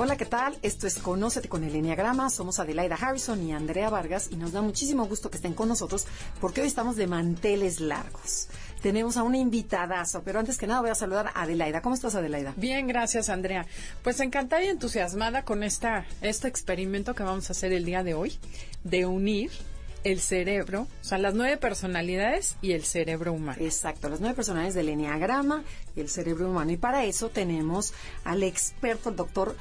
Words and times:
Hola, 0.00 0.16
¿qué 0.16 0.26
tal? 0.26 0.56
Esto 0.62 0.86
es 0.86 1.00
Conócete 1.00 1.48
con 1.48 1.64
el 1.64 1.74
Enneagrama. 1.74 2.30
Somos 2.30 2.60
Adelaida 2.60 2.94
Harrison 2.94 3.42
y 3.42 3.52
Andrea 3.52 3.90
Vargas 3.90 4.28
y 4.30 4.36
nos 4.36 4.52
da 4.52 4.62
muchísimo 4.62 5.04
gusto 5.06 5.28
que 5.28 5.38
estén 5.38 5.54
con 5.54 5.66
nosotros 5.66 6.06
porque 6.40 6.60
hoy 6.60 6.68
estamos 6.68 6.94
de 6.94 7.08
manteles 7.08 7.80
largos. 7.80 8.46
Tenemos 8.80 9.16
a 9.16 9.24
una 9.24 9.38
invitadazo, 9.38 10.22
pero 10.22 10.38
antes 10.38 10.56
que 10.56 10.68
nada 10.68 10.82
voy 10.82 10.90
a 10.90 10.94
saludar 10.94 11.32
a 11.34 11.42
Adelaida. 11.42 11.82
¿Cómo 11.82 11.96
estás, 11.96 12.14
Adelaida? 12.14 12.54
Bien, 12.56 12.86
gracias, 12.86 13.28
Andrea. 13.28 13.66
Pues 14.04 14.20
encantada 14.20 14.62
y 14.62 14.68
entusiasmada 14.68 15.42
con 15.42 15.64
esta, 15.64 16.06
este 16.20 16.46
experimento 16.46 17.16
que 17.16 17.24
vamos 17.24 17.50
a 17.50 17.52
hacer 17.52 17.72
el 17.72 17.84
día 17.84 18.04
de 18.04 18.14
hoy, 18.14 18.38
de 18.84 19.04
unir 19.04 19.50
el 20.04 20.20
cerebro, 20.20 20.82
o 20.82 21.04
sea, 21.04 21.18
las 21.18 21.34
nueve 21.34 21.56
personalidades 21.56 22.56
y 22.62 22.70
el 22.70 22.84
cerebro 22.84 23.32
humano. 23.32 23.58
Exacto, 23.60 24.08
las 24.08 24.20
nueve 24.20 24.36
personalidades 24.36 24.76
del 24.76 24.90
Enneagrama 24.90 25.64
y 25.96 26.00
el 26.00 26.08
cerebro 26.08 26.48
humano. 26.48 26.70
Y 26.70 26.76
para 26.76 27.04
eso 27.04 27.30
tenemos 27.30 27.92
al 28.22 28.44
experto, 28.44 29.08
el 29.08 29.16
doctor 29.16 29.56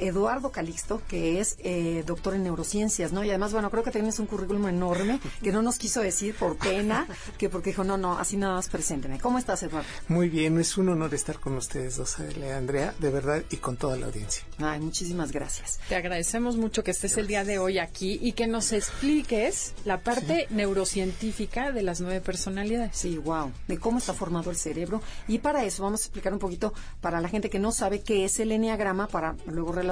Eduardo 0.00 0.50
Calixto, 0.50 1.02
que 1.08 1.40
es 1.40 1.56
eh, 1.60 2.04
doctor 2.06 2.34
en 2.34 2.44
neurociencias, 2.44 3.12
¿no? 3.12 3.24
Y 3.24 3.30
además, 3.30 3.52
bueno, 3.52 3.70
creo 3.70 3.82
que 3.82 3.90
tienes 3.90 4.18
un 4.18 4.26
currículum 4.26 4.68
enorme 4.68 5.20
que 5.42 5.52
no 5.52 5.62
nos 5.62 5.78
quiso 5.78 6.00
decir 6.00 6.34
por 6.34 6.56
pena, 6.56 7.06
que 7.36 7.48
porque 7.48 7.70
dijo, 7.70 7.84
no, 7.84 7.96
no, 7.96 8.18
así 8.18 8.36
nada 8.36 8.54
más 8.54 8.68
presénteme. 8.68 9.18
¿Cómo 9.18 9.38
estás, 9.38 9.62
Eduardo? 9.62 9.88
Muy 10.08 10.28
bien, 10.28 10.58
es 10.58 10.76
un 10.78 10.88
honor 10.88 11.14
estar 11.14 11.40
con 11.40 11.56
ustedes 11.56 11.96
dos, 11.96 12.16
Andrea, 12.18 12.94
de 12.98 13.10
verdad, 13.10 13.42
y 13.50 13.56
con 13.56 13.76
toda 13.76 13.96
la 13.96 14.06
audiencia. 14.06 14.44
Ay, 14.58 14.80
muchísimas 14.80 15.32
gracias. 15.32 15.80
Te 15.88 15.96
agradecemos 15.96 16.56
mucho 16.56 16.82
que 16.84 16.90
estés 16.90 17.16
el 17.16 17.26
día 17.26 17.44
de 17.44 17.58
hoy 17.58 17.78
aquí 17.78 18.18
y 18.22 18.32
que 18.32 18.46
nos 18.46 18.72
expliques 18.72 19.74
la 19.84 20.00
parte 20.00 20.46
neurocientífica 20.50 21.72
de 21.72 21.82
las 21.82 22.00
nueve 22.00 22.20
personalidades. 22.20 22.96
Sí, 22.96 23.16
wow, 23.18 23.52
de 23.66 23.78
cómo 23.78 23.98
está 23.98 24.12
formado 24.14 24.50
el 24.50 24.56
cerebro. 24.56 25.02
Y 25.26 25.38
para 25.38 25.64
eso 25.64 25.82
vamos 25.82 26.00
a 26.00 26.04
explicar 26.04 26.32
un 26.32 26.38
poquito 26.38 26.72
para 27.00 27.20
la 27.20 27.28
gente 27.28 27.50
que 27.50 27.58
no 27.58 27.72
sabe 27.72 28.00
qué 28.00 28.24
es 28.24 28.40
el 28.40 28.52
enneagrama, 28.52 29.08
para 29.08 29.36
luego 29.46 29.72
relacionarlo, 29.72 29.87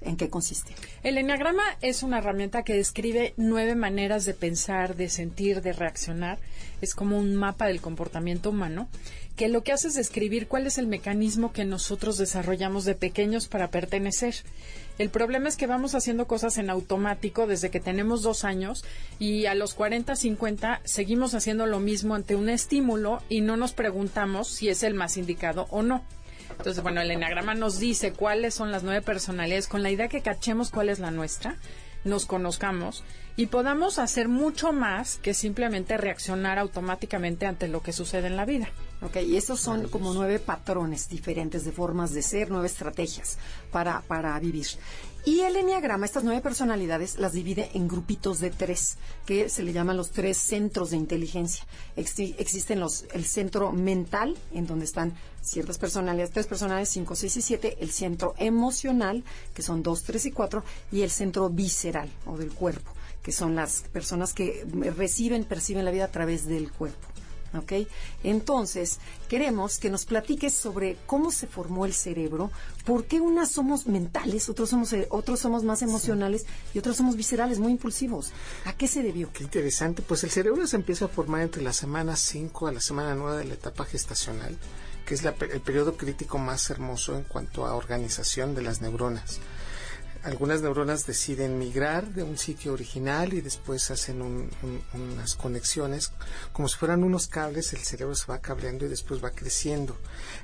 ¿en 0.00 0.16
qué 0.16 0.30
consiste? 0.30 0.74
El 1.02 1.18
enneagrama 1.18 1.62
es 1.80 2.02
una 2.02 2.18
herramienta 2.18 2.62
que 2.62 2.74
describe 2.74 3.34
nueve 3.36 3.74
maneras 3.74 4.24
de 4.24 4.34
pensar, 4.34 4.96
de 4.96 5.08
sentir, 5.08 5.62
de 5.62 5.72
reaccionar. 5.72 6.38
Es 6.80 6.94
como 6.94 7.18
un 7.18 7.34
mapa 7.34 7.66
del 7.66 7.80
comportamiento 7.80 8.50
humano 8.50 8.88
que 9.36 9.48
lo 9.48 9.64
que 9.64 9.72
hace 9.72 9.88
es 9.88 9.94
describir 9.94 10.46
cuál 10.46 10.66
es 10.66 10.78
el 10.78 10.86
mecanismo 10.86 11.52
que 11.52 11.64
nosotros 11.64 12.18
desarrollamos 12.18 12.84
de 12.84 12.94
pequeños 12.94 13.48
para 13.48 13.70
pertenecer. 13.70 14.34
El 14.96 15.10
problema 15.10 15.48
es 15.48 15.56
que 15.56 15.66
vamos 15.66 15.96
haciendo 15.96 16.28
cosas 16.28 16.56
en 16.58 16.70
automático 16.70 17.48
desde 17.48 17.70
que 17.70 17.80
tenemos 17.80 18.22
dos 18.22 18.44
años 18.44 18.84
y 19.18 19.46
a 19.46 19.54
los 19.54 19.74
40, 19.74 20.14
50 20.14 20.82
seguimos 20.84 21.34
haciendo 21.34 21.66
lo 21.66 21.80
mismo 21.80 22.14
ante 22.14 22.36
un 22.36 22.48
estímulo 22.48 23.22
y 23.28 23.40
no 23.40 23.56
nos 23.56 23.72
preguntamos 23.72 24.48
si 24.48 24.68
es 24.68 24.84
el 24.84 24.94
más 24.94 25.16
indicado 25.16 25.66
o 25.70 25.82
no. 25.82 26.04
Entonces, 26.58 26.82
bueno, 26.82 27.00
el 27.00 27.10
enagrama 27.10 27.54
nos 27.54 27.78
dice 27.78 28.12
cuáles 28.12 28.54
son 28.54 28.72
las 28.72 28.82
nueve 28.82 29.02
personalidades 29.02 29.68
con 29.68 29.82
la 29.82 29.90
idea 29.90 30.08
que 30.08 30.22
cachemos 30.22 30.70
cuál 30.70 30.88
es 30.88 30.98
la 30.98 31.10
nuestra, 31.10 31.56
nos 32.04 32.26
conozcamos 32.26 33.02
y 33.36 33.46
podamos 33.46 33.98
hacer 33.98 34.28
mucho 34.28 34.72
más 34.72 35.16
que 35.16 35.34
simplemente 35.34 35.96
reaccionar 35.96 36.58
automáticamente 36.58 37.46
ante 37.46 37.66
lo 37.66 37.82
que 37.82 37.92
sucede 37.92 38.28
en 38.28 38.36
la 38.36 38.44
vida. 38.44 38.68
Ok, 39.02 39.16
y 39.16 39.36
estos 39.36 39.60
son 39.60 39.88
como 39.88 40.14
nueve 40.14 40.38
patrones 40.38 41.08
diferentes 41.08 41.64
de 41.64 41.72
formas 41.72 42.12
de 42.12 42.22
ser, 42.22 42.50
nueve 42.50 42.66
estrategias 42.66 43.38
para, 43.72 44.00
para 44.02 44.38
vivir. 44.38 44.66
Y 45.26 45.40
el 45.40 45.56
enneagrama, 45.56 46.04
estas 46.04 46.22
nueve 46.22 46.42
personalidades, 46.42 47.18
las 47.18 47.32
divide 47.32 47.70
en 47.72 47.88
grupitos 47.88 48.40
de 48.40 48.50
tres, 48.50 48.98
que 49.24 49.48
se 49.48 49.62
le 49.62 49.72
llaman 49.72 49.96
los 49.96 50.10
tres 50.10 50.36
centros 50.36 50.90
de 50.90 50.98
inteligencia. 50.98 51.64
existen 51.96 52.78
los, 52.78 53.06
el 53.14 53.24
centro 53.24 53.72
mental, 53.72 54.36
en 54.52 54.66
donde 54.66 54.84
están 54.84 55.14
ciertas 55.40 55.78
personalidades, 55.78 56.30
tres 56.30 56.46
personalidades, 56.46 56.90
cinco, 56.90 57.16
seis 57.16 57.34
y 57.38 57.42
siete, 57.42 57.78
el 57.80 57.90
centro 57.90 58.34
emocional, 58.36 59.24
que 59.54 59.62
son 59.62 59.82
dos, 59.82 60.02
tres 60.02 60.26
y 60.26 60.30
cuatro, 60.30 60.62
y 60.92 61.00
el 61.00 61.10
centro 61.10 61.48
visceral, 61.48 62.10
o 62.26 62.36
del 62.36 62.52
cuerpo, 62.52 62.92
que 63.22 63.32
son 63.32 63.54
las 63.54 63.80
personas 63.92 64.34
que 64.34 64.66
reciben, 64.94 65.44
perciben 65.44 65.86
la 65.86 65.90
vida 65.90 66.04
a 66.04 66.12
través 66.12 66.44
del 66.44 66.70
cuerpo. 66.70 67.13
¿Ok? 67.54 67.72
Entonces, 68.22 68.98
queremos 69.28 69.78
que 69.78 69.90
nos 69.90 70.04
platiques 70.04 70.54
sobre 70.54 70.96
cómo 71.06 71.30
se 71.30 71.46
formó 71.46 71.86
el 71.86 71.94
cerebro, 71.94 72.50
por 72.84 73.04
qué 73.04 73.20
unas 73.20 73.50
somos 73.50 73.86
mentales, 73.86 74.48
otros 74.48 74.70
somos, 74.70 74.92
eh, 74.92 75.06
otros 75.10 75.40
somos 75.40 75.64
más 75.64 75.82
emocionales 75.82 76.46
y 76.72 76.78
otros 76.78 76.96
somos 76.96 77.16
viscerales, 77.16 77.58
muy 77.58 77.72
impulsivos. 77.72 78.32
¿A 78.64 78.72
qué 78.74 78.86
se 78.86 79.02
debió? 79.02 79.32
Qué 79.32 79.44
interesante. 79.44 80.02
Pues 80.02 80.24
el 80.24 80.30
cerebro 80.30 80.66
se 80.66 80.76
empieza 80.76 81.06
a 81.06 81.08
formar 81.08 81.42
entre 81.42 81.62
la 81.62 81.72
semana 81.72 82.16
5 82.16 82.66
a 82.66 82.72
la 82.72 82.80
semana 82.80 83.14
9 83.14 83.38
de 83.38 83.44
la 83.44 83.54
etapa 83.54 83.84
gestacional, 83.84 84.56
que 85.06 85.14
es 85.14 85.24
el 85.24 85.60
periodo 85.60 85.96
crítico 85.96 86.38
más 86.38 86.70
hermoso 86.70 87.16
en 87.16 87.24
cuanto 87.24 87.66
a 87.66 87.74
organización 87.74 88.54
de 88.54 88.62
las 88.62 88.80
neuronas 88.80 89.40
algunas 90.24 90.62
neuronas 90.62 91.06
deciden 91.06 91.58
migrar 91.58 92.06
de 92.14 92.22
un 92.22 92.38
sitio 92.38 92.72
original 92.72 93.34
y 93.34 93.42
después 93.42 93.90
hacen 93.90 94.22
unas 94.22 95.34
conexiones. 95.34 96.12
Como 96.52 96.68
si 96.68 96.76
fueran 96.76 97.04
unos 97.04 97.26
cables, 97.26 97.72
el 97.74 97.80
cerebro 97.80 98.14
se 98.14 98.26
va 98.26 98.40
cableando 98.40 98.86
y 98.86 98.88
después 98.88 99.22
va 99.22 99.30
creciendo. 99.30 99.96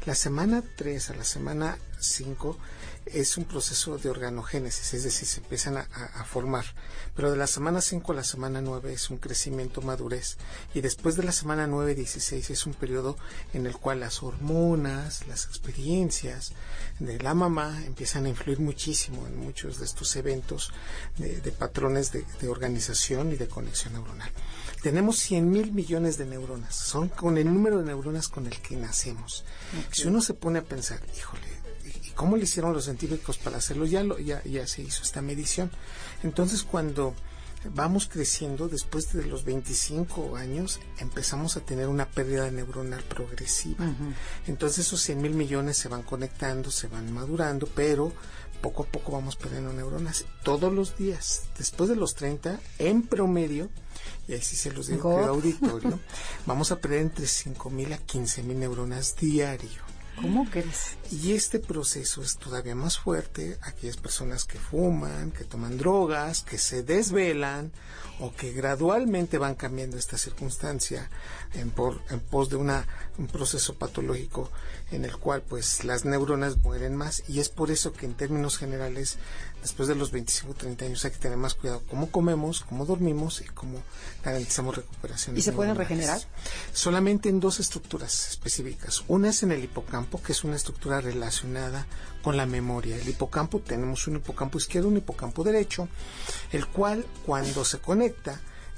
La 0.04 0.14
semana 0.14 0.62
3 0.76 1.10
a 1.10 1.14
la 1.14 1.24
semana 1.24 1.78
5 2.00 2.56
es 3.06 3.36
un 3.36 3.44
proceso 3.44 3.98
de 3.98 4.10
organogénesis, 4.10 4.94
es 4.94 5.04
decir, 5.04 5.26
se 5.26 5.40
empiezan 5.40 5.78
a, 5.78 6.24
formar. 6.24 6.64
Pero 7.16 7.30
de 7.30 7.36
la 7.36 7.46
semana 7.46 7.80
5 7.80 8.12
a 8.12 8.14
la 8.14 8.24
semana 8.24 8.60
9 8.60 8.92
es 8.92 9.10
un 9.10 9.18
crecimiento 9.18 9.82
madurez. 9.82 10.36
Y 10.74 10.80
después 10.80 11.16
de 11.16 11.24
la 11.24 11.32
semana 11.32 11.66
9 11.66 11.94
16 11.94 12.50
es 12.50 12.66
un 12.66 12.74
periodo 12.74 13.16
en 13.52 13.66
el 13.66 13.76
cual 13.76 14.00
las 14.00 14.22
hormonas, 14.22 15.26
las 15.26 15.46
experiencias 15.46 16.52
de 16.98 17.18
la 17.18 17.34
mamá 17.34 17.84
empiezan 17.84 18.26
a 18.26 18.28
influir 18.28 18.60
muchísimo 18.60 19.26
en 19.26 19.36
muchos 19.38 19.78
de 19.78 19.86
estos 19.86 20.14
eventos 20.16 20.72
de, 21.18 21.52
patrones 21.52 22.12
de, 22.12 22.48
organización 22.48 23.32
y 23.32 23.36
de 23.36 23.48
conexión 23.48 23.94
neuronal. 23.94 24.30
Tenemos 24.82 25.18
100 25.18 25.50
mil 25.50 25.72
millones 25.72 26.16
de 26.16 26.26
neuronas, 26.26 26.74
son 26.74 27.08
con 27.08 27.38
el 27.38 27.52
número 27.52 27.78
de 27.78 27.84
neuronas 27.84 28.28
con 28.28 28.46
el 28.46 28.60
que 28.60 28.76
nacemos. 28.76 29.44
Si 29.90 30.06
uno 30.06 30.20
se 30.20 30.34
pone 30.34 30.60
a 30.60 30.62
pensar, 30.62 31.00
híjole, 31.16 31.49
¿Cómo 32.14 32.36
le 32.36 32.44
hicieron 32.44 32.72
los 32.72 32.84
científicos 32.84 33.38
para 33.38 33.58
hacerlo? 33.58 33.86
Ya, 33.86 34.02
lo, 34.02 34.18
ya, 34.18 34.42
ya 34.44 34.66
se 34.66 34.82
hizo 34.82 35.02
esta 35.02 35.22
medición. 35.22 35.70
Entonces, 36.22 36.62
cuando 36.62 37.14
vamos 37.74 38.08
creciendo, 38.10 38.68
después 38.68 39.12
de 39.12 39.26
los 39.26 39.44
25 39.44 40.36
años, 40.36 40.80
empezamos 40.98 41.56
a 41.56 41.60
tener 41.60 41.88
una 41.88 42.08
pérdida 42.08 42.50
neuronal 42.50 43.02
progresiva. 43.04 43.84
Entonces, 44.46 44.86
esos 44.86 45.00
100 45.02 45.20
mil 45.20 45.34
millones 45.34 45.76
se 45.76 45.88
van 45.88 46.02
conectando, 46.02 46.70
se 46.70 46.88
van 46.88 47.12
madurando, 47.12 47.66
pero 47.74 48.12
poco 48.60 48.82
a 48.82 48.86
poco 48.86 49.12
vamos 49.12 49.36
perdiendo 49.36 49.72
neuronas 49.72 50.24
todos 50.42 50.72
los 50.72 50.96
días. 50.96 51.44
Después 51.58 51.88
de 51.88 51.96
los 51.96 52.14
30, 52.14 52.60
en 52.78 53.02
promedio, 53.02 53.70
y 54.28 54.34
ahí 54.34 54.42
sí 54.42 54.56
se 54.56 54.72
los 54.72 54.86
digo, 54.86 55.18
auditorio, 55.18 55.98
vamos 56.46 56.70
a 56.72 56.78
perder 56.78 57.00
entre 57.00 57.26
5 57.26 57.70
mil 57.70 57.92
a 57.92 57.98
15 57.98 58.42
mil 58.42 58.58
neuronas 58.58 59.16
diario. 59.16 59.89
¿Cómo 60.16 60.48
crees? 60.50 60.96
Y 61.10 61.32
este 61.32 61.58
proceso 61.58 62.22
es 62.22 62.36
todavía 62.36 62.74
más 62.74 62.98
fuerte 62.98 63.58
aquellas 63.62 63.96
personas 63.96 64.44
que 64.44 64.58
fuman, 64.58 65.30
que 65.30 65.44
toman 65.44 65.78
drogas, 65.78 66.42
que 66.42 66.58
se 66.58 66.82
desvelan 66.82 67.72
o 68.20 68.32
que 68.34 68.52
gradualmente 68.52 69.38
van 69.38 69.54
cambiando 69.54 69.96
esta 69.96 70.18
circunstancia 70.18 71.10
en, 71.54 71.70
por, 71.70 72.00
en 72.10 72.20
pos 72.20 72.50
de 72.50 72.56
una, 72.56 72.86
un 73.18 73.26
proceso 73.26 73.74
patológico 73.74 74.50
en 74.90 75.04
el 75.04 75.16
cual 75.16 75.42
pues 75.42 75.84
las 75.84 76.04
neuronas 76.04 76.58
mueren 76.58 76.96
más 76.96 77.22
y 77.28 77.40
es 77.40 77.48
por 77.48 77.70
eso 77.70 77.92
que 77.92 78.06
en 78.06 78.14
términos 78.14 78.58
generales 78.58 79.18
después 79.62 79.88
de 79.88 79.94
los 79.94 80.10
25 80.10 80.54
30 80.54 80.84
años 80.84 81.04
hay 81.04 81.10
que 81.12 81.18
tener 81.18 81.36
más 81.36 81.54
cuidado 81.54 81.82
cómo 81.88 82.10
comemos, 82.10 82.60
cómo 82.60 82.86
dormimos 82.86 83.40
y 83.40 83.44
cómo 83.44 83.82
garantizamos 84.24 84.76
recuperación. 84.76 85.36
¿Y 85.36 85.42
se 85.42 85.52
pueden 85.52 85.76
regenerar? 85.76 86.20
Solamente 86.72 87.28
en 87.28 87.40
dos 87.40 87.60
estructuras 87.60 88.28
específicas. 88.28 89.04
Una 89.08 89.30
es 89.30 89.42
en 89.42 89.52
el 89.52 89.62
hipocampo, 89.62 90.22
que 90.22 90.32
es 90.32 90.44
una 90.44 90.56
estructura 90.56 91.00
relacionada 91.00 91.86
con 92.22 92.36
la 92.36 92.46
memoria. 92.46 92.96
El 92.96 93.08
hipocampo, 93.08 93.60
tenemos 93.60 94.06
un 94.06 94.16
hipocampo 94.16 94.58
izquierdo, 94.58 94.88
un 94.88 94.98
hipocampo 94.98 95.44
derecho, 95.44 95.88
el 96.52 96.66
cual 96.66 97.06
cuando 97.24 97.64
se 97.64 97.78
conecta 97.78 98.09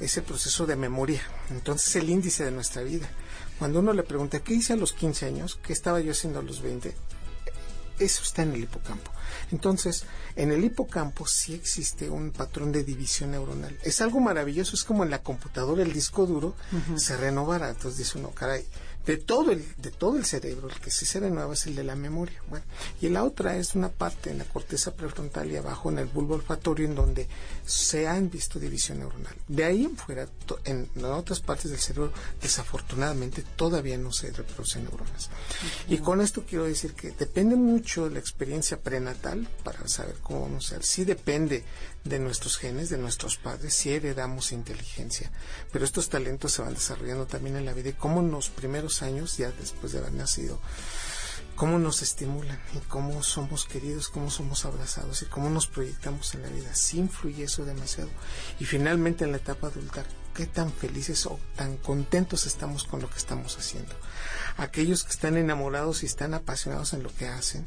es 0.00 0.16
el 0.16 0.24
proceso 0.24 0.66
de 0.66 0.76
memoria. 0.76 1.22
Entonces 1.50 1.96
el 1.96 2.10
índice 2.10 2.44
de 2.44 2.50
nuestra 2.50 2.82
vida. 2.82 3.08
Cuando 3.58 3.80
uno 3.80 3.92
le 3.92 4.02
pregunta, 4.02 4.40
¿qué 4.40 4.54
hice 4.54 4.72
a 4.72 4.76
los 4.76 4.92
15 4.92 5.26
años? 5.26 5.58
¿Qué 5.62 5.72
estaba 5.72 6.00
yo 6.00 6.12
haciendo 6.12 6.40
a 6.40 6.42
los 6.42 6.62
20? 6.62 6.94
Eso 7.98 8.22
está 8.22 8.42
en 8.42 8.52
el 8.52 8.64
hipocampo. 8.64 9.12
Entonces, 9.52 10.04
en 10.34 10.50
el 10.50 10.64
hipocampo 10.64 11.26
sí 11.26 11.54
existe 11.54 12.10
un 12.10 12.32
patrón 12.32 12.72
de 12.72 12.82
división 12.82 13.30
neuronal. 13.30 13.78
Es 13.82 14.00
algo 14.00 14.18
maravilloso, 14.18 14.74
es 14.74 14.82
como 14.82 15.04
en 15.04 15.10
la 15.10 15.22
computadora 15.22 15.82
el 15.82 15.92
disco 15.92 16.26
duro 16.26 16.56
se 16.96 17.16
renovará. 17.16 17.70
Entonces 17.70 17.98
dice 17.98 18.18
uno, 18.18 18.30
caray, 18.30 18.66
de 19.06 19.16
todo 19.16 19.50
el 19.50 19.64
de 19.76 19.90
todo 19.90 20.16
el 20.16 20.24
cerebro 20.24 20.68
el 20.68 20.80
que 20.80 20.90
sí 20.90 21.06
se 21.06 21.20
renueva 21.20 21.54
es 21.54 21.66
el 21.66 21.74
de 21.74 21.84
la 21.84 21.96
memoria 21.96 22.40
bueno 22.48 22.64
y 23.00 23.08
la 23.08 23.24
otra 23.24 23.56
es 23.56 23.74
una 23.74 23.88
parte 23.88 24.30
en 24.30 24.38
la 24.38 24.44
corteza 24.44 24.94
prefrontal 24.94 25.50
y 25.50 25.56
abajo 25.56 25.90
en 25.90 25.98
el 25.98 26.06
bulbo 26.06 26.34
olfatorio 26.34 26.86
en 26.86 26.94
donde 26.94 27.28
se 27.64 28.06
han 28.06 28.30
visto 28.30 28.58
división 28.58 29.00
neuronal. 29.00 29.34
De 29.48 29.64
ahí 29.64 29.84
en 29.84 29.96
fuera 29.96 30.28
en, 30.64 30.88
otras 31.04 31.40
partes 31.40 31.70
del 31.70 31.80
cerebro 31.80 32.12
desafortunadamente 32.40 33.44
todavía 33.56 33.98
no 33.98 34.12
se 34.12 34.30
reproducen 34.30 34.84
neuronas. 34.84 35.30
Y 35.88 35.98
con 35.98 36.20
esto 36.20 36.44
quiero 36.48 36.64
decir 36.64 36.94
que 36.94 37.10
depende 37.10 37.56
mucho 37.56 38.04
de 38.04 38.14
la 38.14 38.18
experiencia 38.18 38.80
prenatal 38.80 39.48
para 39.64 39.86
saber 39.88 40.16
cómo 40.22 40.42
vamos 40.42 40.66
a 40.66 40.68
ser 40.70 40.84
sí 40.84 41.04
depende 41.04 41.64
de 42.04 42.18
nuestros 42.18 42.56
genes, 42.56 42.88
de 42.88 42.98
nuestros 42.98 43.36
padres, 43.36 43.74
si 43.74 43.92
heredamos 43.92 44.52
inteligencia. 44.52 45.30
Pero 45.72 45.84
estos 45.84 46.08
talentos 46.08 46.52
se 46.52 46.62
van 46.62 46.74
desarrollando 46.74 47.26
también 47.26 47.56
en 47.56 47.64
la 47.64 47.72
vida 47.72 47.90
y 47.90 47.94
cómo 47.94 48.20
en 48.20 48.30
los 48.30 48.48
primeros 48.48 49.02
años, 49.02 49.36
ya 49.36 49.52
después 49.52 49.92
de 49.92 49.98
haber 49.98 50.12
nacido, 50.12 50.60
cómo 51.54 51.78
nos 51.78 52.02
estimulan 52.02 52.60
y 52.74 52.78
cómo 52.88 53.22
somos 53.22 53.66
queridos, 53.66 54.08
cómo 54.08 54.30
somos 54.30 54.64
abrazados 54.64 55.22
y 55.22 55.26
cómo 55.26 55.50
nos 55.50 55.66
proyectamos 55.66 56.34
en 56.34 56.42
la 56.42 56.48
vida. 56.48 56.74
Sí 56.74 56.98
influye 56.98 57.44
eso 57.44 57.64
demasiado. 57.64 58.10
Y 58.58 58.64
finalmente 58.64 59.24
en 59.24 59.30
la 59.32 59.36
etapa 59.36 59.68
adulta, 59.68 60.04
qué 60.34 60.46
tan 60.46 60.72
felices 60.72 61.26
o 61.26 61.38
tan 61.56 61.76
contentos 61.76 62.46
estamos 62.46 62.84
con 62.84 63.00
lo 63.00 63.10
que 63.10 63.18
estamos 63.18 63.56
haciendo. 63.58 63.94
Aquellos 64.56 65.04
que 65.04 65.10
están 65.10 65.36
enamorados 65.36 66.02
y 66.02 66.06
están 66.06 66.34
apasionados 66.34 66.92
en 66.92 67.02
lo 67.02 67.14
que 67.14 67.26
hacen, 67.26 67.64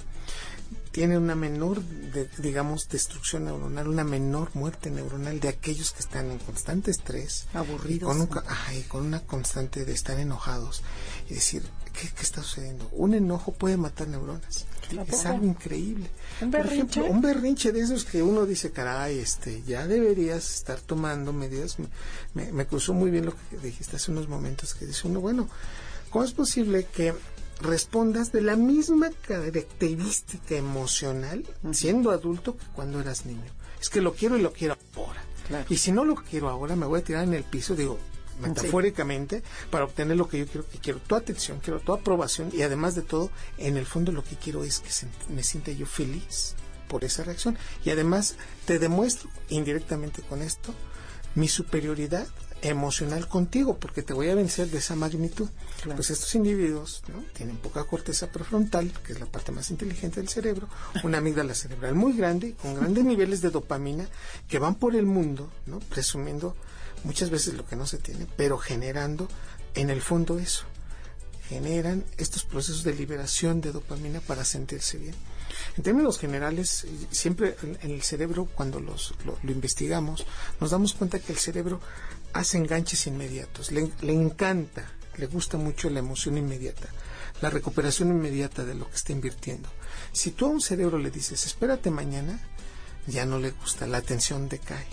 tiene 0.92 1.18
una 1.18 1.36
menor, 1.36 1.82
digamos, 2.38 2.88
destrucción 2.88 3.46
neuronal, 3.46 3.90
una 3.90 4.06
menor 4.06 4.52
muerte 4.54 4.90
neuronal 4.90 5.42
de 5.42 5.50
aquellos 5.50 5.92
que 5.92 6.00
están 6.00 6.32
en 6.32 6.40
constante 6.40 6.90
estrés, 6.90 7.48
aburridos, 7.54 8.16
con, 8.16 8.30
con 8.88 9.06
una 9.06 9.20
constante 9.20 9.84
de 9.84 9.92
estar 9.92 10.18
enojados 10.18 10.84
y 11.30 11.34
decir, 11.34 11.64
¿qué, 11.92 12.10
está 12.22 12.42
sucediendo? 12.42 12.88
Un 12.94 13.14
enojo 13.14 13.52
puede 13.52 13.76
matar 13.76 14.08
neuronas. 14.08 14.66
Es 15.08 15.26
algo 15.26 15.46
increíble. 15.46 16.10
¿Un 16.42 16.52
berrinche? 16.52 17.02
un 17.02 17.22
berrinche 17.22 17.74
de 17.74 17.82
esos 17.82 18.06
que 18.06 18.24
uno 18.24 18.46
dice, 18.46 18.72
caray, 18.72 19.20
este, 19.20 19.64
ya 19.64 19.88
deberías 19.88 20.56
estar 20.56 20.80
tomando 20.80 21.34
medidas. 21.34 21.76
Me, 22.34 22.54
me 22.54 22.66
cruzó 22.68 22.94
muy 22.94 23.12
bien 23.12 23.26
lo 23.26 23.34
que 23.34 23.58
dijiste 23.58 23.98
hace 23.98 24.12
unos 24.12 24.30
momentos, 24.30 24.74
que 24.74 24.86
dice 24.86 25.08
uno, 25.10 25.20
bueno, 25.20 25.50
¿cómo 26.16 26.24
es 26.24 26.32
posible 26.32 26.86
que 26.86 27.14
respondas 27.60 28.32
de 28.32 28.40
la 28.40 28.56
misma 28.56 29.10
característica 29.28 30.56
emocional 30.56 31.44
siendo 31.74 32.12
adulto 32.12 32.56
que 32.56 32.64
cuando 32.74 33.02
eras 33.02 33.26
niño. 33.26 33.52
Es 33.82 33.90
que 33.90 34.00
lo 34.00 34.14
quiero 34.14 34.38
y 34.38 34.42
lo 34.42 34.54
quiero 34.54 34.78
ahora. 34.96 35.22
Y 35.68 35.76
si 35.76 35.92
no 35.92 36.06
lo 36.06 36.16
quiero 36.16 36.48
ahora, 36.48 36.78
me 36.78 36.86
voy 36.86 37.02
a 37.02 37.04
tirar 37.04 37.26
en 37.26 37.34
el 37.34 37.44
piso, 37.44 37.76
digo, 37.76 38.00
metafóricamente, 38.40 39.44
para 39.70 39.84
obtener 39.84 40.16
lo 40.16 40.30
que 40.30 40.40
yo 40.40 40.48
quiero, 40.48 40.66
que 40.70 40.78
quiero 40.78 41.00
tu 41.00 41.16
atención, 41.16 41.60
quiero 41.62 41.82
tu 41.82 41.92
aprobación 41.92 42.50
y 42.54 42.62
además 42.62 42.96
de 42.96 43.02
todo, 43.02 43.30
en 43.58 43.76
el 43.76 43.86
fondo 43.86 44.14
lo 44.14 44.24
que 44.24 44.38
quiero 44.38 44.64
es 44.64 44.80
que 44.80 45.34
me 45.34 45.44
sienta 45.44 45.74
yo 45.74 45.86
feliz 45.86 46.56
por 46.88 47.04
esa 47.04 47.26
reacción. 47.26 47.58
Y 47.84 47.90
además 47.90 48.38
te 48.64 48.80
demuestro 48.80 49.30
indirectamente 49.50 50.22
con 50.22 50.42
esto 50.42 50.74
mi 51.36 51.50
superioridad 51.50 52.26
emocional 52.70 53.28
contigo, 53.28 53.78
porque 53.78 54.02
te 54.02 54.14
voy 54.14 54.30
a 54.30 54.36
vencer 54.36 54.70
de 54.70 54.80
esa 54.80 54.96
magnitud. 54.96 55.50
Pues 55.96 56.10
estos 56.10 56.34
individuos 56.36 57.04
tienen 57.34 57.58
poca 57.58 57.84
corteza 57.84 58.28
prefrontal, 58.28 58.92
que 59.06 59.14
es 59.14 59.20
la 59.20 59.26
parte 59.26 59.52
más 59.52 59.70
inteligente 59.72 60.20
del 60.20 60.30
cerebro, 60.30 60.68
una 61.04 61.20
amígdala 61.20 61.54
cerebral 61.54 61.96
muy 61.96 62.14
grande, 62.14 62.56
con 62.56 62.76
grandes 62.76 63.04
niveles 63.06 63.42
de 63.42 63.50
dopamina, 63.50 64.08
que 64.48 64.60
van 64.60 64.76
por 64.76 64.96
el 64.96 65.06
mundo, 65.06 65.52
¿no? 65.66 65.80
presumiendo 65.80 66.56
muchas 67.04 67.30
veces 67.30 67.54
lo 67.54 67.66
que 67.66 67.76
no 67.76 67.86
se 67.86 67.98
tiene, 67.98 68.28
pero 68.36 68.58
generando 68.58 69.28
en 69.76 69.90
el 69.90 70.02
fondo 70.02 70.40
eso. 70.40 70.66
Generan 71.48 72.04
estos 72.18 72.44
procesos 72.44 72.84
de 72.84 72.96
liberación 72.96 73.62
de 73.62 73.72
dopamina 73.72 74.20
para 74.20 74.44
sentirse 74.44 74.98
bien. 74.98 75.14
En 75.78 75.84
términos 75.84 76.18
generales, 76.18 76.88
siempre 77.12 77.56
en 77.62 77.92
el 77.92 78.02
cerebro, 78.02 78.46
cuando 78.46 78.80
los, 78.80 79.14
lo, 79.26 79.52
investigamos, 79.52 80.26
nos 80.60 80.72
damos 80.72 80.94
cuenta 80.94 81.20
que 81.20 81.34
el 81.34 81.38
cerebro 81.38 81.80
hace 82.36 82.58
enganches 82.58 83.08
inmediatos, 83.08 83.72
le, 83.72 83.90
encanta, 84.12 84.92
le 85.16 85.26
gusta 85.28 85.58
mucho 85.58 85.90
la 85.90 86.00
emoción 86.00 86.38
inmediata, 86.38 86.90
la 87.42 87.50
recuperación 87.50 88.10
inmediata 88.10 88.66
de 88.66 88.76
lo 88.76 88.90
que 88.90 88.96
está 88.98 89.14
invirtiendo. 89.14 89.70
Si 90.12 90.32
tú 90.32 90.48
a 90.48 90.50
un 90.50 90.60
cerebro 90.62 90.98
le 90.98 91.12
dices, 91.12 91.46
espérate 91.46 91.90
mañana, 91.92 92.42
ya 93.08 93.26
no 93.26 93.40
le 93.40 93.52
gusta, 93.52 93.88
la 93.88 94.00
atención 94.00 94.50
decae. 94.50 94.86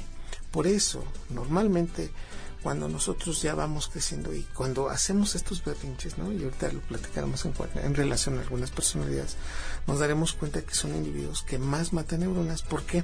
Por 0.52 0.68
eso, 0.68 1.02
normalmente, 1.30 2.12
cuando 2.62 2.88
nosotros 2.88 3.42
ya 3.42 3.56
vamos 3.56 3.88
creciendo 3.88 4.32
y 4.32 4.42
cuando 4.54 4.88
hacemos 4.88 5.34
estos 5.34 5.64
berrinches, 5.64 6.18
¿no? 6.18 6.32
Y 6.32 6.44
ahorita 6.44 6.70
lo 6.70 6.80
platicaremos 6.82 7.44
en, 7.44 7.54
en 7.82 7.94
relación 7.96 8.38
a 8.38 8.42
algunas 8.42 8.70
personalidades, 8.70 9.36
nos 9.88 9.98
daremos 9.98 10.34
cuenta 10.34 10.62
que 10.62 10.76
son 10.76 10.94
individuos 10.94 11.42
que 11.42 11.58
más 11.58 11.92
matan 11.92 12.20
neuronas. 12.20 12.62
¿Por 12.62 12.84
qué? 12.84 13.02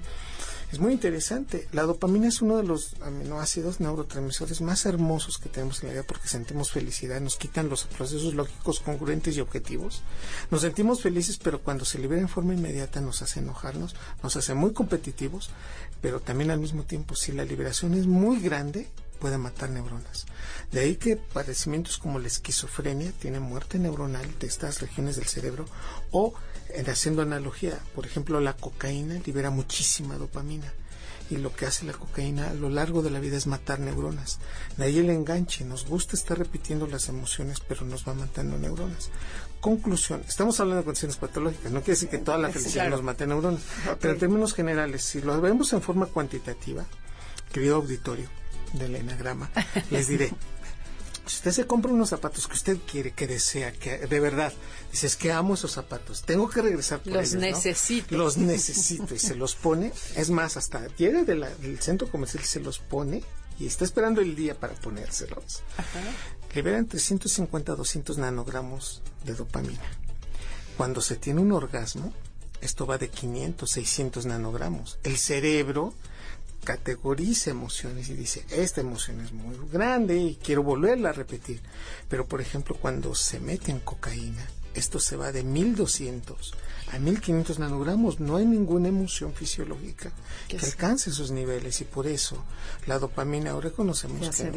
Es 0.71 0.81
muy 0.81 0.93
interesante. 0.93 1.67
La 1.73 1.85
dopamina 1.85 2.29
es 2.29 2.43
uno 2.43 2.59
de 2.59 2.63
los 2.63 2.95
aminoácidos 3.01 3.81
neurotransmisores 3.81 4.61
más 4.61 4.85
hermosos 4.85 5.39
que 5.39 5.49
tenemos 5.49 5.83
en 5.83 5.89
la 5.89 5.93
vida 5.95 6.03
porque 6.03 6.29
sentimos 6.29 6.71
felicidad, 6.71 7.23
nos 7.23 7.37
quitan 7.37 7.71
los 7.71 7.85
procesos 7.85 8.35
lógicos 8.35 8.81
congruentes 8.81 9.35
y 9.37 9.41
objetivos. 9.41 10.03
Nos 10.51 10.61
sentimos 10.61 11.01
felices, 11.01 11.39
pero 11.39 11.63
cuando 11.63 11.87
se 11.87 11.99
libera 11.99 12.21
en 12.21 12.29
forma 12.29 12.53
inmediata 12.53 13.01
nos 13.01 13.23
hace 13.23 13.41
enojarnos, 13.41 13.97
nos 14.23 14.37
hace 14.37 14.53
muy 14.53 14.75
competitivos, 14.75 15.49
pero 16.03 16.21
también 16.21 16.51
al 16.51 16.61
mismo 16.61 16.83
tiempo, 16.83 17.15
si 17.15 17.33
la 17.33 17.47
liberación 17.47 17.95
es 17.95 18.07
muy 18.07 18.39
grande, 18.39 18.89
puede 19.19 19.39
matar 19.39 19.71
neuronas. 19.71 20.27
De 20.71 20.81
ahí 20.81 20.97
que 20.97 21.17
padecimientos 21.17 21.99
como 21.99 22.19
la 22.19 22.29
esquizofrenia 22.29 23.13
tienen 23.13 23.43
muerte 23.43 23.79
neuronal 23.79 24.27
de 24.39 24.47
estas 24.47 24.81
regiones 24.81 25.17
del 25.17 25.27
cerebro 25.27 25.65
o 26.11 26.35
haciendo 26.89 27.23
analogía, 27.23 27.79
por 27.95 28.07
ejemplo, 28.07 28.41
la 28.41 28.55
cocaína 28.55 29.21
libera 29.25 29.51
muchísima 29.51 30.17
dopamina 30.17 30.73
y 31.31 31.37
lo 31.37 31.55
que 31.55 31.67
hace 31.67 31.85
la 31.85 31.93
cocaína 31.93 32.51
a 32.51 32.55
lo 32.55 32.71
largo 32.71 33.03
de 33.03 33.11
la 33.11 33.21
vida 33.21 33.37
es 33.37 33.47
matar 33.47 33.81
neuronas. 33.81 34.39
De 34.77 34.85
ahí 34.85 34.99
el 34.99 35.11
enganche, 35.11 35.65
nos 35.65 35.87
gusta 35.87 36.17
estar 36.17 36.39
repitiendo 36.39 36.87
las 36.87 37.09
emociones, 37.09 37.61
pero 37.61 37.85
nos 37.85 38.09
va 38.09 38.15
matando 38.15 38.59
neuronas. 38.59 39.11
Conclusión, 39.61 40.23
estamos 40.27 40.59
hablando 40.61 40.83
de 40.83 40.85
condiciones 40.85 41.17
patológicas, 41.17 41.73
no 41.73 41.81
quiere 41.81 41.95
decir 41.95 42.09
que 42.09 42.19
toda 42.19 42.39
la 42.39 42.49
felicidad 42.49 42.89
nos 42.89 43.03
mate 43.03 43.27
neuronas, 43.27 43.61
pero 44.01 44.15
en 44.15 44.21
términos 44.21 44.55
generales, 44.55 45.03
si 45.03 45.21
lo 45.21 45.41
vemos 45.41 45.73
en 45.73 45.83
forma 45.83 46.07
cuantitativa, 46.07 46.85
querido 47.53 47.77
auditorio 47.77 48.29
del 48.75 48.97
enagrama, 48.97 49.51
les 49.91 50.07
diré, 50.07 50.33
usted 51.35 51.53
se 51.53 51.67
compra 51.67 51.93
unos 51.93 52.11
zapatos 52.11 52.47
que 52.47 52.55
usted 52.55 52.79
quiere, 52.91 53.13
que 53.13 53.27
desea, 53.27 53.73
que 53.73 53.99
de 53.99 54.21
verdad, 54.21 54.53
dices 54.91 55.17
que 55.17 55.33
amo 55.33 55.55
esos 55.55 55.73
zapatos, 55.73 56.23
tengo 56.23 56.49
que 56.49 56.63
regresar 56.63 57.01
por 57.01 57.15
los 57.15 57.31
ellos, 57.31 57.41
necesito. 57.41 58.17
Los 58.17 58.37
necesito 58.37 59.15
y 59.15 59.19
se 59.19 59.35
los 59.35 59.55
pone, 59.55 59.93
es 60.17 60.31
más, 60.31 60.57
hasta 60.57 60.87
llega 60.97 61.25
del 61.25 61.81
centro 61.81 62.11
comercial 62.11 62.43
y 62.43 62.47
se 62.47 62.61
los 62.61 62.79
pone 62.79 63.23
y 63.59 63.67
está 63.67 63.85
esperando 63.85 64.21
el 64.21 64.37
día 64.37 64.59
para 64.59 64.75
ponérselos. 64.75 65.63
Ajá. 65.77 66.01
Liberan 66.55 66.87
350 66.87 67.73
a 67.73 67.77
200 67.77 68.19
nanogramos 68.19 69.03
de 69.25 69.35
dopamina. 69.35 69.83
Cuando 70.77 71.01
se 71.01 71.17
tiene 71.17 71.41
un 71.41 71.53
orgasmo, 71.53 72.13
esto 72.61 72.87
va 72.87 72.99
de 72.99 73.09
500, 73.09 73.71
600 73.71 74.27
nanogramos. 74.27 74.99
El 75.03 75.19
cerebro 75.19 75.95
categoriza 76.69 77.49
emociones 77.49 78.11
y 78.11 78.15
dice, 78.15 78.45
esta 78.51 78.83
emoción 78.83 79.23
es 79.23 79.33
muy 79.33 79.57
grande 79.73 80.19
y 80.19 80.35
quiero 80.35 80.63
volverla 80.63 81.09
a 81.09 81.13
repetir. 81.15 81.63
Pero, 82.11 82.27
por 82.27 82.43
ejemplo, 82.43 82.77
cuando 82.79 83.15
se 83.15 83.41
mete 83.41 83.71
en 83.71 83.81
cocaína, 83.81 84.47
esto 84.75 85.01
se 85.01 85.17
va 85.17 85.33
de 85.33 85.45
1200 85.45 86.53
a 86.93 86.99
1500 86.99 87.59
nanogramos. 87.59 88.21
No 88.21 88.37
hay 88.37 88.47
ninguna 88.47 88.89
emoción 88.89 89.33
fisiológica 89.33 90.13
que 90.49 90.59
alcance 90.59 91.11
esos 91.11 91.31
niveles 91.31 91.81
y 91.81 91.85
por 91.85 92.07
eso 92.07 92.43
la 92.87 92.99
dopamina 92.99 93.51
ahora 93.51 93.71
conocemos 93.71 94.37
que 94.37 94.51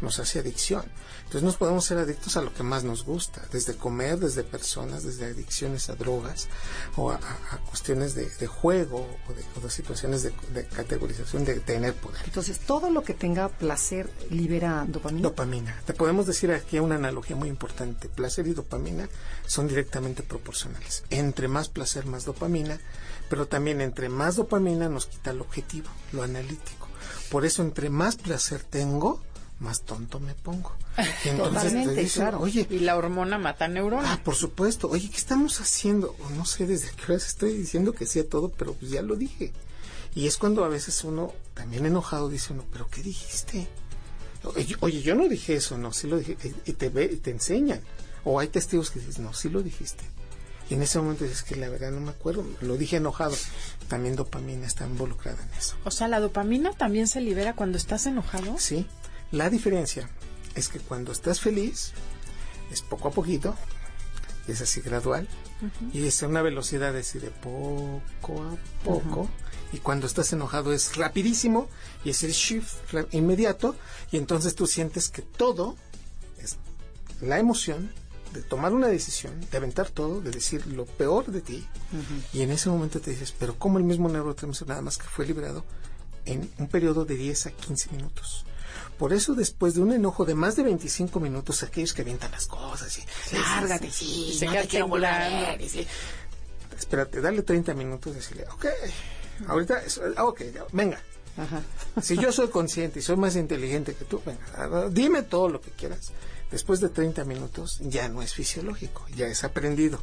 nos, 0.00 0.18
hace 0.18 0.38
adicción. 0.38 0.84
Entonces 1.18 1.42
nos 1.42 1.56
podemos 1.56 1.84
ser 1.84 1.98
adictos 1.98 2.36
a 2.36 2.42
lo 2.42 2.52
que 2.52 2.62
más 2.62 2.84
nos 2.84 3.04
gusta, 3.04 3.42
desde 3.52 3.76
comer, 3.76 4.18
desde 4.18 4.44
personas, 4.44 5.02
desde 5.04 5.26
adicciones 5.26 5.88
a 5.90 5.94
drogas 5.94 6.48
o 6.96 7.10
a, 7.10 7.20
cuestiones 7.68 8.14
de, 8.14 8.46
juego 8.46 9.06
o 9.28 9.60
de, 9.60 9.70
situaciones 9.70 10.22
de, 10.22 10.32
categorización 10.66 11.44
de 11.44 11.60
tener 11.60 11.94
poder. 11.94 12.20
Entonces 12.24 12.58
todo 12.60 12.90
lo 12.90 13.02
que 13.02 13.14
tenga 13.14 13.48
placer 13.48 14.10
libera 14.30 14.84
dopamina. 14.88 15.28
Dopamina. 15.28 15.82
Te 15.84 15.92
podemos 15.92 16.26
decir 16.26 16.50
aquí 16.52 16.78
una 16.78 16.96
analogía 16.96 17.36
muy 17.36 17.48
importante. 17.48 18.08
Placer 18.08 18.46
y 18.46 18.54
dopamina 18.54 19.08
son 19.46 19.68
directamente 19.68 20.22
proporcionales. 20.22 21.04
Entre 21.10 21.48
más 21.48 21.68
placer, 21.76 22.06
más 22.06 22.24
dopamina, 22.24 22.80
pero 23.28 23.46
también 23.46 23.82
entre 23.82 24.08
más 24.08 24.36
dopamina 24.36 24.88
nos 24.88 25.04
quita 25.04 25.30
el 25.30 25.42
objetivo, 25.42 25.88
lo 26.12 26.22
analítico. 26.22 26.88
Por 27.30 27.44
eso 27.44 27.60
entre 27.62 27.90
más 27.90 28.16
placer 28.16 28.62
tengo, 28.62 29.20
más 29.60 29.82
tonto 29.82 30.18
me 30.18 30.32
pongo. 30.32 30.72
Y 31.26 31.28
entonces 31.28 31.72
te 31.72 31.94
dicen, 31.94 32.22
claro. 32.22 32.40
oye, 32.40 32.66
y 32.70 32.78
la 32.78 32.96
hormona 32.96 33.36
mata 33.36 33.68
neuronas. 33.68 34.10
Ah, 34.10 34.20
por 34.24 34.36
supuesto. 34.36 34.88
Oye, 34.88 35.10
¿qué 35.10 35.18
estamos 35.18 35.60
haciendo? 35.60 36.16
No 36.34 36.46
sé 36.46 36.66
desde 36.66 36.90
qué 36.92 37.12
hora 37.12 37.16
estoy 37.16 37.52
diciendo 37.52 37.92
que 37.92 38.06
sí 38.06 38.20
a 38.20 38.26
todo, 38.26 38.48
pero 38.48 38.72
pues 38.72 38.90
ya 38.90 39.02
lo 39.02 39.16
dije. 39.16 39.52
Y 40.14 40.26
es 40.26 40.38
cuando 40.38 40.64
a 40.64 40.68
veces 40.68 41.04
uno, 41.04 41.34
también 41.52 41.84
enojado, 41.84 42.30
dice 42.30 42.54
uno, 42.54 42.64
¿pero 42.72 42.88
qué 42.88 43.02
dijiste? 43.02 43.68
Oye, 44.80 45.02
yo 45.02 45.14
no 45.14 45.28
dije 45.28 45.56
eso, 45.56 45.76
no, 45.76 45.92
sí 45.92 46.06
lo 46.06 46.16
dije. 46.16 46.38
Y 46.64 46.72
te, 46.72 46.88
ve, 46.88 47.10
y 47.12 47.16
te 47.16 47.32
enseñan. 47.32 47.82
O 48.24 48.40
hay 48.40 48.48
testigos 48.48 48.90
que 48.90 49.00
dicen, 49.00 49.24
no, 49.24 49.34
sí 49.34 49.50
lo 49.50 49.62
dijiste. 49.62 50.04
Y 50.68 50.74
en 50.74 50.82
ese 50.82 50.98
momento 50.98 51.24
dices 51.24 51.42
que 51.42 51.56
la 51.56 51.68
verdad 51.68 51.92
no 51.92 52.00
me 52.00 52.10
acuerdo, 52.10 52.44
lo 52.60 52.76
dije 52.76 52.96
enojado. 52.96 53.36
También 53.88 54.16
dopamina 54.16 54.66
está 54.66 54.86
involucrada 54.86 55.40
en 55.42 55.54
eso. 55.58 55.76
O 55.84 55.90
sea, 55.90 56.08
la 56.08 56.18
dopamina 56.18 56.72
también 56.72 57.06
se 57.06 57.20
libera 57.20 57.54
cuando 57.54 57.78
estás 57.78 58.06
enojado. 58.06 58.56
Sí. 58.58 58.86
La 59.30 59.48
diferencia 59.48 60.10
es 60.54 60.68
que 60.68 60.80
cuando 60.80 61.12
estás 61.12 61.40
feliz 61.40 61.92
es 62.72 62.82
poco 62.82 63.08
a 63.08 63.10
poquito, 63.12 63.54
es 64.48 64.60
así 64.60 64.80
gradual 64.80 65.28
y 65.92 66.06
es 66.06 66.22
a 66.22 66.28
una 66.28 66.42
velocidad 66.42 66.96
así 66.96 67.18
de 67.18 67.30
poco 67.30 68.42
a 68.42 68.56
poco. 68.84 69.28
Y 69.72 69.78
cuando 69.78 70.06
estás 70.06 70.32
enojado 70.32 70.72
es 70.72 70.96
rapidísimo 70.96 71.68
y 72.04 72.10
es 72.10 72.22
el 72.22 72.32
shift 72.32 72.74
inmediato 73.12 73.76
y 74.10 74.16
entonces 74.16 74.54
tú 74.54 74.66
sientes 74.66 75.08
que 75.08 75.22
todo 75.22 75.76
es 76.38 76.56
la 77.20 77.38
emoción 77.38 77.90
de 78.36 78.42
tomar 78.42 78.72
una 78.72 78.88
decisión, 78.88 79.32
de 79.50 79.56
aventar 79.56 79.90
todo, 79.90 80.20
de 80.20 80.30
decir 80.30 80.66
lo 80.66 80.84
peor 80.84 81.26
de 81.26 81.40
ti, 81.40 81.66
y 82.32 82.42
en 82.42 82.50
ese 82.50 82.68
momento 82.68 83.00
te 83.00 83.10
dices, 83.10 83.34
pero 83.36 83.58
como 83.58 83.78
el 83.78 83.84
mismo 83.84 84.08
neurotransmisor 84.08 84.68
nada 84.68 84.82
más 84.82 84.98
que 84.98 85.04
fue 85.04 85.26
liberado 85.26 85.64
en 86.24 86.50
un 86.58 86.68
periodo 86.68 87.04
de 87.04 87.16
10 87.16 87.46
a 87.46 87.50
15 87.50 87.90
minutos. 87.92 88.44
Por 88.98 89.12
eso 89.12 89.34
después 89.34 89.74
de 89.74 89.80
un 89.80 89.92
enojo 89.92 90.24
de 90.24 90.34
más 90.34 90.56
de 90.56 90.62
25 90.62 91.20
minutos, 91.20 91.62
aquellos 91.62 91.92
que 91.92 92.02
avientan 92.02 92.30
las 92.30 92.46
cosas 92.46 92.98
y 92.98 93.36
lárgate, 93.36 93.90
sí, 93.90 94.34
se 94.38 94.46
no 94.46 94.52
te 94.52 94.66
quiero 94.68 94.88
volver, 94.88 95.60
espérate, 96.78 97.20
dale 97.20 97.42
30 97.42 97.74
minutos 97.74 98.12
y 98.12 98.16
decirle, 98.16 98.44
ok, 98.52 98.66
ahorita, 99.48 99.82
ok, 100.18 100.42
venga. 100.72 101.00
Si 102.00 102.16
yo 102.16 102.32
soy 102.32 102.48
consciente 102.48 103.00
y 103.00 103.02
soy 103.02 103.16
más 103.16 103.36
inteligente 103.36 103.94
que 103.94 104.06
tú, 104.06 104.22
venga, 104.24 104.88
dime 104.88 105.22
todo 105.22 105.48
lo 105.48 105.60
que 105.60 105.70
quieras 105.70 106.12
después 106.56 106.80
de 106.80 106.88
30 106.88 107.24
minutos 107.24 107.78
ya 107.82 108.08
no 108.08 108.22
es 108.22 108.32
fisiológico, 108.32 109.04
ya 109.14 109.26
es 109.26 109.44
aprendido. 109.44 110.00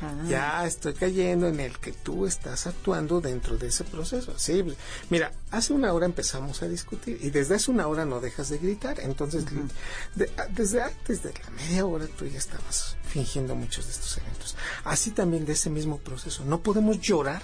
Ah. 0.00 0.14
Ya 0.28 0.64
estoy 0.64 0.94
cayendo 0.94 1.48
en 1.48 1.58
el 1.58 1.76
que 1.80 1.90
tú 1.90 2.26
estás 2.26 2.68
actuando 2.68 3.20
dentro 3.20 3.58
de 3.58 3.66
ese 3.66 3.82
proceso. 3.82 4.38
Sí, 4.38 4.62
mira, 5.10 5.32
hace 5.50 5.72
una 5.72 5.92
hora 5.92 6.06
empezamos 6.06 6.62
a 6.62 6.68
discutir 6.68 7.18
y 7.20 7.30
desde 7.30 7.56
hace 7.56 7.72
una 7.72 7.88
hora 7.88 8.04
no 8.04 8.20
dejas 8.20 8.50
de 8.50 8.58
gritar. 8.58 9.00
Entonces, 9.00 9.46
desde 10.54 10.80
antes 10.80 11.24
de 11.24 11.32
la 11.32 11.50
media 11.50 11.84
hora 11.84 12.06
tú 12.06 12.24
ya 12.24 12.38
estabas 12.38 12.96
fingiendo 13.08 13.56
muchos 13.56 13.86
de 13.86 13.90
estos 13.90 14.16
eventos. 14.18 14.54
Así 14.84 15.10
también 15.10 15.44
de 15.44 15.54
ese 15.54 15.70
mismo 15.70 15.98
proceso. 15.98 16.44
No 16.44 16.60
podemos 16.60 17.00
llorar 17.00 17.42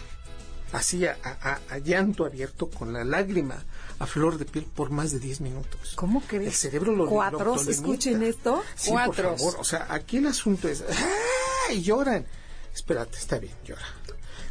así 0.72 1.04
a, 1.04 1.78
llanto 1.84 2.24
abierto 2.24 2.70
con 2.70 2.92
la 2.92 3.02
lágrima 3.02 3.64
a 4.02 4.06
flor 4.06 4.36
de 4.36 4.44
piel 4.44 4.64
por 4.64 4.90
más 4.90 5.12
de 5.12 5.20
10 5.20 5.42
minutos. 5.42 5.92
¿Cómo 5.94 6.22
crees? 6.22 6.48
El 6.48 6.54
cerebro 6.54 6.96
lo 6.96 7.06
¿Cuatro? 7.06 7.54
¿Escuchen 7.54 8.24
esto? 8.24 8.60
Sí, 8.74 8.90
por 8.90 9.14
favor. 9.14 9.56
O 9.60 9.64
sea, 9.64 9.86
aquí 9.90 10.16
el 10.16 10.26
asunto 10.26 10.68
es... 10.68 10.82
¡Ay! 11.68 11.82
Lloran. 11.82 12.26
Espérate, 12.74 13.16
está 13.16 13.38
bien, 13.38 13.54
llora. 13.64 13.86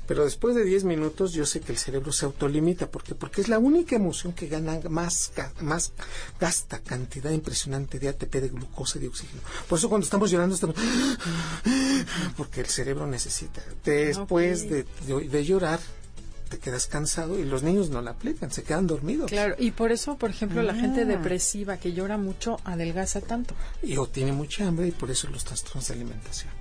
Pero 0.07 0.23
después 0.23 0.55
de 0.55 0.63
10 0.63 0.85
minutos 0.85 1.33
yo 1.33 1.45
sé 1.45 1.59
que 1.59 1.73
el 1.73 1.77
cerebro 1.77 2.13
se 2.13 2.25
autolimita. 2.25 2.89
¿Por 2.89 3.03
qué? 3.03 3.13
Porque 3.13 3.41
es 3.41 3.49
la 3.49 3.59
única 3.59 3.97
emoción 3.97 4.31
que 4.31 4.47
gana 4.47 4.79
más, 4.89 5.33
más 5.59 5.91
gasta 6.39 6.79
cantidad 6.79 7.31
impresionante 7.31 7.99
de 7.99 8.07
ATP, 8.07 8.33
de 8.35 8.49
glucosa 8.49 8.99
y 8.99 9.01
de 9.01 9.07
oxígeno. 9.09 9.41
Por 9.67 9.79
eso 9.79 9.89
cuando 9.89 10.05
estamos 10.05 10.31
llorando 10.31 10.55
estamos... 10.55 10.77
Porque 12.37 12.61
el 12.61 12.67
cerebro 12.67 13.05
necesita. 13.05 13.61
Después 13.83 14.69
de, 14.69 14.85
de 15.07 15.45
llorar, 15.45 15.81
te 16.51 16.59
quedas 16.59 16.85
cansado 16.85 17.39
y 17.39 17.45
los 17.45 17.63
niños 17.63 17.89
no 17.89 18.01
la 18.01 18.11
aplican, 18.11 18.51
se 18.51 18.63
quedan 18.63 18.85
dormidos. 18.85 19.31
Claro, 19.31 19.55
y 19.57 19.71
por 19.71 19.91
eso, 19.91 20.17
por 20.17 20.29
ejemplo, 20.29 20.61
la 20.61 20.75
gente 20.75 21.01
ah. 21.01 21.05
depresiva 21.05 21.77
que 21.77 21.93
llora 21.93 22.17
mucho 22.17 22.59
adelgaza 22.65 23.21
tanto. 23.21 23.55
Y 23.81 23.95
o 23.97 24.05
tiene 24.05 24.33
mucha 24.33 24.67
hambre 24.67 24.87
y 24.87 24.91
por 24.91 25.09
eso 25.09 25.29
los 25.29 25.45
trastornos 25.45 25.87
de 25.87 25.93
alimentación. 25.93 26.51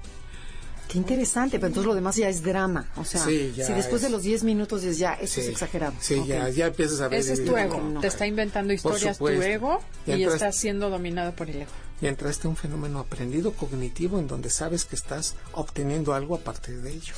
Qué 0.89 0.99
interesante, 0.99 1.59
pero 1.59 1.69
entonces 1.69 1.87
lo 1.87 1.95
demás 1.95 2.17
ya 2.17 2.29
es 2.29 2.43
drama. 2.43 2.89
O 2.97 3.05
sea, 3.05 3.25
si 3.25 3.53
después 3.53 4.03
de 4.03 4.11
los 4.11 4.23
10 4.23 4.45
minutos 4.45 4.83
es 4.85 4.99
ya, 4.99 5.15
eso 5.15 5.41
es 5.41 5.49
exagerado. 5.49 5.95
Sí, 6.01 6.23
ya, 6.27 6.49
ya 6.49 6.67
empiezas 6.67 7.01
a 7.01 7.09
ver. 7.09 7.21
Ese 7.21 7.35
es 7.35 7.45
tu 7.45 7.57
ego. 7.57 8.01
Te 8.01 8.07
está 8.07 8.27
inventando 8.27 8.73
historias 8.73 9.19
tu 9.19 9.29
ego 9.29 9.81
y 10.07 10.23
está 10.25 10.53
siendo 10.53 10.89
dominado 10.89 11.33
por 11.35 11.51
el 11.51 11.63
ego 11.63 11.71
mientras 12.01 12.33
esté 12.33 12.49
un 12.49 12.57
fenómeno 12.57 12.99
aprendido 12.99 13.53
cognitivo 13.53 14.19
en 14.19 14.27
donde 14.27 14.51
sabes 14.51 14.85
que 14.85 14.97
estás 14.97 15.37
obteniendo 15.53 16.15
algo 16.15 16.35
a 16.35 16.39
partir 16.39 16.81
de 16.83 16.93
ello. 16.93 17.15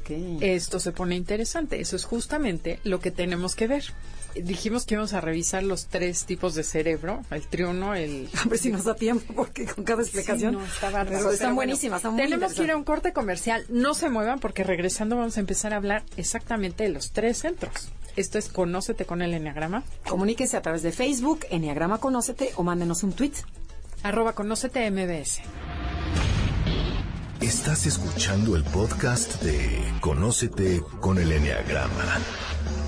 Okay. 0.00 0.38
Esto 0.40 0.80
se 0.80 0.92
pone 0.92 1.16
interesante. 1.16 1.80
Eso 1.80 1.96
es 1.96 2.04
justamente 2.04 2.80
lo 2.84 3.00
que 3.00 3.10
tenemos 3.10 3.54
que 3.54 3.66
ver. 3.66 3.84
Dijimos 4.34 4.86
que 4.86 4.94
íbamos 4.94 5.12
a 5.12 5.20
revisar 5.20 5.64
los 5.64 5.86
tres 5.86 6.24
tipos 6.24 6.54
de 6.54 6.62
cerebro, 6.62 7.24
el 7.30 7.46
triuno, 7.48 7.94
el... 7.94 8.28
A 8.44 8.48
ver 8.48 8.58
si 8.58 8.70
nos 8.70 8.84
da 8.84 8.94
tiempo, 8.94 9.34
porque 9.34 9.66
con 9.66 9.82
cada 9.82 10.02
explicación... 10.02 10.54
no, 10.54 10.64
está 10.64 11.04
pero 11.04 11.32
están 11.32 11.56
buenísimas, 11.56 11.98
están 11.98 12.12
muy 12.12 12.22
Tenemos 12.22 12.54
que 12.54 12.62
ir 12.62 12.70
a 12.70 12.76
un 12.76 12.84
corte 12.84 13.12
comercial. 13.12 13.64
No 13.68 13.94
se 13.94 14.08
muevan, 14.08 14.38
porque 14.38 14.62
regresando 14.62 15.16
vamos 15.16 15.36
a 15.36 15.40
empezar 15.40 15.72
a 15.72 15.76
hablar 15.76 16.04
exactamente 16.16 16.84
de 16.84 16.90
los 16.90 17.10
tres 17.10 17.38
centros. 17.38 17.90
Esto 18.16 18.38
es 18.38 18.48
Conócete 18.48 19.04
con 19.04 19.22
el 19.22 19.34
Enneagrama. 19.34 19.82
Comuníquese 20.08 20.56
a 20.56 20.62
través 20.62 20.82
de 20.82 20.92
Facebook, 20.92 21.40
Enneagrama 21.50 21.98
Conócete, 21.98 22.52
o 22.56 22.62
mándenos 22.62 23.02
un 23.02 23.12
tweet 23.12 23.32
arroba 24.02 24.34
conócete 24.34 24.90
MBS. 24.90 25.40
Estás 27.40 27.86
escuchando 27.86 28.56
el 28.56 28.64
podcast 28.64 29.40
de 29.42 29.94
Conócete 30.00 30.82
con 31.00 31.18
el 31.18 31.32
Enneagrama, 31.32 32.18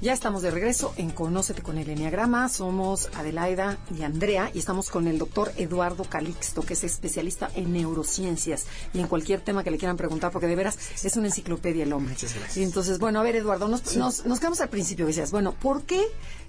Ya 0.03 0.15
estamos 0.15 0.41
de 0.41 0.51
regreso 0.51 0.95
en 0.97 1.11
Conócete 1.11 1.61
con 1.61 1.77
el 1.77 1.91
Enneagrama. 1.91 2.49
Somos 2.49 3.11
Adelaida 3.17 3.77
y 3.95 4.03
Andrea 4.03 4.51
y 4.55 4.59
estamos 4.59 4.89
con 4.89 5.07
el 5.07 5.19
doctor 5.19 5.53
Eduardo 5.59 6.05
Calixto, 6.05 6.63
que 6.63 6.73
es 6.73 6.85
especialista 6.85 7.51
en 7.55 7.75
neurociencias 7.75 8.65
y 8.95 9.01
en 9.01 9.09
cualquier 9.09 9.43
tema 9.43 9.63
que 9.63 9.71
le 9.71 9.77
quieran 9.77 9.99
preguntar, 9.99 10.33
porque 10.33 10.47
de 10.47 10.57
veras 10.57 10.79
es 11.05 11.17
una 11.17 11.27
enciclopedia 11.27 11.85
el 11.85 11.93
hombre. 11.93 12.15
Muchas 12.15 12.35
gracias. 12.35 12.57
Y 12.57 12.63
entonces, 12.63 12.99
bueno, 12.99 13.21
a 13.21 13.23
ver, 13.23 13.37
Eduardo, 13.37 13.69
nos, 13.69 13.95
nos, 13.95 14.25
nos 14.25 14.39
quedamos 14.39 14.63
al 14.63 14.71
principio. 14.71 15.05
Decías, 15.05 15.33
bueno, 15.33 15.53
¿por 15.53 15.83
qué 15.83 16.03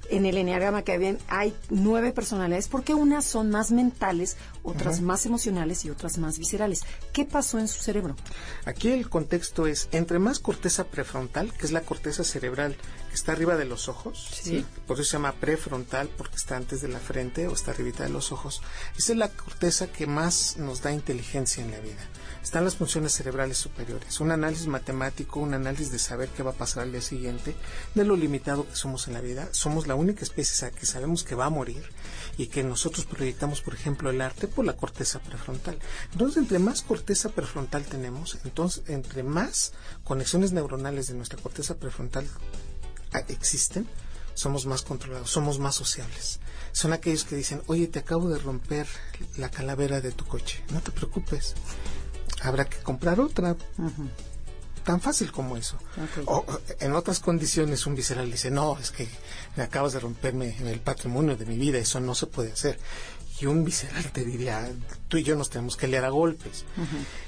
en 0.09 0.25
el 0.25 0.37
enneagrama 0.37 0.83
que 0.83 0.97
bien 0.97 1.17
hay 1.27 1.53
nueve 1.69 2.11
personalidades, 2.11 2.67
porque 2.67 2.93
unas 2.93 3.25
son 3.25 3.49
más 3.49 3.71
mentales, 3.71 4.37
otras 4.63 5.01
más 5.01 5.25
emocionales 5.25 5.85
y 5.85 5.89
otras 5.89 6.17
más 6.17 6.37
viscerales. 6.37 6.81
¿Qué 7.13 7.25
pasó 7.25 7.59
en 7.59 7.67
su 7.67 7.81
cerebro? 7.81 8.15
Aquí 8.65 8.91
el 8.91 9.09
contexto 9.09 9.67
es, 9.67 9.87
entre 9.91 10.19
más 10.19 10.39
corteza 10.39 10.85
prefrontal, 10.85 11.53
que 11.53 11.65
es 11.65 11.71
la 11.71 11.81
corteza 11.81 12.23
cerebral 12.23 12.75
que 13.09 13.15
está 13.15 13.33
arriba 13.33 13.57
de 13.57 13.65
los 13.65 13.89
ojos, 13.89 14.29
¿sí? 14.41 14.65
por 14.87 14.95
eso 14.95 15.03
se 15.03 15.13
llama 15.13 15.33
prefrontal, 15.33 16.09
porque 16.17 16.37
está 16.37 16.55
antes 16.55 16.81
de 16.81 16.87
la 16.87 16.99
frente 16.99 17.47
o 17.47 17.53
está 17.53 17.71
arribita 17.71 18.03
de 18.03 18.09
los 18.09 18.31
ojos, 18.31 18.61
esa 18.97 19.11
es 19.11 19.17
la 19.17 19.29
corteza 19.29 19.87
que 19.87 20.07
más 20.07 20.57
nos 20.57 20.81
da 20.81 20.93
inteligencia 20.93 21.63
en 21.63 21.71
la 21.71 21.79
vida 21.79 22.07
están 22.43 22.63
las 22.63 22.75
funciones 22.75 23.13
cerebrales 23.13 23.57
superiores, 23.57 24.19
un 24.19 24.31
análisis 24.31 24.67
matemático, 24.67 25.39
un 25.39 25.53
análisis 25.53 25.91
de 25.91 25.99
saber 25.99 26.29
qué 26.29 26.43
va 26.43 26.51
a 26.51 26.55
pasar 26.55 26.83
al 26.83 26.91
día 26.91 27.01
siguiente, 27.01 27.55
de 27.93 28.03
lo 28.03 28.15
limitado 28.15 28.67
que 28.67 28.75
somos 28.75 29.07
en 29.07 29.13
la 29.13 29.21
vida. 29.21 29.49
Somos 29.51 29.87
la 29.87 29.95
única 29.95 30.23
especie 30.23 30.71
que 30.71 30.85
sabemos 30.85 31.23
que 31.23 31.35
va 31.35 31.45
a 31.45 31.49
morir 31.49 31.83
y 32.37 32.47
que 32.47 32.63
nosotros 32.63 33.05
proyectamos, 33.05 33.61
por 33.61 33.75
ejemplo, 33.75 34.09
el 34.09 34.21
arte 34.21 34.47
por 34.47 34.65
la 34.65 34.75
corteza 34.75 35.19
prefrontal. 35.19 35.77
Entonces, 36.11 36.37
entre 36.37 36.59
más 36.59 36.81
corteza 36.81 37.29
prefrontal 37.29 37.83
tenemos, 37.83 38.37
entonces, 38.43 38.83
entre 38.87 39.23
más 39.23 39.73
conexiones 40.03 40.51
neuronales 40.51 41.07
de 41.07 41.13
nuestra 41.13 41.39
corteza 41.39 41.75
prefrontal 41.75 42.27
ah, 43.13 43.23
existen, 43.27 43.87
somos 44.33 44.65
más 44.65 44.81
controlados, 44.81 45.29
somos 45.29 45.59
más 45.59 45.75
sociables. 45.75 46.39
Son 46.71 46.93
aquellos 46.93 47.25
que 47.25 47.35
dicen, 47.35 47.61
oye, 47.67 47.87
te 47.87 47.99
acabo 47.99 48.29
de 48.29 48.39
romper 48.39 48.87
la 49.37 49.49
calavera 49.49 50.01
de 50.01 50.11
tu 50.11 50.25
coche, 50.25 50.63
no 50.71 50.81
te 50.81 50.91
preocupes 50.91 51.53
habrá 52.41 52.65
que 52.65 52.77
comprar 52.77 53.19
otra. 53.19 53.55
Tan 54.83 54.99
fácil 54.99 55.31
como 55.31 55.57
eso. 55.57 55.77
O 56.25 56.43
en 56.79 56.93
otras 56.93 57.19
condiciones 57.19 57.85
un 57.85 57.95
visceral 57.95 58.31
dice, 58.31 58.49
no, 58.49 58.77
es 58.79 58.91
que 58.91 59.07
me 59.55 59.63
acabas 59.63 59.93
de 59.93 59.99
romperme 59.99 60.55
el 60.59 60.79
patrimonio 60.79 61.37
de 61.37 61.45
mi 61.45 61.57
vida, 61.57 61.77
eso 61.77 61.99
no 61.99 62.15
se 62.15 62.25
puede 62.25 62.51
hacer. 62.51 62.79
Y 63.39 63.45
un 63.45 63.63
visceral 63.63 64.11
te 64.11 64.23
diría, 64.25 64.71
tú 65.07 65.17
y 65.17 65.23
yo 65.23 65.35
nos 65.35 65.49
tenemos 65.49 65.77
que 65.77 65.87
leer 65.87 66.05
a 66.05 66.09
golpes. 66.09 66.65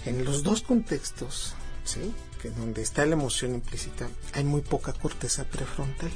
En 0.06 0.26
los 0.26 0.44
dos 0.44 0.62
contextos, 0.62 1.54
¿sí? 1.86 2.14
que 2.42 2.50
donde 2.50 2.82
está 2.82 3.06
la 3.06 3.14
emoción 3.14 3.54
implícita, 3.54 4.08
hay 4.34 4.44
muy 4.44 4.62
poca 4.62 4.94
corteza 4.94 5.44
prefrontal. 5.46 6.12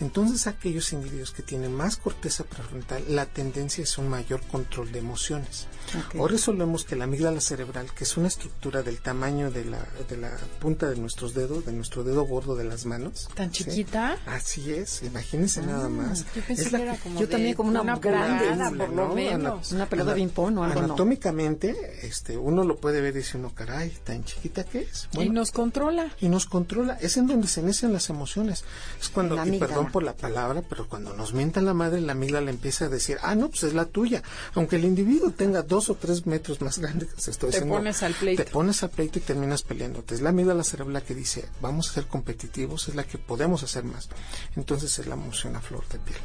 Entonces 0.00 0.46
aquellos 0.46 0.92
individuos 0.92 1.30
que 1.30 1.42
tienen 1.42 1.72
más 1.72 1.96
corteza 1.96 2.44
prefrontal, 2.44 3.04
la 3.08 3.26
tendencia 3.26 3.82
es 3.84 3.96
un 3.98 4.08
mayor 4.08 4.40
control 4.42 4.90
de 4.92 4.98
emociones. 4.98 5.66
Ok. 6.06 6.20
O 6.20 6.28
resolvemos 6.28 6.84
que 6.84 6.96
la 6.96 7.04
amígdala 7.04 7.40
cerebral, 7.40 7.92
que 7.94 8.04
es 8.04 8.16
una 8.16 8.28
estructura 8.28 8.82
del 8.82 9.00
tamaño 9.00 9.50
de 9.50 9.64
la, 9.64 9.86
de 10.08 10.16
la 10.16 10.30
punta 10.60 10.88
de 10.88 10.96
nuestros 10.96 11.34
dedos, 11.34 11.64
de 11.66 11.72
nuestro 11.72 12.04
dedo 12.04 12.24
gordo 12.24 12.56
de 12.56 12.64
las 12.64 12.86
manos. 12.86 13.28
¿Tan 13.34 13.52
¿sí? 13.52 13.64
chiquita? 13.64 14.18
Así 14.26 14.72
es, 14.72 15.02
imagínense 15.02 15.62
nada 15.62 15.88
más. 15.88 16.24
Yo 16.34 16.42
pensé 16.42 16.62
Es 16.64 16.72
la 16.72 16.78
que 16.78 16.84
era 16.84 16.96
como 16.96 17.20
yo 17.20 17.26
de 17.26 17.32
también 17.32 17.54
como 17.54 17.70
una 17.70 17.96
grande, 17.96 18.48
una 18.50 18.70
por 18.70 18.88
lo 18.90 19.08
¿no? 19.08 19.14
menos. 19.14 19.72
Una 19.72 19.86
pelota 19.86 20.10
de 20.10 20.16
ping-pong 20.16 20.58
o 20.58 20.64
algo, 20.64 20.80
no. 20.80 20.86
Anatómicamente, 20.86 22.06
este, 22.06 22.36
uno 22.36 22.64
lo 22.64 22.76
puede 22.76 23.00
ver 23.00 23.14
y 23.14 23.18
dice 23.18 23.36
uno, 23.38 23.54
caray, 23.54 23.90
tan 24.04 24.24
chiquita 24.24 24.64
que 24.64 24.80
es. 24.80 25.08
y 25.12 25.28
nos 25.30 25.52
controla. 25.52 26.10
y 26.20 26.28
nos 26.28 26.46
controla. 26.46 26.94
Es 27.00 27.16
en 27.16 27.26
donde 27.26 27.46
se 27.46 27.60
inician 27.60 27.92
las 27.92 28.10
emociones. 28.10 28.64
Es 29.00 29.08
cuando, 29.08 29.36
La 29.36 29.44
y 29.44 29.48
amígdala. 29.48 29.74
Perdón 29.84 29.92
por 29.92 30.02
la 30.02 30.16
palabra, 30.16 30.62
pero 30.68 30.88
cuando 30.88 31.14
nos 31.14 31.32
mienta 31.34 31.60
la 31.60 31.74
madre, 31.74 32.00
la 32.00 32.12
amígdala 32.12 32.50
empieza 32.50 32.86
a 32.86 32.88
decir, 32.88 33.18
ah, 33.22 33.34
no, 33.34 33.48
pues 33.50 33.62
es 33.64 33.74
la 33.74 33.84
tuya. 33.86 34.22
Aunque 34.54 34.76
el 34.76 34.84
individuo 34.84 35.30
tenga 35.30 35.62
dos 35.62 35.90
o 35.90 35.94
tres 35.94 36.26
metros 36.26 36.60
más 36.60 36.78
grande 36.78 37.06
que 37.06 37.20
se 37.20 37.30
estoy 37.30 37.50
Te 37.50 37.56
diciendo, 37.56 37.74
pones 37.76 38.02
al 38.02 38.14
pleito. 38.14 38.44
Te 38.44 38.50
pones 38.50 38.82
al 38.82 38.90
pleito 38.90 39.18
y 39.18 39.22
terminas 39.22 39.62
peleándote. 39.62 40.14
Es 40.14 40.20
la 40.20 40.30
amígdala 40.30 40.64
cerebral 40.64 41.02
que 41.02 41.14
dice, 41.14 41.48
vamos 41.60 41.90
a 41.90 41.94
ser 41.94 42.06
competitivos, 42.06 42.88
es 42.88 42.94
la 42.94 43.04
que 43.04 43.18
podemos 43.18 43.62
hacer 43.62 43.84
más. 43.84 44.08
Entonces 44.56 44.98
es 44.98 45.06
la 45.06 45.14
emoción 45.14 45.56
a 45.56 45.60
flor 45.60 45.86
de 45.88 45.98
piel. 45.98 46.18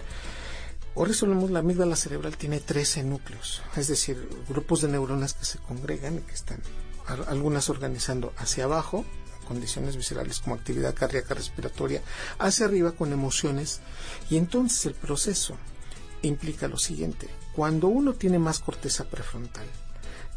O 0.95 1.05
resolvemos 1.05 1.51
la 1.51 1.59
amígdala 1.59 1.95
cerebral 1.95 2.35
tiene 2.35 2.59
13 2.59 3.03
núcleos, 3.03 3.61
es 3.77 3.87
decir, 3.87 4.27
grupos 4.49 4.81
de 4.81 4.87
neuronas 4.89 5.33
que 5.33 5.45
se 5.45 5.59
congregan 5.59 6.17
y 6.17 6.21
que 6.21 6.33
están 6.33 6.61
al- 7.05 7.25
algunas 7.29 7.69
organizando 7.69 8.33
hacia 8.37 8.65
abajo, 8.65 9.05
condiciones 9.49 9.97
viscerales 9.97 10.39
como 10.39 10.55
actividad 10.55 10.93
cardíaca 10.93 11.33
respiratoria, 11.33 12.01
hacia 12.37 12.67
arriba 12.67 12.93
con 12.93 13.11
emociones 13.11 13.81
y 14.29 14.37
entonces 14.37 14.85
el 14.85 14.93
proceso 14.93 15.57
implica 16.21 16.67
lo 16.67 16.77
siguiente, 16.77 17.27
cuando 17.53 17.87
uno 17.87 18.13
tiene 18.13 18.39
más 18.39 18.59
corteza 18.59 19.05
prefrontal, 19.05 19.65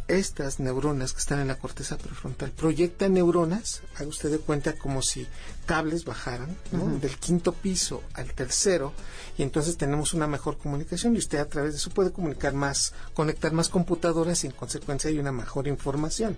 estas 0.09 0.61
neuronas 0.61 1.13
que 1.13 1.21
están 1.21 1.41
en 1.41 1.49
la 1.49 1.59
corteza 1.59 1.97
prefrontal 1.97 2.51
proyectan 2.51 3.15
neuronas, 3.15 3.83
haga 3.97 4.09
usted 4.09 4.31
de 4.31 4.39
cuenta 4.39 4.77
como 4.77 5.03
si 5.03 5.27
cables 5.67 6.05
bajaran 6.05 6.57
¿no? 6.73 6.87
del 6.99 7.17
quinto 7.19 7.53
piso 7.53 8.03
al 8.15 8.33
tercero 8.33 8.93
y 9.39 9.43
entonces 9.43 9.77
tenemos 9.77 10.15
una 10.15 10.27
mejor 10.27 10.59
comunicación 10.59 11.15
y 11.15 11.19
usted 11.19 11.39
a 11.39 11.49
través 11.49 11.73
de 11.73 11.79
eso 11.79 11.91
puede 11.91 12.13
comunicar 12.13 12.53
más, 12.53 12.93
conectar 13.15 13.53
más 13.53 13.69
computadoras 13.69 14.45
y 14.45 14.49
en 14.49 14.53
consecuencia 14.53 15.11
hay 15.11 15.19
una 15.19 15.33
mejor 15.33 15.69
información. 15.69 16.37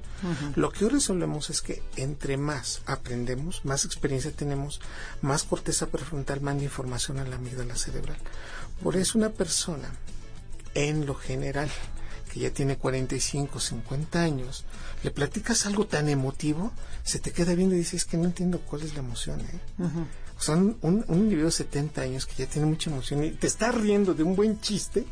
Lo 0.54 0.70
que 0.70 0.84
hoy 0.84 0.92
resolvemos 0.92 1.50
es 1.50 1.60
que 1.60 1.82
entre 1.96 2.36
más 2.36 2.82
aprendemos, 2.86 3.64
más 3.64 3.84
experiencia 3.84 4.30
tenemos, 4.30 4.80
más 5.22 5.42
corteza 5.44 5.86
prefrontal 5.86 6.40
manda 6.40 6.64
información 6.64 7.18
a 7.18 7.24
la 7.24 7.36
amígdala 7.36 7.76
cerebral. 7.76 8.18
Por 8.82 8.96
eso 8.96 9.18
una 9.18 9.30
persona 9.30 9.90
en 10.74 11.06
lo 11.06 11.14
general, 11.14 11.70
que 12.32 12.40
ya 12.40 12.50
tiene 12.50 12.76
45, 12.76 13.60
50 13.60 14.20
años, 14.20 14.64
le 15.02 15.10
platicas 15.10 15.66
algo 15.66 15.86
tan 15.86 16.08
emotivo, 16.08 16.72
se 17.02 17.18
te 17.18 17.32
queda 17.32 17.54
viendo 17.54 17.74
y 17.74 17.78
dices 17.78 18.04
que 18.04 18.16
no 18.16 18.24
entiendo 18.24 18.60
cuál 18.60 18.82
es 18.82 18.94
la 18.94 19.00
emoción. 19.00 19.40
¿eh? 19.40 19.60
Un, 20.48 20.76
un- 20.82 21.04
un 21.08 21.18
individuo 21.18 21.46
de 21.46 21.52
70 21.52 22.00
años 22.02 22.26
que 22.26 22.34
ya 22.34 22.46
tiene 22.46 22.66
mucha 22.66 22.90
emoción 22.90 23.24
y 23.24 23.30
te 23.32 23.46
está 23.46 23.72
riendo 23.72 24.14
de 24.14 24.22
un 24.22 24.34
buen 24.36 24.60
chiste, 24.60 25.06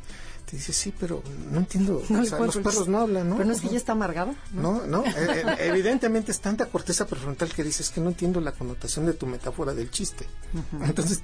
te 0.50 0.57
dice, 0.57 0.73
sí, 0.73 0.93
pero 0.99 1.23
no 1.50 1.59
entiendo. 1.61 2.02
No 2.11 2.21
o 2.21 2.25
sea, 2.25 2.38
los 2.41 2.57
perros 2.59 2.88
no 2.88 2.99
hablan, 3.00 3.29
¿no? 3.31 3.37
Pero 3.37 3.47
no 3.49 3.55
es 3.55 3.61
que 3.61 3.69
ya 3.69 3.76
está 3.76 3.93
amargado. 3.93 4.35
No, 4.52 4.85
no, 4.87 5.05
eh, 5.07 5.12
eh, 5.17 5.57
evidentemente 5.61 6.33
es 6.33 6.41
tanta 6.41 6.67
corteza 6.67 7.07
prefrontal 7.07 7.50
que 7.55 7.64
dices 7.64 7.91
que 7.91 8.00
no 8.00 8.09
entiendo 8.11 8.41
la 8.41 8.52
connotación 8.52 9.07
de 9.07 9.14
tu 9.14 9.26
metáfora 9.26 9.73
del 9.73 9.91
chiste. 9.91 10.26
Entonces, 10.83 11.21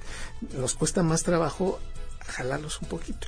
nos 0.57 0.73
cuesta 0.73 1.03
más 1.03 1.23
trabajo 1.23 1.79
jalarlos 2.25 2.81
un 2.81 2.87
poquito. 2.87 3.27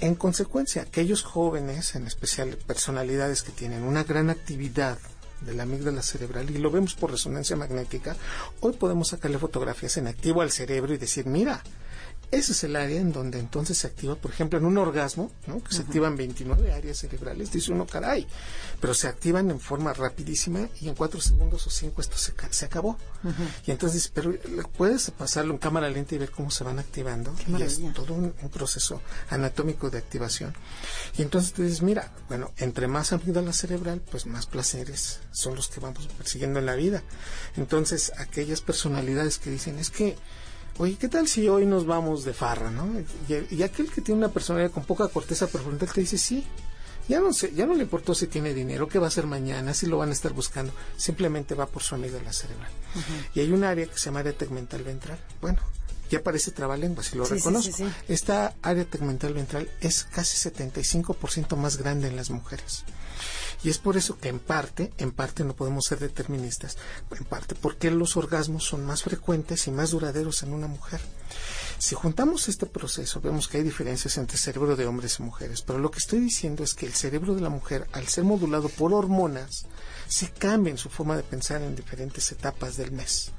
En 0.00 0.14
consecuencia, 0.14 0.82
aquellos 0.82 1.22
jóvenes, 1.24 1.96
en 1.96 2.06
especial 2.06 2.56
personalidades 2.66 3.42
que 3.42 3.50
tienen 3.50 3.82
una 3.82 4.04
gran 4.04 4.30
actividad 4.30 4.96
de 5.40 5.54
la 5.54 5.62
amígdala 5.64 6.02
cerebral 6.02 6.50
y 6.50 6.58
lo 6.58 6.70
vemos 6.70 6.94
por 6.94 7.10
resonancia 7.10 7.56
magnética, 7.56 8.16
hoy 8.60 8.72
podemos 8.72 9.08
sacarle 9.08 9.38
fotografías 9.38 9.96
en 9.96 10.06
activo 10.06 10.42
al 10.42 10.50
cerebro 10.50 10.94
y 10.94 10.98
decir, 10.98 11.26
mira, 11.26 11.62
ese 12.30 12.52
es 12.52 12.64
el 12.64 12.76
área 12.76 13.00
en 13.00 13.12
donde 13.12 13.38
entonces 13.38 13.78
se 13.78 13.86
activa, 13.86 14.14
por 14.14 14.30
ejemplo, 14.30 14.58
en 14.58 14.66
un 14.66 14.76
orgasmo, 14.76 15.30
¿no? 15.46 15.62
que 15.62 15.74
se 15.74 15.82
activan 15.82 16.16
29 16.16 16.72
áreas 16.72 16.98
cerebrales, 16.98 17.50
dice 17.50 17.72
uno, 17.72 17.86
caray, 17.86 18.26
pero 18.80 18.92
se 18.92 19.08
activan 19.08 19.50
en 19.50 19.58
forma 19.60 19.92
rapidísima 19.94 20.68
y 20.80 20.88
en 20.88 20.94
cuatro 20.94 21.20
segundos 21.20 21.66
o 21.66 21.70
cinco 21.70 22.00
esto 22.00 22.18
se, 22.18 22.34
se 22.50 22.64
acabó. 22.66 22.98
Y 23.66 23.70
entonces 23.70 24.02
dice, 24.02 24.10
pero 24.14 24.30
¿le 24.30 24.62
puedes 24.76 25.10
pasarlo 25.10 25.52
en 25.52 25.58
cámara 25.58 25.88
lenta 25.88 26.14
y 26.14 26.18
ver 26.18 26.30
cómo 26.30 26.50
se 26.50 26.64
van 26.64 26.78
activando. 26.78 27.34
y 27.46 27.62
es 27.62 27.80
todo 27.94 28.14
un, 28.14 28.34
un 28.40 28.48
proceso 28.50 29.00
anatómico 29.30 29.90
de 29.90 29.98
activación. 29.98 30.54
Y 31.16 31.22
entonces 31.22 31.52
tú 31.52 31.62
dices, 31.62 31.82
mira, 31.82 32.12
bueno, 32.28 32.52
entre 32.58 32.88
más 32.88 33.12
amígdala 33.12 33.52
cerebral, 33.52 34.02
pues 34.10 34.26
más 34.26 34.46
placeres 34.46 35.20
son 35.32 35.54
los 35.54 35.68
que 35.68 35.80
vamos 35.80 36.06
persiguiendo 36.08 36.58
en 36.58 36.66
la 36.66 36.74
vida. 36.74 37.02
Entonces, 37.56 38.12
aquellas 38.18 38.60
personalidades 38.60 39.38
que 39.38 39.50
dicen, 39.50 39.78
es 39.78 39.90
que 39.90 40.16
Oye, 40.78 40.96
¿qué 40.96 41.08
tal 41.08 41.26
si 41.26 41.48
hoy 41.48 41.66
nos 41.66 41.86
vamos 41.86 42.24
de 42.24 42.32
farra, 42.32 42.70
no? 42.70 42.88
Y, 43.28 43.56
y 43.56 43.62
aquel 43.62 43.90
que 43.90 44.00
tiene 44.00 44.18
una 44.18 44.28
personalidad 44.32 44.70
con 44.70 44.84
poca 44.84 45.08
corteza 45.08 45.48
prefrontal 45.48 45.90
te 45.92 46.00
dice, 46.02 46.18
sí, 46.18 46.46
ya 47.08 47.20
no 47.20 47.32
sé, 47.32 47.52
ya 47.54 47.66
no 47.66 47.74
le 47.74 47.82
importó 47.82 48.14
si 48.14 48.26
tiene 48.26 48.54
dinero, 48.54 48.86
qué 48.86 48.98
va 48.98 49.06
a 49.06 49.08
hacer 49.08 49.26
mañana, 49.26 49.74
si 49.74 49.86
lo 49.86 49.98
van 49.98 50.10
a 50.10 50.12
estar 50.12 50.32
buscando, 50.34 50.72
simplemente 50.96 51.54
va 51.54 51.66
por 51.66 51.82
su 51.82 51.94
amígdala 51.94 52.32
cerebral. 52.32 52.70
Y 53.34 53.40
hay 53.40 53.50
un 53.50 53.64
área 53.64 53.86
que 53.86 53.98
se 53.98 54.06
llama 54.06 54.20
área 54.20 54.34
tegmental 54.34 54.82
ventral. 54.84 55.18
Bueno, 55.40 55.58
ya 56.10 56.22
parece 56.22 56.52
trabalengua, 56.52 57.02
si 57.02 57.16
lo 57.16 57.24
sí, 57.24 57.34
reconozco. 57.34 57.72
sí, 57.72 57.84
sí. 57.84 57.90
Esta 58.08 58.54
área 58.62 58.84
tegmental 58.84 59.34
ventral 59.34 59.70
es 59.80 60.04
casi 60.04 60.36
75% 60.50 61.56
más 61.56 61.76
grande 61.78 62.08
en 62.08 62.16
las 62.16 62.30
mujeres. 62.30 62.84
Y 63.62 63.70
es 63.70 63.78
por 63.78 63.96
eso 63.96 64.18
que 64.18 64.28
en 64.28 64.38
parte, 64.38 64.92
en 64.98 65.10
parte 65.10 65.44
no 65.44 65.56
podemos 65.56 65.86
ser 65.86 65.98
deterministas, 65.98 66.76
en 67.10 67.24
parte 67.24 67.54
porque 67.54 67.90
los 67.90 68.16
orgasmos 68.16 68.64
son 68.64 68.84
más 68.84 69.02
frecuentes 69.02 69.66
y 69.66 69.70
más 69.70 69.90
duraderos 69.90 70.42
en 70.42 70.52
una 70.52 70.68
mujer. 70.68 71.00
Si 71.78 71.94
juntamos 71.94 72.48
este 72.48 72.66
proceso, 72.66 73.20
vemos 73.20 73.48
que 73.48 73.58
hay 73.58 73.62
diferencias 73.62 74.16
entre 74.18 74.38
cerebro 74.38 74.76
de 74.76 74.86
hombres 74.86 75.18
y 75.18 75.22
mujeres, 75.22 75.62
pero 75.62 75.78
lo 75.78 75.90
que 75.90 75.98
estoy 75.98 76.20
diciendo 76.20 76.62
es 76.62 76.74
que 76.74 76.86
el 76.86 76.94
cerebro 76.94 77.34
de 77.34 77.40
la 77.40 77.50
mujer, 77.50 77.86
al 77.92 78.06
ser 78.08 78.24
modulado 78.24 78.68
por 78.68 78.92
hormonas, 78.92 79.66
se 80.08 80.30
cambia 80.30 80.70
en 80.70 80.78
su 80.78 80.88
forma 80.88 81.16
de 81.16 81.22
pensar 81.22 81.62
en 81.62 81.76
diferentes 81.76 82.30
etapas 82.32 82.76
del 82.76 82.92
mes. 82.92 83.32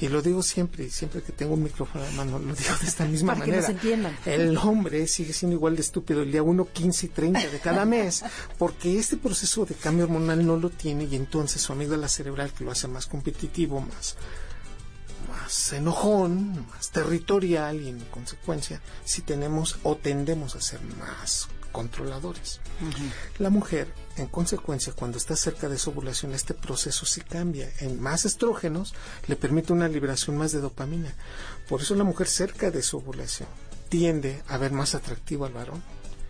Y 0.00 0.08
lo 0.08 0.22
digo 0.22 0.42
siempre, 0.42 0.90
siempre 0.90 1.22
que 1.22 1.32
tengo 1.32 1.54
un 1.54 1.62
micrófono 1.62 2.04
en 2.04 2.10
la 2.16 2.24
mano, 2.24 2.38
lo 2.38 2.54
digo 2.54 2.74
de 2.80 2.86
esta 2.86 3.04
misma 3.06 3.34
Para 3.34 3.44
que 3.44 3.50
manera. 3.50 3.68
nos 3.68 3.76
entiendan. 3.76 4.16
El 4.24 4.56
hombre 4.56 5.06
sigue 5.06 5.32
siendo 5.32 5.56
igual 5.56 5.76
de 5.76 5.82
estúpido 5.82 6.22
el 6.22 6.32
día 6.32 6.42
1, 6.42 6.68
15 6.72 7.06
y 7.06 7.08
30 7.10 7.50
de 7.50 7.58
cada 7.60 7.84
mes, 7.86 8.24
porque 8.58 8.98
este 8.98 9.16
proceso 9.16 9.64
de 9.66 9.74
cambio 9.74 10.04
hormonal 10.04 10.46
no 10.46 10.56
lo 10.56 10.70
tiene 10.70 11.04
y 11.04 11.16
entonces 11.16 11.62
su 11.62 11.72
amígdala 11.72 12.08
cerebral 12.08 12.52
que 12.52 12.64
lo 12.64 12.70
hace 12.70 12.88
más 12.88 13.06
competitivo, 13.06 13.80
más 13.80 14.16
más 15.28 15.72
enojón, 15.72 16.66
más 16.70 16.90
territorial 16.90 17.80
y 17.82 17.88
en 17.88 18.00
consecuencia 18.10 18.80
si 19.04 19.22
tenemos 19.22 19.76
o 19.82 19.96
tendemos 19.96 20.56
a 20.56 20.60
ser 20.60 20.80
más 20.82 21.48
controladores. 21.72 22.60
La 23.38 23.50
mujer, 23.50 23.88
en 24.16 24.26
consecuencia, 24.26 24.92
cuando 24.92 25.18
está 25.18 25.36
cerca 25.36 25.68
de 25.68 25.78
su 25.78 25.90
ovulación, 25.90 26.32
este 26.32 26.54
proceso 26.54 27.06
sí 27.06 27.20
cambia. 27.20 27.70
En 27.80 28.00
más 28.00 28.24
estrógenos 28.24 28.94
le 29.26 29.36
permite 29.36 29.72
una 29.72 29.88
liberación 29.88 30.36
más 30.36 30.52
de 30.52 30.60
dopamina. 30.60 31.14
Por 31.68 31.80
eso 31.82 31.94
la 31.94 32.04
mujer 32.04 32.28
cerca 32.28 32.70
de 32.70 32.82
su 32.82 32.98
ovulación 32.98 33.48
tiende 33.88 34.42
a 34.48 34.58
ver 34.58 34.72
más 34.72 34.94
atractivo 34.94 35.44
al 35.44 35.52
varón. 35.52 35.82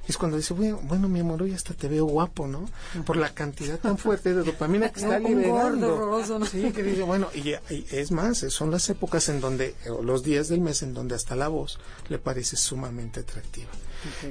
Es 0.09 0.17
cuando 0.17 0.39
dice, 0.39 0.55
bueno, 0.55 0.81
bueno, 0.85 1.07
mi 1.07 1.21
amor, 1.21 1.43
hoy 1.43 1.53
hasta 1.53 1.75
te 1.75 1.87
veo 1.87 2.07
guapo, 2.07 2.47
¿no? 2.47 2.65
Por 3.05 3.19
la 3.19 3.35
cantidad 3.35 3.79
tan 3.79 3.99
fuerte 3.99 4.35
de 4.35 4.43
dopamina 4.43 4.89
que 4.89 5.01
está 5.01 5.19
gordo 5.19 5.29
liberando. 5.29 6.47
Sí, 6.47 6.73
que 6.73 6.83
dice, 6.83 7.03
bueno, 7.03 7.29
y, 7.35 7.51
y 7.51 7.87
es 7.91 8.11
más, 8.11 8.39
son 8.39 8.71
las 8.71 8.89
épocas 8.89 9.29
en 9.29 9.43
donde, 9.43 9.75
o 9.91 10.03
los 10.03 10.23
días 10.23 10.49
del 10.49 10.63
mes 10.63 10.83
en 10.83 10.95
donde 10.95 11.15
hasta 11.15 11.37
la 11.37 11.49
voz 11.49 11.79
le 12.09 12.19
parece 12.19 12.57
sumamente 12.57 13.21
atractiva. 13.21 13.69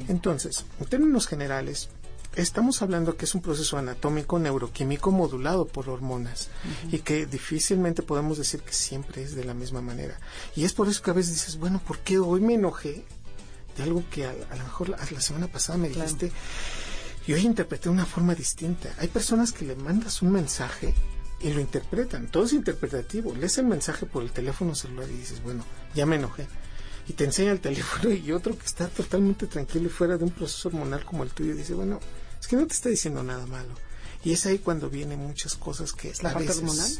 Entonces, 0.07 0.65
en 0.79 0.85
términos 0.87 1.27
generales, 1.27 1.89
estamos 2.35 2.81
hablando 2.81 3.17
que 3.17 3.25
es 3.25 3.35
un 3.35 3.41
proceso 3.41 3.77
anatómico 3.77 4.39
neuroquímico 4.39 5.11
modulado 5.11 5.67
por 5.67 5.89
hormonas 5.89 6.49
y 6.91 6.99
que 6.99 7.25
difícilmente 7.25 8.03
podemos 8.03 8.37
decir 8.37 8.61
que 8.61 8.73
siempre 8.73 9.23
es 9.23 9.35
de 9.35 9.43
la 9.43 9.53
misma 9.53 9.81
manera. 9.81 10.19
Y 10.55 10.63
es 10.63 10.73
por 10.73 10.87
eso 10.87 11.01
que 11.01 11.11
a 11.11 11.15
veces 11.15 11.33
dices, 11.33 11.57
bueno, 11.57 11.81
¿por 11.85 11.99
qué 11.99 12.19
hoy 12.19 12.41
me 12.41 12.53
enojé 12.53 13.03
de 13.75 13.83
algo 13.83 14.03
que 14.11 14.25
a, 14.25 14.29
a 14.29 14.55
lo 14.55 14.63
mejor 14.63 14.89
la, 14.89 14.97
la 14.97 15.21
semana 15.21 15.47
pasada 15.47 15.77
me 15.77 15.89
dijiste 15.89 16.31
y 17.25 17.33
hoy 17.33 17.41
interpreté 17.41 17.85
de 17.85 17.95
una 17.95 18.05
forma 18.05 18.35
distinta? 18.35 18.89
Hay 18.99 19.07
personas 19.07 19.51
que 19.51 19.65
le 19.65 19.75
mandas 19.75 20.21
un 20.21 20.31
mensaje 20.31 20.93
y 21.39 21.51
lo 21.51 21.59
interpretan, 21.59 22.27
todo 22.27 22.45
es 22.45 22.53
interpretativo. 22.53 23.33
Lees 23.35 23.57
el 23.57 23.65
mensaje 23.65 24.05
por 24.05 24.23
el 24.23 24.31
teléfono 24.31 24.75
celular 24.75 25.07
y 25.09 25.17
dices, 25.17 25.43
bueno, 25.43 25.63
ya 25.93 26.05
me 26.05 26.15
enojé 26.15 26.47
y 27.07 27.13
te 27.13 27.23
enseña 27.23 27.51
el 27.51 27.61
teléfono 27.61 28.11
y 28.13 28.31
otro 28.31 28.57
que 28.57 28.65
está 28.65 28.87
totalmente 28.87 29.47
tranquilo 29.47 29.87
y 29.87 29.89
fuera 29.89 30.17
de 30.17 30.25
un 30.25 30.31
proceso 30.31 30.67
hormonal 30.67 31.05
como 31.05 31.23
el 31.23 31.31
tuyo 31.31 31.55
dice, 31.55 31.73
bueno, 31.73 31.99
es 32.39 32.47
que 32.47 32.55
no 32.55 32.67
te 32.67 32.73
está 32.73 32.89
diciendo 32.89 33.23
nada 33.23 33.45
malo. 33.45 33.73
Y 34.23 34.33
es 34.33 34.45
ahí 34.45 34.59
cuando 34.59 34.89
vienen 34.89 35.19
muchas 35.19 35.55
cosas 35.55 35.93
que 35.93 36.11
la 36.21 36.31
a 36.31 36.37
veces 36.37 36.57
hormonal? 36.57 36.91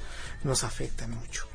nos 0.43 0.63
afectan 0.63 1.12
mucho. 1.12 1.46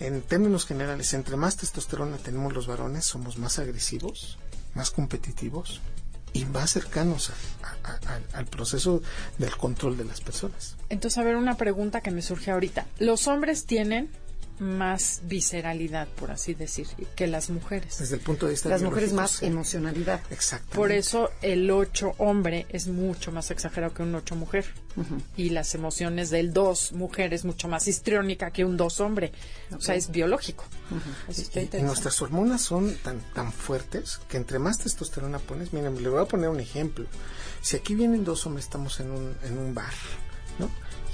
en 0.00 0.22
términos 0.22 0.64
generales, 0.64 1.12
entre 1.12 1.36
más 1.36 1.56
testosterona 1.56 2.16
tenemos 2.16 2.54
los 2.54 2.66
varones, 2.66 3.04
somos 3.04 3.36
más 3.36 3.58
agresivos, 3.58 4.38
más 4.74 4.90
competitivos 4.90 5.80
y 6.32 6.46
más 6.46 6.70
cercanos 6.70 7.30
al 8.32 8.46
proceso 8.46 9.02
del 9.36 9.54
control 9.56 9.98
de 9.98 10.04
las 10.04 10.22
personas. 10.22 10.76
Entonces, 10.88 11.18
a 11.18 11.24
ver, 11.24 11.36
una 11.36 11.56
pregunta 11.56 12.00
que 12.00 12.10
me 12.10 12.22
surge 12.22 12.50
ahorita. 12.50 12.86
¿Los 12.98 13.28
hombres 13.28 13.66
tienen 13.66 14.10
más 14.62 15.20
visceralidad, 15.24 16.08
por 16.08 16.30
así 16.30 16.54
decir, 16.54 16.86
que 17.14 17.26
las 17.26 17.50
mujeres. 17.50 17.98
Desde 17.98 18.16
el 18.16 18.20
punto 18.22 18.46
de 18.46 18.52
vista 18.52 18.68
Las 18.68 18.82
mujeres 18.82 19.12
más 19.12 19.42
emocionalidad. 19.42 20.20
Exacto. 20.30 20.74
Por 20.74 20.92
eso 20.92 21.30
el 21.42 21.70
8 21.70 22.14
hombre 22.18 22.66
es 22.70 22.86
mucho 22.86 23.32
más 23.32 23.50
exagerado 23.50 23.92
que 23.92 24.02
un 24.02 24.14
8 24.14 24.36
mujer. 24.36 24.64
Y 25.36 25.50
las 25.50 25.74
emociones 25.74 26.30
del 26.30 26.52
2 26.52 26.92
mujer 26.92 27.32
es 27.34 27.44
mucho 27.44 27.66
más 27.66 27.88
histriónica 27.88 28.50
que 28.50 28.64
un 28.64 28.76
2 28.76 29.00
hombre. 29.00 29.32
O 29.76 29.80
sea, 29.80 29.94
es 29.94 30.10
biológico. 30.10 30.64
y, 31.28 31.82
nuestras 31.82 32.20
hormonas 32.22 32.62
son 32.62 32.94
tan, 33.02 33.20
tan 33.32 33.52
fuertes 33.52 34.20
que 34.28 34.36
entre 34.36 34.58
más 34.58 34.78
testosterona 34.78 35.38
pones, 35.38 35.72
miren, 35.72 36.02
le 36.02 36.08
voy 36.08 36.22
a 36.22 36.26
poner 36.26 36.48
un 36.48 36.60
ejemplo. 36.60 37.06
Si 37.62 37.76
aquí 37.76 37.94
vienen 37.94 38.24
dos 38.24 38.46
hombres, 38.46 38.66
estamos 38.66 39.00
en 39.00 39.10
un, 39.10 39.36
en 39.44 39.58
un 39.58 39.74
bar. 39.74 39.92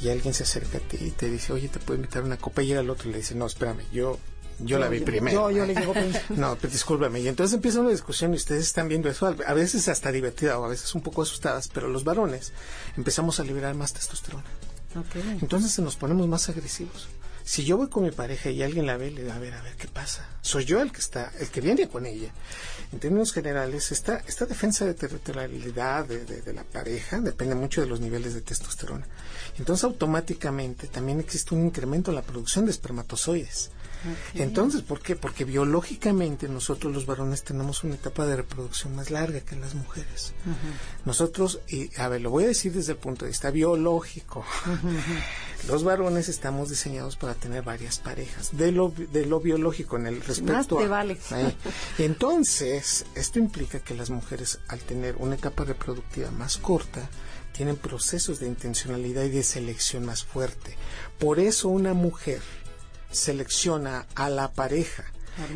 Y 0.01 0.09
alguien 0.09 0.35
se 0.35 0.45
acerca 0.45 0.79
a 0.79 0.81
ti 0.81 0.99
y 1.01 1.11
te 1.11 1.29
dice, 1.31 1.53
oye, 1.53 1.69
te 1.69 1.79
puedo 1.79 1.97
invitar 1.97 2.23
una 2.23 2.37
copa, 2.37 2.63
y 2.63 2.67
llega 2.67 2.81
el 2.81 2.91
otro 2.91 3.09
y 3.09 3.13
le 3.13 3.19
dice, 3.19 3.35
no, 3.35 3.47
espérame, 3.47 3.83
yo 3.93 4.19
yo, 4.61 4.79
la 4.79 4.89
vi 4.89 5.01
primero. 5.01 5.51
Yo, 5.51 5.59
yo 5.59 5.67
le 5.67 5.75
digo 5.75 5.95
No, 6.31 6.57
pues, 6.57 6.73
discúlpame. 6.73 7.21
Y 7.21 7.29
entonces 7.29 7.55
empieza 7.55 7.81
una 7.81 7.91
discusión 7.91 8.33
y 8.33 8.37
ustedes 8.37 8.65
están 8.65 8.89
viendo 8.89 9.09
eso, 9.09 9.27
a 9.27 9.55
veces 9.55 9.89
hasta 9.89 10.11
divertida 10.11 10.59
o 10.59 10.65
a 10.65 10.69
veces 10.69 10.95
un 10.95 11.01
poco 11.01 11.23
asustadas, 11.23 11.69
pero 11.69 11.89
los 11.89 12.05
varones 12.05 12.53
empezamos 12.97 13.39
a 13.41 13.45
liberar 13.45 13.75
más 13.75 13.93
testosterona. 13.93 14.45
Okay. 14.97 15.39
Entonces 15.41 15.79
nos 15.79 15.97
ponemos 15.97 16.27
más 16.27 16.49
agresivos. 16.49 17.09
Si 17.49 17.65
yo 17.65 17.79
voy 17.79 17.89
con 17.89 18.03
mi 18.03 18.11
pareja 18.11 18.51
y 18.51 18.63
alguien 18.63 18.85
la 18.85 18.99
ve, 18.99 19.11
le 19.11 19.25
da 19.25 19.37
a 19.37 19.39
ver, 19.39 19.55
a 19.55 19.63
ver, 19.63 19.75
¿qué 19.77 19.89
pasa? 19.89 20.29
Soy 20.43 20.67
yo 20.67 20.83
el 20.83 20.93
que 20.93 21.01
está, 21.01 21.33
el 21.41 21.49
que 21.49 21.63
viene 21.63 21.89
con 21.89 22.05
ella. 22.05 22.31
En 22.93 22.99
términos 22.99 23.33
generales, 23.33 23.91
esta, 23.91 24.19
esta 24.29 24.45
defensa 24.45 24.85
de 24.85 24.93
territorialidad 24.93 26.05
de, 26.05 26.27
de, 26.27 26.53
la 26.53 26.65
pareja 26.65 27.21
depende 27.21 27.55
mucho 27.55 27.81
de 27.81 27.87
los 27.87 28.01
niveles 28.01 28.35
de 28.35 28.43
testosterona. 28.43 29.07
Entonces, 29.59 29.85
automáticamente 29.85 30.89
también 30.89 31.21
existe 31.21 31.55
un 31.55 31.65
incremento 31.65 32.11
en 32.11 32.17
la 32.17 32.23
producción 32.23 32.67
de 32.67 32.71
espermatozoides. 32.71 33.71
Entonces, 34.35 34.83
¿por 34.83 35.01
qué? 35.01 35.17
Porque 35.17 35.45
biológicamente 35.45 36.49
nosotros 36.49 36.93
los 36.93 37.07
varones 37.07 37.43
tenemos 37.43 37.83
una 37.83 37.95
etapa 37.95 38.27
de 38.27 38.37
reproducción 38.37 38.95
más 38.95 39.11
larga 39.11 39.41
que 39.41 39.57
las 39.57 39.75
mujeres. 39.75 40.35
Nosotros, 41.05 41.61
y 41.69 41.91
a 41.99 42.09
ver, 42.09 42.21
lo 42.21 42.31
voy 42.31 42.45
a 42.45 42.49
decir 42.49 42.73
desde 42.73 42.93
el 42.93 42.99
punto 42.99 43.25
de 43.25 43.31
vista 43.31 43.51
biológico, 43.51 44.45
los 45.66 45.85
varones 45.85 46.29
estamos 46.29 46.68
diseñados 46.68 47.16
para 47.16 47.35
tener 47.35 47.62
varias 47.62 47.99
parejas, 47.99 48.57
de 48.57 48.73
lo, 48.73 48.92
de 48.97 49.27
lo 49.27 49.40
biológico 49.40 49.97
en 49.97 50.07
el 50.07 50.21
respecto 50.21 50.53
más 50.53 50.68
te 50.68 50.88
vale. 50.88 51.18
Entonces, 51.99 53.05
esto 53.14 53.38
implica 53.38 53.81
que 53.81 53.94
las 53.94 54.11
mujeres, 54.11 54.61
al 54.68 54.79
tener 54.81 55.16
una 55.18 55.35
etapa 55.35 55.64
reproductiva 55.64 56.31
más 56.31 56.59
corta, 56.59 57.09
tienen 57.53 57.77
procesos 57.77 58.38
de 58.38 58.47
intencionalidad 58.47 59.25
y 59.25 59.31
de 59.31 59.42
selección 59.42 60.07
más 60.07 60.25
fuerte. 60.25 60.77
Por 61.18 61.40
eso 61.40 61.68
una 61.68 61.92
mujer 61.92 62.40
selecciona 63.11 64.07
a 64.14 64.31
la 64.31 64.53
pareja. 64.53 65.05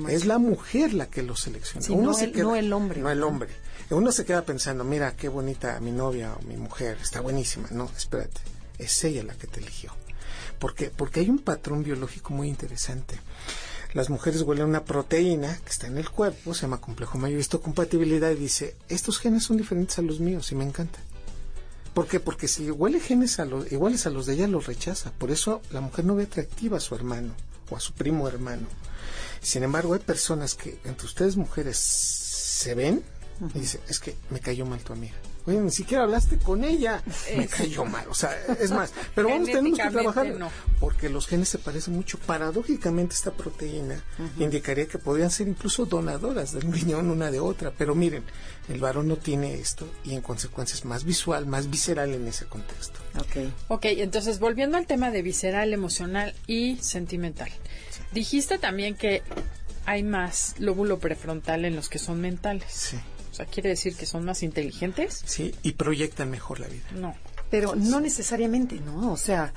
Es 0.09 0.27
la 0.27 0.39
mujer 0.39 0.95
la 0.95 1.07
que 1.07 1.23
lo 1.23 1.37
selecciona. 1.37 1.87
no, 1.89 2.19
el, 2.19 2.33
no, 2.37 2.57
el, 2.57 2.73
hombre. 2.73 3.01
No 3.01 3.11
el 3.11 3.23
hombre. 3.23 3.51
Uno 3.91 4.11
se 4.13 4.25
queda 4.25 4.43
pensando, 4.43 4.85
mira, 4.85 5.17
qué 5.17 5.29
bonita 5.29 5.79
mi 5.81 5.91
novia 5.91 6.35
o 6.35 6.43
mi 6.43 6.57
mujer, 6.57 6.99
está 7.01 7.21
buenísima. 7.21 7.69
No, 7.71 7.91
espérate, 7.97 8.41
es 8.85 9.05
ella 9.05 9.23
la 9.23 9.35
que 9.35 9.47
te 9.47 9.61
eligió. 9.61 9.93
¿Por 10.59 10.75
qué? 10.75 10.91
Porque 10.91 11.21
hay 11.21 11.31
un 11.31 11.39
patrón 11.39 11.83
biológico 11.83 12.33
muy 12.33 12.49
interesante. 12.49 13.19
Las 13.95 14.09
mujeres 14.09 14.43
huelen 14.43 14.67
una 14.67 14.85
proteína 14.85 15.59
que 15.65 15.71
está 15.71 15.87
en 15.87 15.99
el 15.99 16.09
cuerpo, 16.09 16.55
se 16.55 16.63
llama 16.63 16.81
complejo 16.81 17.19
mayor 17.19 17.45
compatibilidad 17.61 18.31
y 18.31 18.37
dice, 18.37 18.77
estos 18.89 19.19
genes 19.19 19.45
son 19.45 19.59
diferentes 19.59 19.99
a 19.99 20.03
los 20.03 20.21
míos 20.21 20.51
y 20.51 20.55
me 20.55 20.65
encanta. 20.65 20.99
¿Por 21.93 22.07
qué? 22.07 22.21
Porque 22.21 22.49
si 22.49 22.71
huele 22.71 23.01
genes 23.01 23.39
a 23.39 23.45
los, 23.45 23.71
iguales 23.71 24.07
a 24.07 24.11
los 24.11 24.25
de 24.25 24.35
ella, 24.35 24.47
los 24.47 24.67
rechaza. 24.67 25.13
Por 25.13 25.31
eso 25.31 25.61
la 25.71 25.83
mujer 25.83 26.07
no 26.07 26.15
ve 26.15 26.23
atractiva 26.23 26.79
a 26.79 26.81
su 26.81 26.95
hermano 26.95 27.35
o 27.69 27.77
a 27.77 27.81
su 27.81 27.93
primo 27.93 28.27
hermano. 28.29 28.67
Sin 29.43 29.63
embargo, 29.63 29.93
hay 29.93 30.01
personas 30.01 30.55
que 30.55 30.79
entre 30.85 31.07
ustedes 31.07 31.37
mujeres 31.37 31.77
se 31.77 32.75
ven 32.75 33.03
y 33.55 33.59
dicen, 33.59 33.81
es 33.89 33.99
que 33.99 34.17
me 34.31 34.41
cayó 34.41 34.65
mal 34.65 34.81
tu 34.81 34.95
amiga. 34.95 35.17
Oye, 35.47 35.61
ni 35.61 35.71
siquiera 35.71 36.05
hablaste 36.05 36.39
con 36.39 36.65
ella. 36.65 37.03
Me 37.37 37.47
cayó 37.49 37.85
mal. 37.85 38.07
O 38.09 38.15
sea, 38.15 38.31
es 38.61 38.71
más. 38.71 38.93
Pero 39.15 39.29
vamos, 39.29 39.47
tenemos 39.47 39.79
que 39.79 39.91
trabajar. 39.91 40.35
Porque 40.79 41.09
los 41.09 41.27
genes 41.27 41.49
se 41.49 41.59
parecen 41.59 41.95
mucho. 41.95 42.19
Paradójicamente, 42.19 43.15
esta 43.15 43.33
proteína 43.33 44.03
indicaría 44.39 44.87
que 44.87 44.99
podrían 44.99 45.31
ser 45.31 45.49
incluso 45.49 45.87
donadoras 45.87 46.53
del 46.53 46.71
riñón 46.73 47.11
una 47.11 47.31
de 47.31 47.41
otra. 47.41 47.73
Pero 47.77 47.95
miren, 47.95 48.23
el 48.69 48.81
varón 48.81 49.09
no 49.09 49.17
tiene 49.17 49.55
esto 49.55 49.89
y 50.05 50.15
en 50.15 50.23
consecuencia 50.23 50.75
es 50.75 50.85
más 50.85 51.05
visual, 51.05 51.47
más 51.47 51.69
visceral 51.71 52.15
en 52.15 52.27
ese 52.29 52.47
contexto. 52.47 53.01
Ok. 53.19 53.53
Ok, 53.69 53.85
entonces 53.87 54.39
volviendo 54.39 54.77
al 54.77 54.87
tema 54.87 55.11
de 55.11 55.23
visceral, 55.23 55.73
emocional 55.73 56.35
y 56.47 56.77
sentimental. 56.77 57.51
Dijiste 58.13 58.59
también 58.59 58.95
que 58.95 59.23
hay 59.87 60.03
más 60.03 60.55
lóbulo 60.59 60.99
prefrontal 60.99 61.65
en 61.65 61.75
los 61.75 61.89
que 61.89 61.99
son 61.99 62.21
mentales. 62.21 62.71
Sí. 62.73 62.99
O 63.33 63.35
sea, 63.35 63.47
quiere 63.47 63.71
decir 63.71 63.97
que 63.97 64.05
son 64.05 64.27
más 64.27 64.43
inteligentes. 64.43 65.23
Sí, 65.25 65.55
y 65.63 65.73
proyectan 65.73 66.31
mejor 66.31 66.61
la 66.61 66.69
vida. 66.69 66.85
No. 66.95 67.17
Pero 67.51 67.75
no 67.75 67.99
necesariamente, 67.99 68.79
¿no? 68.81 69.11
O 69.11 69.17
sea, 69.17 69.55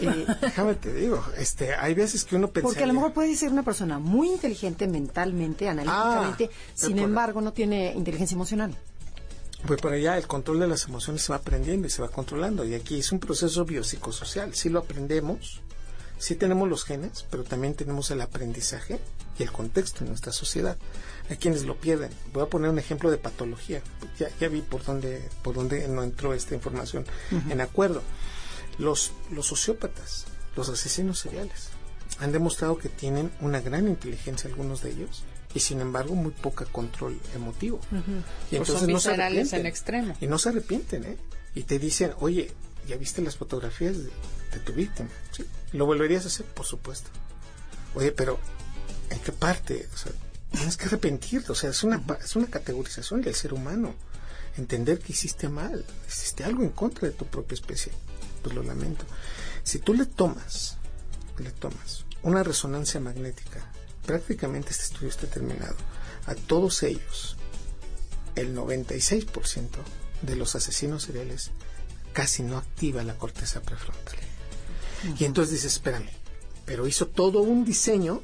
eh, 0.00 0.26
déjame 0.40 0.74
te 0.76 0.94
digo, 0.94 1.22
este, 1.36 1.74
hay 1.74 1.92
veces 1.92 2.24
que 2.24 2.36
uno 2.36 2.48
pensaría... 2.48 2.70
Porque 2.70 2.84
a 2.84 2.86
lo 2.86 2.94
mejor 2.94 3.12
puede 3.12 3.36
ser 3.36 3.52
una 3.52 3.62
persona 3.62 3.98
muy 3.98 4.28
inteligente 4.28 4.88
mentalmente, 4.88 5.68
analíticamente, 5.68 6.50
ah, 6.50 6.72
sin 6.74 6.98
embargo 6.98 7.42
no 7.42 7.52
tiene 7.52 7.92
inteligencia 7.92 8.34
emocional. 8.34 8.74
Pues 9.66 9.78
por 9.80 9.92
allá 9.92 10.16
el 10.16 10.26
control 10.26 10.60
de 10.60 10.68
las 10.68 10.86
emociones 10.86 11.22
se 11.22 11.32
va 11.32 11.36
aprendiendo 11.36 11.86
y 11.86 11.90
se 11.90 12.00
va 12.00 12.08
controlando. 12.08 12.64
Y 12.64 12.74
aquí 12.74 12.98
es 12.98 13.12
un 13.12 13.20
proceso 13.20 13.64
biopsicosocial. 13.66 14.54
Sí 14.54 14.70
lo 14.70 14.80
aprendemos, 14.80 15.60
sí 16.18 16.34
tenemos 16.34 16.66
los 16.68 16.84
genes, 16.84 17.26
pero 17.30 17.44
también 17.44 17.74
tenemos 17.74 18.10
el 18.10 18.22
aprendizaje 18.22 18.98
y 19.38 19.42
el 19.42 19.52
contexto 19.52 20.02
en 20.02 20.08
nuestra 20.08 20.32
sociedad 20.32 20.78
hay 21.30 21.36
quienes 21.36 21.64
lo 21.64 21.76
pierden. 21.76 22.10
Voy 22.32 22.42
a 22.42 22.46
poner 22.46 22.70
un 22.70 22.78
ejemplo 22.78 23.10
de 23.10 23.18
patología. 23.18 23.82
Ya, 24.18 24.28
ya 24.40 24.48
vi 24.48 24.60
por 24.60 24.84
dónde, 24.84 25.28
por 25.42 25.54
dónde 25.54 25.86
no 25.88 26.02
entró 26.02 26.34
esta 26.34 26.54
información. 26.54 27.04
En 27.48 27.60
acuerdo. 27.60 28.02
Los, 28.78 29.12
los 29.30 29.46
sociópatas, 29.46 30.24
los 30.56 30.68
asesinos 30.68 31.18
seriales, 31.18 31.68
han 32.18 32.32
demostrado 32.32 32.78
que 32.78 32.88
tienen 32.88 33.30
una 33.40 33.60
gran 33.60 33.86
inteligencia 33.86 34.48
algunos 34.48 34.82
de 34.82 34.90
ellos 34.90 35.24
y 35.54 35.60
sin 35.60 35.80
embargo 35.80 36.14
muy 36.14 36.30
poca 36.32 36.64
control 36.64 37.20
emotivo. 37.34 37.80
Y 38.50 38.56
entonces 38.56 38.88
no 38.88 38.98
se 38.98 39.10
arrepienten. 39.12 39.60
En 39.60 39.66
extremo. 39.66 40.16
Y 40.20 40.26
no 40.26 40.38
se 40.38 40.48
arrepienten, 40.48 41.04
¿eh? 41.04 41.16
Y 41.54 41.64
te 41.64 41.78
dicen, 41.78 42.14
oye, 42.20 42.50
¿ya 42.88 42.96
viste 42.96 43.20
las 43.20 43.36
fotografías 43.36 43.98
de, 43.98 44.04
de 44.04 44.58
tu 44.64 44.72
víctima? 44.72 45.10
¿Sí? 45.32 45.44
¿Lo 45.72 45.84
volverías 45.84 46.24
a 46.24 46.28
hacer? 46.28 46.46
Por 46.46 46.64
supuesto. 46.64 47.10
Oye, 47.94 48.12
pero 48.12 48.38
¿en 49.10 49.18
qué 49.20 49.32
parte? 49.32 49.86
O 49.92 49.96
sea, 49.98 50.12
tienes 50.52 50.76
que 50.76 50.86
arrepentirte, 50.86 51.52
o 51.52 51.54
sea, 51.54 51.70
es 51.70 51.82
una, 51.82 52.02
es 52.22 52.36
una 52.36 52.46
categorización 52.46 53.22
del 53.22 53.34
ser 53.34 53.52
humano. 53.52 53.94
Entender 54.56 54.98
que 54.98 55.12
hiciste 55.12 55.48
mal, 55.48 55.84
hiciste 56.06 56.44
algo 56.44 56.62
en 56.62 56.70
contra 56.70 57.08
de 57.08 57.14
tu 57.14 57.26
propia 57.26 57.54
especie. 57.54 57.92
Pues 58.42 58.54
lo 58.54 58.62
lamento. 58.62 59.04
Si 59.62 59.78
tú 59.78 59.94
le 59.94 60.06
tomas, 60.06 60.76
le 61.38 61.50
tomas 61.50 62.04
una 62.22 62.42
resonancia 62.42 63.00
magnética, 63.00 63.72
prácticamente 64.06 64.70
este 64.70 64.84
estudio 64.84 65.08
está 65.08 65.26
terminado, 65.26 65.76
a 66.26 66.34
todos 66.34 66.82
ellos, 66.82 67.36
el 68.36 68.54
96% 68.56 69.68
de 70.22 70.36
los 70.36 70.54
asesinos 70.54 71.04
seriales 71.04 71.50
casi 72.12 72.42
no 72.42 72.58
activa 72.58 73.02
la 73.02 73.16
corteza 73.16 73.60
prefrontal. 73.60 74.16
Y 75.18 75.24
entonces 75.24 75.54
dices, 75.54 75.74
espérame, 75.74 76.10
pero 76.64 76.86
hizo 76.86 77.08
todo 77.08 77.40
un 77.40 77.64
diseño 77.64 78.22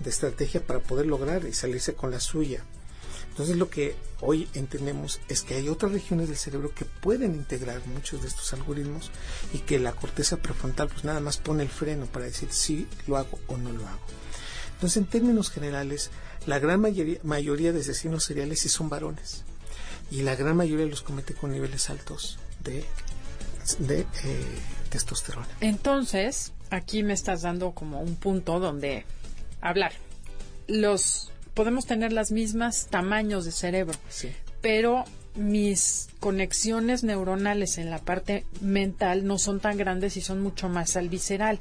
de 0.00 0.10
estrategia 0.10 0.64
para 0.64 0.80
poder 0.80 1.06
lograr 1.06 1.44
y 1.46 1.52
salirse 1.52 1.94
con 1.94 2.10
la 2.10 2.20
suya. 2.20 2.64
Entonces 3.30 3.56
lo 3.56 3.68
que 3.68 3.94
hoy 4.20 4.48
entendemos 4.54 5.20
es 5.28 5.42
que 5.42 5.56
hay 5.56 5.68
otras 5.68 5.92
regiones 5.92 6.28
del 6.28 6.38
cerebro 6.38 6.72
que 6.74 6.86
pueden 6.86 7.34
integrar 7.34 7.86
muchos 7.86 8.22
de 8.22 8.28
estos 8.28 8.54
algoritmos 8.54 9.10
y 9.52 9.58
que 9.58 9.78
la 9.78 9.92
corteza 9.92 10.38
prefrontal 10.38 10.88
pues 10.88 11.04
nada 11.04 11.20
más 11.20 11.36
pone 11.36 11.62
el 11.62 11.68
freno 11.68 12.06
para 12.06 12.24
decir 12.24 12.50
si 12.50 12.86
lo 13.06 13.18
hago 13.18 13.38
o 13.46 13.58
no 13.58 13.72
lo 13.72 13.86
hago. 13.86 14.00
Entonces 14.74 14.96
en 14.96 15.06
términos 15.06 15.50
generales 15.50 16.10
la 16.46 16.58
gran 16.58 16.80
mayoría, 16.80 17.18
mayoría 17.24 17.72
de 17.72 17.80
asesinos 17.80 18.24
seriales 18.24 18.60
sí 18.60 18.70
son 18.70 18.88
varones 18.88 19.44
y 20.10 20.22
la 20.22 20.34
gran 20.34 20.56
mayoría 20.56 20.86
los 20.86 21.02
comete 21.02 21.34
con 21.34 21.52
niveles 21.52 21.90
altos 21.90 22.38
de, 22.62 22.84
eh, 23.88 24.06
testosterona. 24.88 25.48
Entonces 25.60 26.52
aquí 26.70 27.02
me 27.02 27.12
estás 27.12 27.42
dando 27.42 27.72
como 27.72 28.00
un 28.00 28.16
punto 28.16 28.60
donde 28.60 29.04
hablar. 29.60 29.92
Los 30.66 31.32
podemos 31.54 31.86
tener 31.86 32.12
las 32.12 32.32
mismas 32.32 32.88
tamaños 32.88 33.44
de 33.44 33.52
cerebro, 33.52 33.98
pero 34.60 35.04
mis 35.34 36.08
conexiones 36.20 37.04
neuronales 37.04 37.78
en 37.78 37.90
la 37.90 37.98
parte 37.98 38.44
mental 38.60 39.26
no 39.26 39.38
son 39.38 39.60
tan 39.60 39.76
grandes 39.76 40.16
y 40.16 40.20
son 40.20 40.40
mucho 40.40 40.68
más 40.68 40.96
al 40.96 41.08
visceral. 41.08 41.58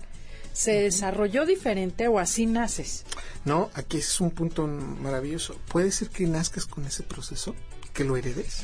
¿Se 0.53 0.71
desarrolló 0.71 1.45
diferente 1.45 2.07
o 2.07 2.17
así 2.17 2.45
naces? 2.45 3.05
No, 3.43 3.69
aquí 3.73 3.97
es 3.97 4.21
un 4.21 4.31
punto 4.31 4.65
maravilloso. 4.67 5.59
Puede 5.67 5.91
ser 5.91 6.09
que 6.09 6.25
nazcas 6.27 6.65
con 6.65 6.85
ese 6.85 7.03
proceso, 7.03 7.55
que 7.93 8.05
lo 8.05 8.15
heredes 8.15 8.63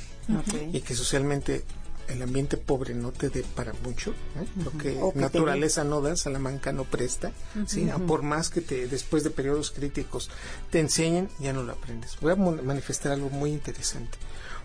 y 0.72 0.80
que 0.82 0.96
socialmente 0.96 1.66
el 2.12 2.22
ambiente 2.22 2.58
pobre 2.58 2.94
no 2.94 3.12
te 3.12 3.30
dé 3.30 3.44
para 3.44 3.74
mucho, 3.84 4.12
¿eh? 4.12 4.64
lo 4.64 4.72
que 4.78 5.00
naturaleza 5.16 5.84
no 5.84 6.02
da, 6.02 6.16
Salamanca 6.16 6.72
no 6.72 6.84
presta, 6.84 7.32
¿sí? 7.68 7.90
por 8.08 8.22
más 8.22 8.50
que 8.50 8.62
te 8.62 8.88
después 8.88 9.24
de 9.24 9.30
periodos 9.30 9.72
críticos 9.72 10.30
te 10.70 10.80
enseñen, 10.80 11.30
ya 11.40 11.54
no 11.54 11.64
lo 11.64 11.74
aprendes. 11.74 12.18
Voy 12.22 12.34
a 12.34 12.36
manifestar 12.36 13.12
algo 13.14 13.30
muy 13.30 13.52
interesante. 13.52 14.18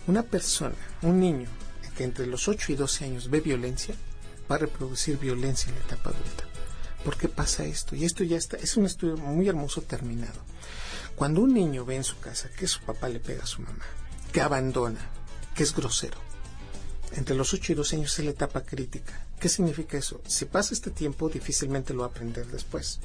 Una 0.07 0.23
persona, 0.23 0.75
un 1.01 1.19
niño 1.19 1.47
que 1.97 2.03
entre 2.03 2.27
los 2.27 2.47
8 2.47 2.71
y 2.71 2.75
12 2.75 3.05
años 3.05 3.29
ve 3.29 3.41
violencia, 3.41 3.95
va 4.49 4.55
a 4.55 4.59
reproducir 4.59 5.17
violencia 5.17 5.69
en 5.69 5.79
la 5.79 5.85
etapa 5.85 6.11
adulta. 6.11 6.45
¿Por 7.03 7.17
qué 7.17 7.27
pasa 7.27 7.65
esto? 7.65 7.95
Y 7.95 8.05
esto 8.05 8.23
ya 8.23 8.37
está, 8.37 8.57
es 8.57 8.77
un 8.77 8.85
estudio 8.85 9.17
muy 9.17 9.47
hermoso 9.47 9.81
terminado. 9.81 10.39
Cuando 11.15 11.41
un 11.41 11.53
niño 11.53 11.85
ve 11.85 11.95
en 11.95 12.03
su 12.03 12.19
casa 12.19 12.49
que 12.49 12.67
su 12.67 12.81
papá 12.81 13.09
le 13.09 13.19
pega 13.19 13.43
a 13.43 13.47
su 13.47 13.61
mamá, 13.61 13.85
que 14.31 14.41
abandona, 14.41 14.99
que 15.55 15.63
es 15.63 15.75
grosero, 15.75 16.19
entre 17.15 17.35
los 17.35 17.53
8 17.53 17.71
y 17.71 17.75
12 17.75 17.95
años 17.95 18.19
es 18.19 18.25
la 18.25 18.31
etapa 18.31 18.61
crítica. 18.61 19.25
¿Qué 19.39 19.49
significa 19.49 19.97
eso? 19.97 20.21
Si 20.27 20.45
pasa 20.45 20.73
este 20.73 20.91
tiempo, 20.91 21.29
difícilmente 21.29 21.93
lo 21.93 22.01
va 22.01 22.07
a 22.07 22.09
aprender 22.09 22.47
después. 22.47 22.99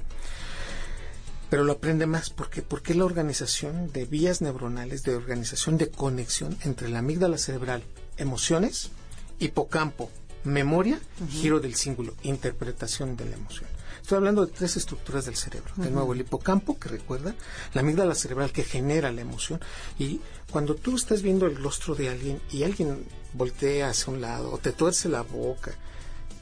Pero 1.51 1.65
lo 1.65 1.73
aprende 1.73 2.07
más 2.07 2.31
porque 2.31 2.63
porque 2.63 2.95
la 2.95 3.05
organización 3.05 3.93
de 3.93 4.07
vías 4.07 4.41
neuronales, 4.41 5.03
de 5.03 5.15
organización 5.15 5.77
de 5.77 5.91
conexión 5.91 6.57
entre 6.63 6.89
la 6.89 7.01
amígdala 7.01 7.37
cerebral, 7.37 7.83
emociones, 8.17 8.91
hipocampo, 9.39 10.11
memoria, 10.45 10.99
giro 11.29 11.61
del 11.61 11.75
símbolo, 11.75 12.15
interpretación 12.23 13.17
de 13.17 13.27
la 13.27 13.37
emoción. 13.37 13.69
Estoy 14.01 14.17
hablando 14.17 14.47
de 14.47 14.53
tres 14.53 14.77
estructuras 14.77 15.27
del 15.27 15.37
cerebro. 15.37 15.73
De 15.77 15.91
nuevo, 15.91 16.13
el 16.13 16.21
hipocampo, 16.21 16.79
que 16.79 16.89
recuerda, 16.89 17.35
la 17.75 17.81
amígdala 17.81 18.15
cerebral, 18.15 18.53
que 18.53 18.65
genera 18.65 19.13
la 19.13 19.21
emoción. 19.21 19.61
Y 19.99 20.21
cuando 20.51 20.75
tú 20.75 20.97
estás 20.97 21.23
viendo 21.23 21.47
el 21.47 21.57
rostro 21.57 21.95
de 21.95 22.09
alguien 22.09 22.41
y 22.51 22.65
alguien 22.65 23.07
voltea 23.35 23.91
hacia 23.91 24.13
un 24.13 24.21
lado 24.21 24.53
o 24.53 24.59
te 24.59 24.73
tuerce 24.73 25.09
la 25.09 25.23
boca, 25.23 25.73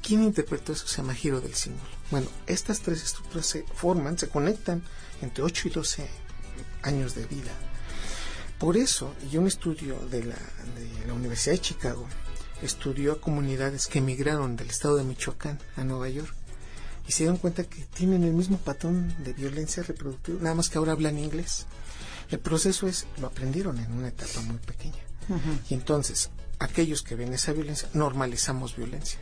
¿quién 0.02 0.22
interpretó 0.22 0.72
eso? 0.72 0.86
Se 0.86 0.98
llama 0.98 1.14
giro 1.14 1.40
del 1.40 1.54
símbolo. 1.54 1.90
Bueno, 2.10 2.28
estas 2.46 2.80
tres 2.80 3.02
estructuras 3.02 3.46
se 3.46 3.64
forman, 3.74 4.18
se 4.18 4.28
conectan 4.28 4.82
entre 5.22 5.44
8 5.44 5.68
y 5.68 5.70
12 5.70 6.08
años 6.82 7.14
de 7.14 7.26
vida. 7.26 7.52
Por 8.58 8.76
eso, 8.76 9.14
y 9.30 9.36
un 9.38 9.46
estudio 9.46 9.98
de 10.10 10.24
la, 10.24 10.34
de 10.34 11.06
la 11.06 11.14
Universidad 11.14 11.54
de 11.54 11.60
Chicago 11.60 12.06
estudió 12.62 13.12
a 13.12 13.20
comunidades 13.20 13.86
que 13.86 14.00
emigraron 14.00 14.56
del 14.56 14.68
estado 14.68 14.96
de 14.96 15.04
Michoacán 15.04 15.58
a 15.76 15.84
Nueva 15.84 16.08
York 16.08 16.34
y 17.10 17.12
se 17.12 17.24
dieron 17.24 17.38
cuenta 17.38 17.64
que 17.64 17.82
tienen 17.86 18.22
el 18.22 18.32
mismo 18.32 18.56
patrón 18.56 19.12
de 19.24 19.32
violencia 19.32 19.82
reproductiva, 19.82 20.38
nada 20.40 20.54
más 20.54 20.68
que 20.68 20.78
ahora 20.78 20.92
hablan 20.92 21.18
inglés. 21.18 21.66
El 22.30 22.38
proceso 22.38 22.86
es, 22.86 23.04
lo 23.20 23.26
aprendieron 23.26 23.80
en 23.80 23.90
una 23.90 24.06
etapa 24.06 24.40
muy 24.42 24.58
pequeña. 24.58 25.02
Y 25.68 25.74
entonces, 25.74 26.30
aquellos 26.60 27.02
que 27.02 27.16
ven 27.16 27.32
esa 27.32 27.52
violencia, 27.52 27.88
normalizamos 27.94 28.76
violencia. 28.76 29.18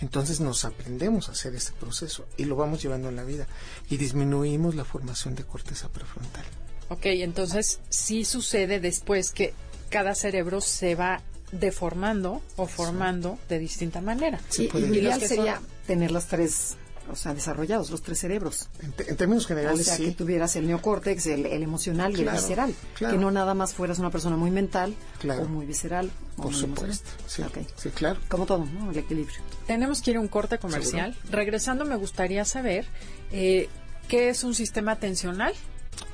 Entonces 0.00 0.38
nos 0.38 0.64
aprendemos 0.64 1.28
a 1.28 1.32
hacer 1.32 1.56
este 1.56 1.72
proceso 1.72 2.24
y 2.36 2.44
lo 2.44 2.54
vamos 2.54 2.80
llevando 2.80 3.08
en 3.08 3.16
la 3.16 3.24
vida 3.24 3.48
y 3.90 3.96
disminuimos 3.96 4.76
la 4.76 4.84
formación 4.84 5.34
de 5.34 5.42
corteza 5.42 5.88
prefrontal. 5.88 6.44
Ok, 6.88 7.06
entonces 7.06 7.80
sí 7.88 8.24
sucede 8.24 8.78
después 8.78 9.32
que 9.32 9.54
cada 9.90 10.14
cerebro 10.14 10.60
se 10.60 10.94
va 10.94 11.20
deformando 11.50 12.42
o 12.54 12.68
formando 12.68 13.40
de 13.48 13.58
distinta 13.58 14.00
manera. 14.00 14.38
Sí, 14.50 14.70
y 14.72 14.78
lo 14.78 14.94
ideal 14.94 15.20
sería 15.20 15.60
tener 15.88 16.12
las 16.12 16.28
tres 16.28 16.76
o 17.10 17.16
sea, 17.16 17.34
desarrollados 17.34 17.90
los 17.90 18.02
tres 18.02 18.18
cerebros. 18.18 18.68
En, 18.80 19.16
términos 19.16 19.46
generales, 19.46 19.80
o 19.80 19.84
sea, 19.84 19.96
que 19.96 20.12
tuvieras 20.12 20.56
el 20.56 20.66
neocórtex, 20.66 21.26
el, 21.26 21.46
emocional 21.46 22.16
y 22.16 22.22
el 22.22 22.30
visceral. 22.30 22.74
Que 22.98 23.16
no 23.16 23.30
nada 23.30 23.54
más 23.54 23.74
fueras 23.74 23.98
una 23.98 24.10
persona 24.10 24.36
muy 24.36 24.50
mental 24.50 24.94
o 25.24 25.44
muy 25.44 25.66
visceral. 25.66 26.10
Por 26.36 26.54
supuesto. 26.54 27.08
Sí, 27.26 27.42
sí, 27.76 27.90
claro. 27.90 28.20
Como 28.28 28.46
todo, 28.46 28.64
¿no? 28.64 28.90
El 28.90 28.98
equilibrio. 28.98 29.38
Tenemos 29.66 30.02
que 30.02 30.12
ir 30.12 30.16
a 30.16 30.20
un 30.20 30.28
corte 30.28 30.58
comercial. 30.58 31.16
Regresando, 31.30 31.84
me 31.84 31.96
gustaría 31.96 32.44
saber 32.44 32.86
eh, 33.32 33.68
qué 34.08 34.28
es 34.28 34.44
un 34.44 34.54
sistema 34.54 34.92
atencional 34.92 35.54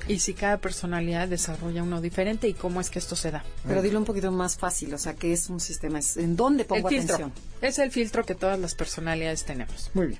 y 0.07 0.19
si 0.19 0.33
cada 0.33 0.57
personalidad 0.57 1.27
desarrolla 1.27 1.83
uno 1.83 2.01
diferente 2.01 2.47
y 2.47 2.53
cómo 2.53 2.81
es 2.81 2.89
que 2.89 2.99
esto 2.99 3.15
se 3.15 3.31
da. 3.31 3.43
Pero 3.67 3.81
dilo 3.81 3.99
un 3.99 4.05
poquito 4.05 4.31
más 4.31 4.57
fácil, 4.57 4.93
o 4.93 4.97
sea, 4.97 5.15
¿qué 5.15 5.33
es 5.33 5.49
un 5.49 5.59
sistema? 5.59 5.99
¿En 6.15 6.35
dónde 6.35 6.65
pongo 6.65 6.89
el 6.89 6.99
atención? 6.99 7.31
Es 7.61 7.79
el 7.79 7.91
filtro 7.91 8.23
que 8.25 8.35
todas 8.35 8.59
las 8.59 8.75
personalidades 8.75 9.43
tenemos. 9.45 9.91
Muy 9.93 10.07
bien. 10.07 10.19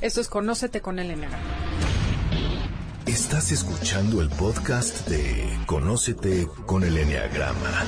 Esto 0.00 0.22
es 0.22 0.28
Conócete 0.28 0.80
con 0.80 0.98
el 0.98 1.10
Enneagrama. 1.10 1.44
Estás 3.04 3.52
escuchando 3.52 4.22
el 4.22 4.30
podcast 4.30 5.06
de 5.06 5.46
Conócete 5.66 6.48
con 6.64 6.84
el 6.84 6.96
Enneagrama. 6.96 7.84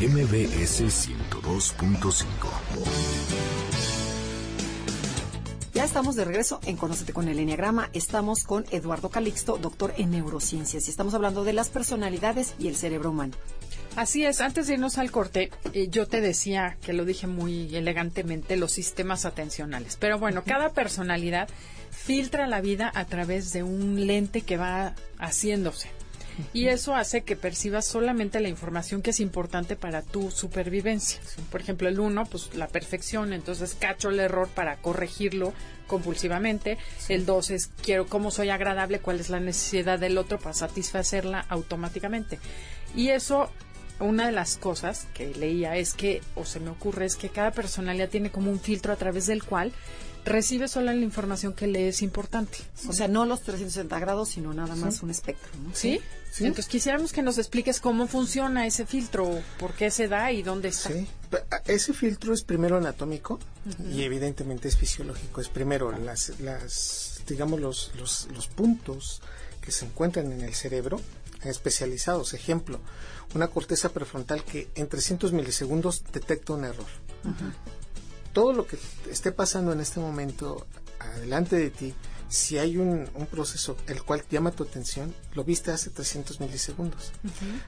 MBS 0.00 0.82
102.5. 0.82 2.24
Ya 5.74 5.84
estamos 5.84 6.16
de 6.16 6.24
regreso 6.24 6.58
en 6.66 6.76
Conócete 6.76 7.12
con 7.12 7.28
el 7.28 7.38
Enneagrama. 7.38 7.88
Estamos 7.92 8.42
con 8.42 8.64
Eduardo 8.72 9.08
Calixto, 9.08 9.58
doctor 9.58 9.94
en 9.96 10.10
neurociencias, 10.10 10.88
y 10.88 10.90
estamos 10.90 11.14
hablando 11.14 11.44
de 11.44 11.52
las 11.52 11.68
personalidades 11.68 12.54
y 12.58 12.66
el 12.66 12.74
cerebro 12.74 13.10
humano. 13.10 13.34
Así 13.98 14.24
es, 14.24 14.40
antes 14.40 14.68
de 14.68 14.74
irnos 14.74 14.96
al 14.96 15.10
corte, 15.10 15.50
eh, 15.72 15.88
yo 15.90 16.06
te 16.06 16.20
decía, 16.20 16.76
que 16.82 16.92
lo 16.92 17.04
dije 17.04 17.26
muy 17.26 17.74
elegantemente, 17.74 18.56
los 18.56 18.70
sistemas 18.70 19.24
atencionales. 19.24 19.96
Pero 19.96 20.20
bueno, 20.20 20.44
cada 20.46 20.68
personalidad 20.68 21.48
filtra 21.90 22.46
la 22.46 22.60
vida 22.60 22.92
a 22.94 23.06
través 23.06 23.52
de 23.52 23.64
un 23.64 24.06
lente 24.06 24.42
que 24.42 24.56
va 24.56 24.94
haciéndose. 25.18 25.90
Y 26.52 26.68
eso 26.68 26.94
hace 26.94 27.22
que 27.22 27.34
percibas 27.34 27.88
solamente 27.88 28.38
la 28.38 28.48
información 28.48 29.02
que 29.02 29.10
es 29.10 29.18
importante 29.18 29.74
para 29.74 30.02
tu 30.02 30.30
supervivencia. 30.30 31.18
Por 31.50 31.60
ejemplo, 31.60 31.88
el 31.88 31.98
uno, 31.98 32.24
pues 32.24 32.54
la 32.54 32.68
perfección, 32.68 33.32
entonces 33.32 33.74
cacho 33.74 34.10
el 34.10 34.20
error 34.20 34.46
para 34.46 34.76
corregirlo 34.76 35.52
compulsivamente. 35.88 36.78
El 37.08 37.26
dos 37.26 37.50
es 37.50 37.70
quiero 37.82 38.06
cómo 38.06 38.30
soy 38.30 38.50
agradable, 38.50 39.00
cuál 39.00 39.18
es 39.18 39.28
la 39.28 39.40
necesidad 39.40 39.98
del 39.98 40.18
otro 40.18 40.38
para 40.38 40.54
satisfacerla 40.54 41.44
automáticamente. 41.48 42.38
Y 42.94 43.08
eso 43.08 43.50
una 44.00 44.26
de 44.26 44.32
las 44.32 44.56
cosas 44.56 45.06
que 45.14 45.34
leía 45.34 45.76
es 45.76 45.94
que, 45.94 46.22
o 46.34 46.44
se 46.44 46.60
me 46.60 46.70
ocurre, 46.70 47.06
es 47.06 47.16
que 47.16 47.28
cada 47.28 47.50
personalidad 47.50 48.08
tiene 48.08 48.30
como 48.30 48.50
un 48.50 48.60
filtro 48.60 48.92
a 48.92 48.96
través 48.96 49.26
del 49.26 49.42
cual 49.42 49.72
recibe 50.24 50.68
solo 50.68 50.92
la 50.92 51.00
información 51.00 51.52
que 51.54 51.66
le 51.66 51.88
es 51.88 52.02
importante. 52.02 52.58
O 52.88 52.92
sea, 52.92 53.08
no 53.08 53.24
los 53.24 53.42
360 53.42 53.98
grados, 53.98 54.28
sino 54.30 54.52
nada 54.52 54.76
más 54.76 55.02
un 55.02 55.10
espectro. 55.10 55.50
¿Sí? 55.72 56.00
Entonces 56.38 56.66
quisiéramos 56.66 57.12
que 57.12 57.22
nos 57.22 57.38
expliques 57.38 57.80
cómo 57.80 58.06
funciona 58.06 58.66
ese 58.66 58.86
filtro, 58.86 59.42
por 59.58 59.72
qué 59.72 59.90
se 59.90 60.08
da 60.08 60.30
y 60.30 60.42
dónde 60.42 60.68
está. 60.68 60.90
Sí. 60.90 61.06
Ese 61.66 61.92
filtro 61.94 62.34
es 62.34 62.42
primero 62.42 62.76
anatómico 62.76 63.40
y 63.90 64.02
evidentemente 64.02 64.68
es 64.68 64.76
fisiológico. 64.76 65.40
Es 65.40 65.48
primero 65.48 65.90
las, 65.90 66.38
las 66.40 67.22
digamos, 67.26 67.60
los, 67.60 67.92
los, 67.98 68.28
los 68.34 68.46
puntos 68.48 69.22
que 69.60 69.72
se 69.72 69.86
encuentran 69.86 70.30
en 70.32 70.42
el 70.42 70.54
cerebro 70.54 71.00
especializados. 71.44 72.34
Ejemplo, 72.34 72.80
una 73.34 73.48
corteza 73.48 73.90
prefrontal 73.90 74.44
que 74.44 74.68
en 74.74 74.88
300 74.88 75.32
milisegundos 75.32 76.02
detecta 76.12 76.54
un 76.54 76.64
error. 76.64 76.86
Todo 78.32 78.52
lo 78.52 78.66
que 78.66 78.78
esté 79.10 79.32
pasando 79.32 79.72
en 79.72 79.80
este 79.80 80.00
momento 80.00 80.66
adelante 80.98 81.56
de 81.56 81.70
ti, 81.70 81.94
si 82.28 82.58
hay 82.58 82.76
un, 82.76 83.08
proceso 83.30 83.76
el 83.86 84.02
cual 84.02 84.24
llama 84.30 84.50
tu 84.50 84.64
atención, 84.64 85.14
lo 85.34 85.44
viste 85.44 85.70
hace 85.70 85.90
300 85.90 86.40
milisegundos. 86.40 87.12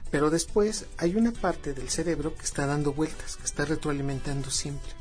Pero 0.09 0.29
después 0.29 0.85
hay 0.97 1.15
una 1.15 1.31
parte 1.31 1.73
del 1.73 1.89
cerebro 1.89 2.35
que 2.35 2.43
está 2.43 2.65
dando 2.65 2.93
vueltas, 2.93 3.37
que 3.37 3.45
está 3.45 3.65
retroalimentando 3.65 4.49
siempre. 4.49 4.91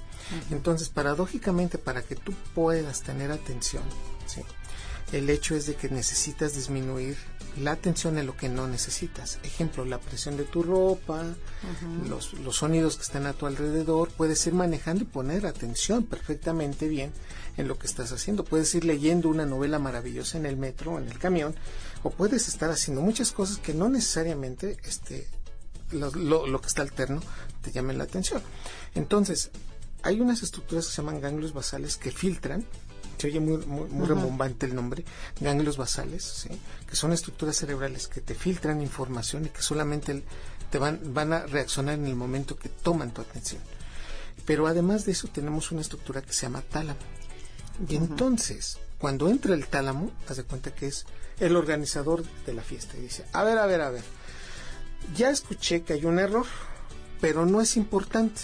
Entonces, 0.51 0.88
paradójicamente, 0.88 1.77
para 1.77 2.03
que 2.03 2.14
tú 2.14 2.33
puedas 2.55 3.03
tener 3.03 3.33
atención, 3.33 3.83
el 5.12 5.29
hecho 5.29 5.55
es 5.57 5.66
de 5.66 5.75
que 5.75 5.88
necesitas 5.88 6.55
disminuir 6.55 7.16
la 7.59 7.73
atención 7.73 8.16
en 8.18 8.27
lo 8.27 8.37
que 8.37 8.49
no 8.49 8.66
necesitas. 8.68 9.38
Ejemplo, 9.42 9.85
la 9.85 9.99
presión 9.99 10.37
de 10.37 10.44
tu 10.44 10.62
ropa, 10.62 11.25
los, 12.09 12.35
los, 12.35 12.57
sonidos 12.57 12.96
que 12.96 13.03
están 13.03 13.27
a 13.27 13.33
tu 13.33 13.46
alrededor. 13.46 14.11
Puedes 14.11 14.46
ir 14.46 14.55
manejando 14.55 15.03
y 15.03 15.07
poner 15.07 15.46
atención 15.46 16.05
perfectamente 16.05 16.88
bien 16.88 17.12
en 17.57 17.66
lo 17.66 17.79
que 17.79 17.87
estás 17.87 18.12
haciendo. 18.12 18.44
Puedes 18.44 18.75
ir 18.75 18.85
leyendo 18.85 19.29
una 19.29 19.46
novela 19.46 19.79
maravillosa 19.79 20.38
en 20.38 20.46
el 20.46 20.57
metro, 20.57 20.99
en 20.99 21.09
el 21.09 21.18
camión, 21.18 21.55
o 22.03 22.11
puedes 22.11 22.49
estar 22.49 22.70
haciendo 22.70 23.03
muchas 23.03 23.33
cosas 23.33 23.59
que 23.59 23.75
no 23.75 23.88
necesariamente 23.88 24.77
este, 24.85 25.29
lo, 25.90 26.46
lo 26.46 26.61
que 26.61 26.68
está 26.68 26.83
alterno 26.83 27.20
te 27.62 27.73
llamen 27.73 27.99
la 27.99 28.05
atención. 28.05 28.42
Entonces, 28.94 29.51
hay 30.03 30.20
unas 30.20 30.42
estructuras 30.42 30.87
que 30.87 30.92
se 30.92 31.03
llaman 31.03 31.20
ganglios 31.20 31.53
basales 31.53 31.96
que 31.96 32.11
filtran 32.11 32.64
se 33.20 33.26
oye 33.26 33.40
muy, 33.40 33.59
muy, 33.66 34.06
rembombante 34.06 34.64
el 34.66 34.74
nombre, 34.74 35.04
ganglios 35.40 35.76
basales, 35.76 36.48
que 36.88 36.96
son 36.96 37.12
estructuras 37.12 37.56
cerebrales 37.56 38.09
que 38.09 38.20
te 38.20 38.35
filtran 38.35 38.80
información 38.80 39.44
y 39.44 39.50
que 39.50 39.61
solamente 39.61 40.22
te 40.70 40.78
van, 40.78 41.00
van 41.12 41.33
a 41.35 41.46
reaccionar 41.46 41.94
en 41.94 42.06
el 42.06 42.16
momento 42.16 42.56
que 42.56 42.70
toman 42.70 43.12
tu 43.12 43.20
atención. 43.20 43.61
Pero 44.46 44.66
además 44.66 45.04
de 45.04 45.12
eso 45.12 45.28
tenemos 45.28 45.70
una 45.70 45.83
estructura 45.83 46.22
que 46.22 46.33
se 46.33 46.42
llama 46.42 46.62
tálamo. 46.62 46.98
Y 47.88 47.96
entonces, 47.96 48.78
cuando 48.98 49.28
entra 49.28 49.54
el 49.54 49.66
tálamo, 49.66 50.11
haz 50.26 50.38
de 50.38 50.44
cuenta 50.44 50.74
que 50.74 50.87
es 50.87 51.04
el 51.40 51.56
organizador 51.56 52.24
de 52.46 52.54
la 52.54 52.62
fiesta. 52.62 52.96
Y 52.96 53.02
dice, 53.02 53.26
a 53.33 53.44
ver, 53.44 53.59
a 53.59 53.66
ver, 53.66 53.83
a 53.83 53.90
ver, 53.90 54.04
ya 55.14 55.30
escuché 55.30 55.83
que 55.83 55.92
hay 55.92 56.06
un 56.06 56.18
error, 56.18 56.46
pero 57.20 57.44
no 57.44 57.61
es 57.61 57.76
importante. 57.76 58.42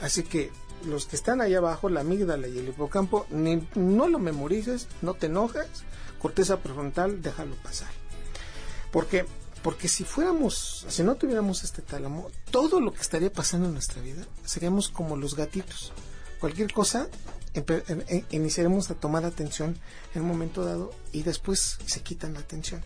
Así 0.00 0.22
que 0.22 0.50
los 0.86 1.06
que 1.06 1.16
están 1.16 1.40
allá 1.40 1.58
abajo, 1.58 1.88
la 1.88 2.00
amígdala 2.00 2.48
y 2.48 2.58
el 2.58 2.68
hipocampo, 2.68 3.26
ni, 3.30 3.66
no 3.74 4.08
lo 4.08 4.18
memorices, 4.18 4.88
no 5.00 5.14
te 5.14 5.26
enojes, 5.26 5.66
corteza 6.20 6.58
prefrontal, 6.58 7.22
déjalo 7.22 7.56
pasar. 7.56 7.90
Porque 8.90 9.26
porque 9.62 9.86
si 9.86 10.02
fuéramos, 10.02 10.84
si 10.88 11.04
no 11.04 11.14
tuviéramos 11.14 11.62
este 11.62 11.82
tálamo, 11.82 12.30
todo 12.50 12.80
lo 12.80 12.92
que 12.92 13.00
estaría 13.00 13.32
pasando 13.32 13.68
en 13.68 13.74
nuestra 13.74 14.02
vida 14.02 14.26
seríamos 14.44 14.88
como 14.88 15.16
los 15.16 15.36
gatitos. 15.36 15.92
Cualquier 16.40 16.72
cosa 16.72 17.08
iniciaremos 18.30 18.90
a 18.90 18.94
tomar 18.94 19.24
atención 19.24 19.78
en 20.14 20.22
un 20.22 20.28
momento 20.28 20.64
dado 20.64 20.92
y 21.12 21.22
después 21.22 21.78
se 21.86 22.00
quitan 22.00 22.34
la 22.34 22.40
atención. 22.40 22.82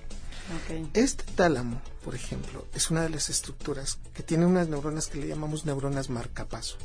Este 0.94 1.24
tálamo, 1.34 1.80
por 2.04 2.14
ejemplo, 2.14 2.66
es 2.74 2.90
una 2.90 3.02
de 3.02 3.08
las 3.08 3.30
estructuras 3.30 3.98
que 4.14 4.22
tiene 4.22 4.46
unas 4.46 4.68
neuronas 4.68 5.08
que 5.08 5.18
le 5.18 5.28
llamamos 5.28 5.64
neuronas 5.64 6.10
marcapaso, 6.10 6.76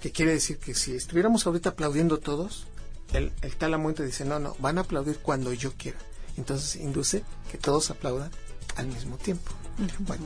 que 0.00 0.12
quiere 0.12 0.32
decir 0.32 0.58
que 0.58 0.74
si 0.74 0.94
estuviéramos 0.94 1.46
ahorita 1.46 1.70
aplaudiendo 1.70 2.18
todos, 2.18 2.66
el, 3.12 3.32
el 3.42 3.56
tálamo 3.56 3.92
te 3.94 4.04
dice, 4.04 4.24
no, 4.24 4.38
no, 4.38 4.56
van 4.58 4.78
a 4.78 4.82
aplaudir 4.82 5.18
cuando 5.18 5.52
yo 5.52 5.72
quiera. 5.72 5.98
Entonces 6.36 6.76
induce 6.76 7.24
que 7.50 7.58
todos 7.58 7.90
aplaudan 7.90 8.30
al 8.76 8.86
mismo 8.88 9.16
tiempo. 9.16 9.52
Bueno, 10.00 10.24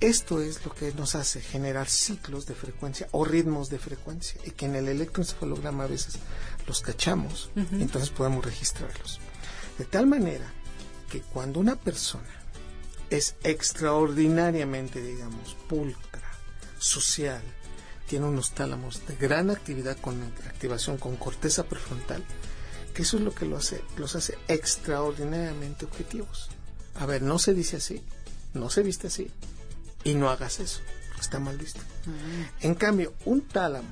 esto 0.00 0.40
es 0.40 0.64
lo 0.64 0.74
que 0.74 0.92
nos 0.92 1.14
hace 1.14 1.40
generar 1.40 1.88
ciclos 1.88 2.46
de 2.46 2.54
frecuencia 2.54 3.08
o 3.12 3.24
ritmos 3.24 3.70
de 3.70 3.78
frecuencia 3.78 4.40
y 4.44 4.50
que 4.50 4.66
en 4.66 4.74
el 4.74 4.88
electroencefalograma 4.88 5.84
a 5.84 5.88
veces 5.88 6.16
los 6.66 6.80
cachamos 6.80 7.50
y 7.56 7.82
entonces 7.82 8.10
podemos 8.10 8.44
registrarlos. 8.44 9.20
De 9.78 9.84
tal 9.84 10.06
manera 10.06 10.52
que 11.10 11.20
cuando 11.20 11.60
una 11.60 11.76
persona 11.76 12.28
es 13.10 13.36
extraordinariamente, 13.44 15.00
digamos, 15.00 15.56
pulcra, 15.68 16.30
social, 16.78 17.42
tiene 18.06 18.26
unos 18.26 18.52
tálamos 18.52 19.06
de 19.06 19.16
gran 19.16 19.50
actividad 19.50 19.96
con 19.98 20.22
activación 20.46 20.98
con 20.98 21.16
corteza 21.16 21.64
prefrontal, 21.64 22.22
que 22.94 23.02
eso 23.02 23.16
es 23.16 23.22
lo 23.22 23.34
que 23.34 23.46
lo 23.46 23.56
hace, 23.56 23.82
los 23.96 24.14
hace 24.14 24.38
extraordinariamente 24.48 25.84
objetivos. 25.84 26.48
A 26.94 27.06
ver, 27.06 27.22
no 27.22 27.38
se 27.38 27.54
dice 27.54 27.78
así, 27.78 28.02
no 28.52 28.70
se 28.70 28.82
viste 28.82 29.08
así, 29.08 29.30
y 30.04 30.14
no 30.14 30.30
hagas 30.30 30.60
eso, 30.60 30.80
está 31.20 31.40
mal 31.40 31.56
visto. 31.56 31.80
En 32.60 32.74
cambio, 32.74 33.14
un 33.24 33.40
tálamo 33.40 33.88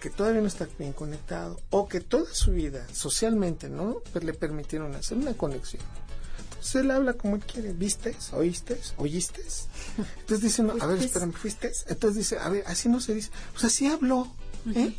que 0.00 0.10
todavía 0.10 0.42
no 0.42 0.48
está 0.48 0.68
bien 0.78 0.92
conectado 0.92 1.58
o 1.70 1.88
que 1.88 2.00
toda 2.00 2.32
su 2.34 2.52
vida 2.52 2.86
socialmente 2.92 3.68
no 3.68 4.02
le 4.20 4.34
permitieron 4.34 4.94
hacer 4.94 5.16
una 5.18 5.34
conexión. 5.34 5.82
Entonces 6.64 6.80
él 6.82 6.90
habla 6.92 7.12
como 7.12 7.36
él 7.36 7.42
quiere, 7.44 7.74
¿viste? 7.74 8.16
¿Oíste? 8.32 8.80
¿Oíste? 8.96 9.42
Entonces 9.98 10.40
dice, 10.40 10.62
no, 10.62 10.72
a 10.80 10.86
ver, 10.86 10.96
espérame, 10.98 11.34
¿fuiste? 11.34 11.70
Entonces 11.88 12.16
dice, 12.16 12.38
a 12.38 12.48
ver, 12.48 12.64
así 12.66 12.88
no 12.88 13.02
se 13.02 13.12
dice, 13.14 13.30
pues 13.52 13.64
así 13.64 13.86
habló, 13.86 14.32
¿eh? 14.74 14.96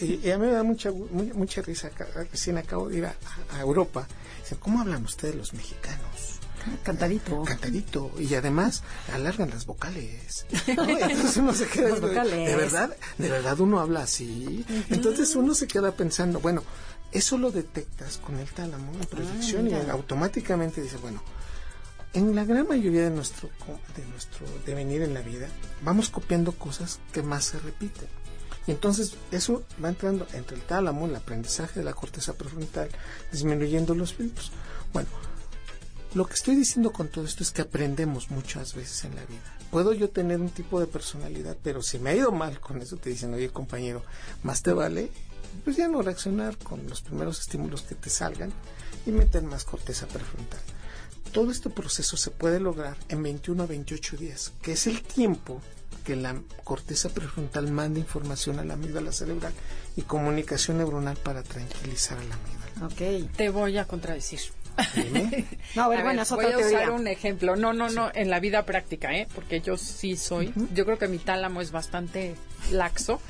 Y, 0.00 0.30
a 0.30 0.38
mí 0.38 0.46
me 0.46 0.52
da 0.52 0.62
mucha, 0.62 0.90
mucha, 0.90 1.60
risa, 1.60 1.90
recién 2.32 2.56
acabo 2.56 2.88
de 2.88 2.96
ir 2.96 3.04
a, 3.04 3.14
a 3.50 3.60
Europa, 3.60 4.08
dicen, 4.40 4.56
¿cómo 4.58 4.80
hablan 4.80 5.04
ustedes 5.04 5.34
los 5.34 5.52
mexicanos? 5.52 6.40
Cantadito. 6.82 7.42
Cantadito. 7.42 8.10
Y 8.18 8.34
además 8.34 8.82
alargan 9.12 9.50
las 9.50 9.66
vocales. 9.66 10.46
Entonces 10.66 11.36
uno 11.36 11.52
se 11.52 11.66
queda. 11.66 11.94
De 11.94 12.56
verdad, 12.56 12.96
de 13.18 13.28
verdad 13.28 13.60
uno 13.60 13.80
habla 13.80 14.02
así. 14.02 14.64
Entonces 14.90 15.36
uno 15.36 15.54
se 15.54 15.66
queda 15.66 15.92
pensando, 15.92 16.40
bueno, 16.40 16.64
eso 17.12 17.38
lo 17.38 17.50
detectas 17.50 18.18
con 18.18 18.38
el 18.38 18.48
tálamo 18.48 18.92
en 18.92 19.06
proyección 19.06 19.68
y 19.68 19.74
automáticamente 19.74 20.82
dice, 20.82 20.96
bueno, 20.98 21.22
en 22.12 22.34
la 22.34 22.44
gran 22.44 22.66
mayoría 22.66 23.04
de 23.04 23.10
nuestro, 23.10 23.48
de 23.94 24.04
nuestro 24.06 24.46
devenir 24.64 25.02
en 25.02 25.14
la 25.14 25.20
vida, 25.20 25.48
vamos 25.82 26.08
copiando 26.08 26.52
cosas 26.52 26.98
que 27.12 27.22
más 27.22 27.44
se 27.44 27.58
repiten. 27.58 28.08
Y 28.66 28.72
entonces 28.72 29.14
eso 29.30 29.64
va 29.82 29.90
entrando 29.90 30.26
entre 30.32 30.56
el 30.56 30.62
tálamo, 30.62 31.06
el 31.06 31.14
aprendizaje 31.14 31.80
de 31.80 31.84
la 31.84 31.94
corteza 31.94 32.32
prefrontal, 32.32 32.88
disminuyendo 33.30 33.94
los 33.94 34.14
filtros. 34.14 34.50
Bueno, 34.92 35.08
lo 36.14 36.26
que 36.26 36.34
estoy 36.34 36.56
diciendo 36.56 36.92
con 36.92 37.08
todo 37.08 37.26
esto 37.26 37.42
es 37.42 37.50
que 37.50 37.62
aprendemos 37.62 38.30
muchas 38.30 38.74
veces 38.74 39.04
en 39.04 39.14
la 39.14 39.24
vida. 39.26 39.58
Puedo 39.70 39.92
yo 39.92 40.08
tener 40.08 40.40
un 40.40 40.48
tipo 40.48 40.80
de 40.80 40.86
personalidad, 40.86 41.56
pero 41.62 41.82
si 41.82 41.98
me 41.98 42.10
ha 42.10 42.14
ido 42.14 42.32
mal 42.32 42.60
con 42.60 42.80
eso, 42.80 42.96
te 42.96 43.10
dicen, 43.10 43.34
oye 43.34 43.50
compañero, 43.50 44.02
más 44.42 44.62
te 44.62 44.72
vale, 44.72 45.10
pues 45.56 45.76
ya 45.76 45.88
no 45.88 46.02
reaccionar 46.02 46.56
con 46.58 46.88
los 46.88 47.00
primeros 47.00 47.40
estímulos 47.40 47.82
que 47.82 47.94
te 47.94 48.10
salgan 48.10 48.52
y 49.06 49.10
meter 49.10 49.42
más 49.42 49.64
corteza 49.64 50.06
prefrontal. 50.06 50.60
Todo 51.32 51.50
este 51.50 51.70
proceso 51.70 52.16
se 52.16 52.30
puede 52.30 52.60
lograr 52.60 52.96
en 53.08 53.22
21 53.22 53.62
a 53.62 53.66
28 53.66 54.16
días, 54.16 54.52
que 54.62 54.72
es 54.72 54.86
el 54.86 55.02
tiempo 55.02 55.60
que 56.04 56.16
la 56.16 56.40
corteza 56.62 57.08
prefrontal 57.08 57.70
manda 57.70 57.98
información 57.98 58.58
a 58.60 58.64
la 58.64 58.74
amígdala 58.74 59.12
cerebral 59.12 59.52
y 59.96 60.02
comunicación 60.02 60.78
neuronal 60.78 61.16
para 61.16 61.42
tranquilizar 61.42 62.18
a 62.18 62.24
la 62.24 62.34
amígdala. 62.34 62.86
Ok. 62.86 63.36
Te 63.36 63.50
voy 63.50 63.76
a 63.78 63.86
contradecir. 63.86 64.40
no, 65.74 65.84
a 65.84 65.88
ver, 65.88 66.02
bueno, 66.02 66.22
voy 66.30 66.52
a 66.52 66.58
usar 66.58 66.90
un 66.90 67.06
ejemplo. 67.06 67.56
No, 67.56 67.72
no, 67.72 67.88
no, 67.88 68.10
en 68.14 68.30
la 68.30 68.40
vida 68.40 68.64
práctica, 68.64 69.14
¿eh? 69.14 69.26
Porque 69.34 69.60
yo 69.60 69.76
sí 69.76 70.16
soy. 70.16 70.52
Yo 70.74 70.84
creo 70.84 70.98
que 70.98 71.08
mi 71.08 71.18
tálamo 71.18 71.60
es 71.60 71.70
bastante 71.70 72.34
laxo, 72.70 73.20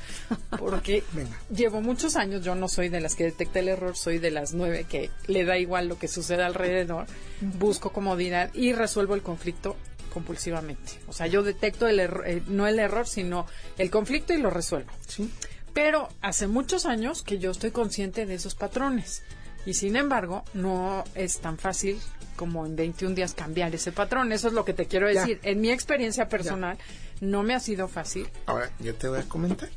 porque 0.59 1.03
llevo 1.49 1.81
muchos 1.81 2.15
años. 2.15 2.43
Yo 2.43 2.55
no 2.55 2.67
soy 2.67 2.89
de 2.89 2.99
las 2.99 3.15
que 3.15 3.25
detecta 3.25 3.59
el 3.59 3.69
error, 3.69 3.95
soy 3.95 4.17
de 4.17 4.31
las 4.31 4.53
nueve 4.53 4.85
que 4.89 5.09
le 5.27 5.45
da 5.45 5.57
igual 5.57 5.87
lo 5.87 5.97
que 5.97 6.07
sucede 6.07 6.43
alrededor. 6.43 7.07
Busco 7.41 7.91
comodidad 7.91 8.53
y 8.53 8.73
resuelvo 8.73 9.15
el 9.15 9.21
conflicto 9.21 9.77
compulsivamente. 10.13 10.93
O 11.07 11.13
sea, 11.13 11.27
yo 11.27 11.43
detecto 11.43 11.87
el 11.87 11.99
error, 11.99 12.27
eh, 12.27 12.41
no 12.47 12.67
el 12.67 12.79
error, 12.79 13.07
sino 13.07 13.45
el 13.77 13.89
conflicto 13.89 14.33
y 14.33 14.37
lo 14.37 14.49
resuelvo. 14.49 14.91
Sí. 15.07 15.31
Pero 15.73 16.09
hace 16.21 16.47
muchos 16.47 16.87
años 16.87 17.21
que 17.21 17.37
yo 17.37 17.51
estoy 17.51 17.69
consciente 17.69 18.25
de 18.25 18.33
esos 18.33 18.55
patrones. 18.55 19.21
Y 19.65 19.73
sin 19.73 19.95
embargo, 19.95 20.43
no 20.53 21.03
es 21.15 21.39
tan 21.39 21.57
fácil 21.57 21.99
como 22.35 22.65
en 22.65 22.75
21 22.75 23.15
días 23.15 23.33
cambiar 23.33 23.73
ese 23.75 23.91
patrón. 23.91 24.31
Eso 24.31 24.47
es 24.47 24.53
lo 24.53 24.63
que 24.63 24.73
te 24.73 24.85
quiero 24.85 25.07
decir. 25.07 25.39
En 25.43 25.59
mi 25.59 25.71
experiencia 25.71 26.29
personal, 26.29 26.77
no 27.19 27.43
me 27.43 27.53
ha 27.53 27.59
sido 27.59 27.87
fácil. 27.87 28.29
Ahora, 28.45 28.71
yo 28.79 28.95
te 28.95 29.09
voy 29.09 29.19
a 29.19 29.23
comentar. 29.23 29.69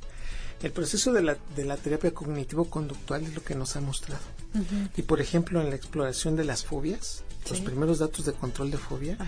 El 0.62 0.72
proceso 0.72 1.12
de 1.12 1.22
la, 1.22 1.36
de 1.56 1.64
la 1.64 1.76
terapia 1.78 2.12
cognitivo-conductual 2.12 3.22
es 3.24 3.34
lo 3.34 3.42
que 3.42 3.54
nos 3.54 3.76
ha 3.76 3.80
mostrado. 3.80 4.22
Y 4.96 5.02
por 5.02 5.20
ejemplo, 5.20 5.60
en 5.60 5.70
la 5.70 5.76
exploración 5.76 6.36
de 6.36 6.44
las 6.44 6.64
fobias, 6.64 7.24
los 7.48 7.60
primeros 7.60 7.98
datos 7.98 8.24
de 8.24 8.32
control 8.32 8.70
de 8.70 8.78
fobia, 8.78 9.18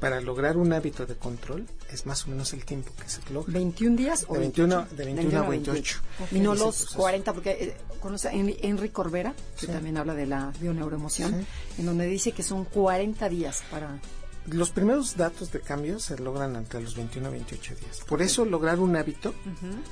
para 0.00 0.20
lograr 0.20 0.56
un 0.56 0.72
hábito 0.72 1.06
de 1.06 1.14
control, 1.14 1.66
es 1.90 2.06
más 2.06 2.26
o 2.26 2.30
menos 2.30 2.52
el 2.52 2.64
tiempo 2.64 2.92
que 3.00 3.08
se 3.08 3.20
logra. 3.32 3.52
¿21 3.52 3.96
días? 3.96 4.26
De 4.28 4.38
21, 4.38 4.86
de 4.90 5.04
21 5.04 5.38
a 5.38 5.48
28. 5.48 5.98
Y 6.32 6.40
no 6.40 6.54
los 6.54 6.86
40, 6.86 7.32
porque 7.32 7.50
eh, 7.50 7.76
conoce 8.00 8.28
a 8.28 8.32
Henry 8.32 8.88
Corbera, 8.90 9.34
que 9.58 9.66
también 9.66 9.96
habla 9.96 10.14
de 10.14 10.26
la 10.26 10.52
bioneuroemoción, 10.60 11.46
en 11.78 11.86
donde 11.86 12.06
dice 12.06 12.32
que 12.32 12.42
son 12.42 12.64
40 12.64 13.28
días 13.28 13.62
para 13.70 13.98
los 14.46 14.70
primeros 14.70 15.16
datos 15.16 15.52
de 15.52 15.60
cambio 15.60 15.98
se 15.98 16.18
logran 16.18 16.56
entre 16.56 16.80
los 16.82 16.94
21 16.94 17.28
y 17.28 17.32
28 17.32 17.74
días. 17.76 18.00
Por 18.06 18.20
eso 18.20 18.44
lograr 18.44 18.78
un 18.78 18.96
hábito 18.96 19.34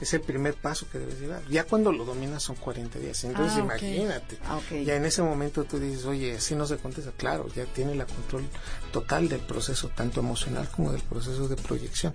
es 0.00 0.12
el 0.14 0.20
primer 0.20 0.54
paso 0.54 0.86
que 0.90 0.98
debes 0.98 1.20
llevar. 1.20 1.42
Ya 1.48 1.64
cuando 1.64 1.92
lo 1.92 2.04
dominas 2.04 2.42
son 2.42 2.56
40 2.56 2.98
días. 2.98 3.24
Entonces 3.24 3.56
ah, 3.56 3.60
imagínate. 3.60 4.38
Ah, 4.44 4.60
ya 4.70 4.96
en 4.96 5.04
ese 5.04 5.22
momento 5.22 5.64
tú 5.64 5.78
dices, 5.78 6.04
oye, 6.04 6.40
si 6.40 6.54
no 6.54 6.66
se 6.66 6.76
contesta. 6.76 7.12
Claro, 7.12 7.48
ya 7.54 7.64
tiene 7.66 7.94
la 7.94 8.06
control 8.06 8.44
total 8.92 9.28
del 9.28 9.40
proceso, 9.40 9.88
tanto 9.88 10.20
emocional 10.20 10.68
como 10.68 10.92
del 10.92 11.02
proceso 11.02 11.48
de 11.48 11.56
proyección. 11.56 12.12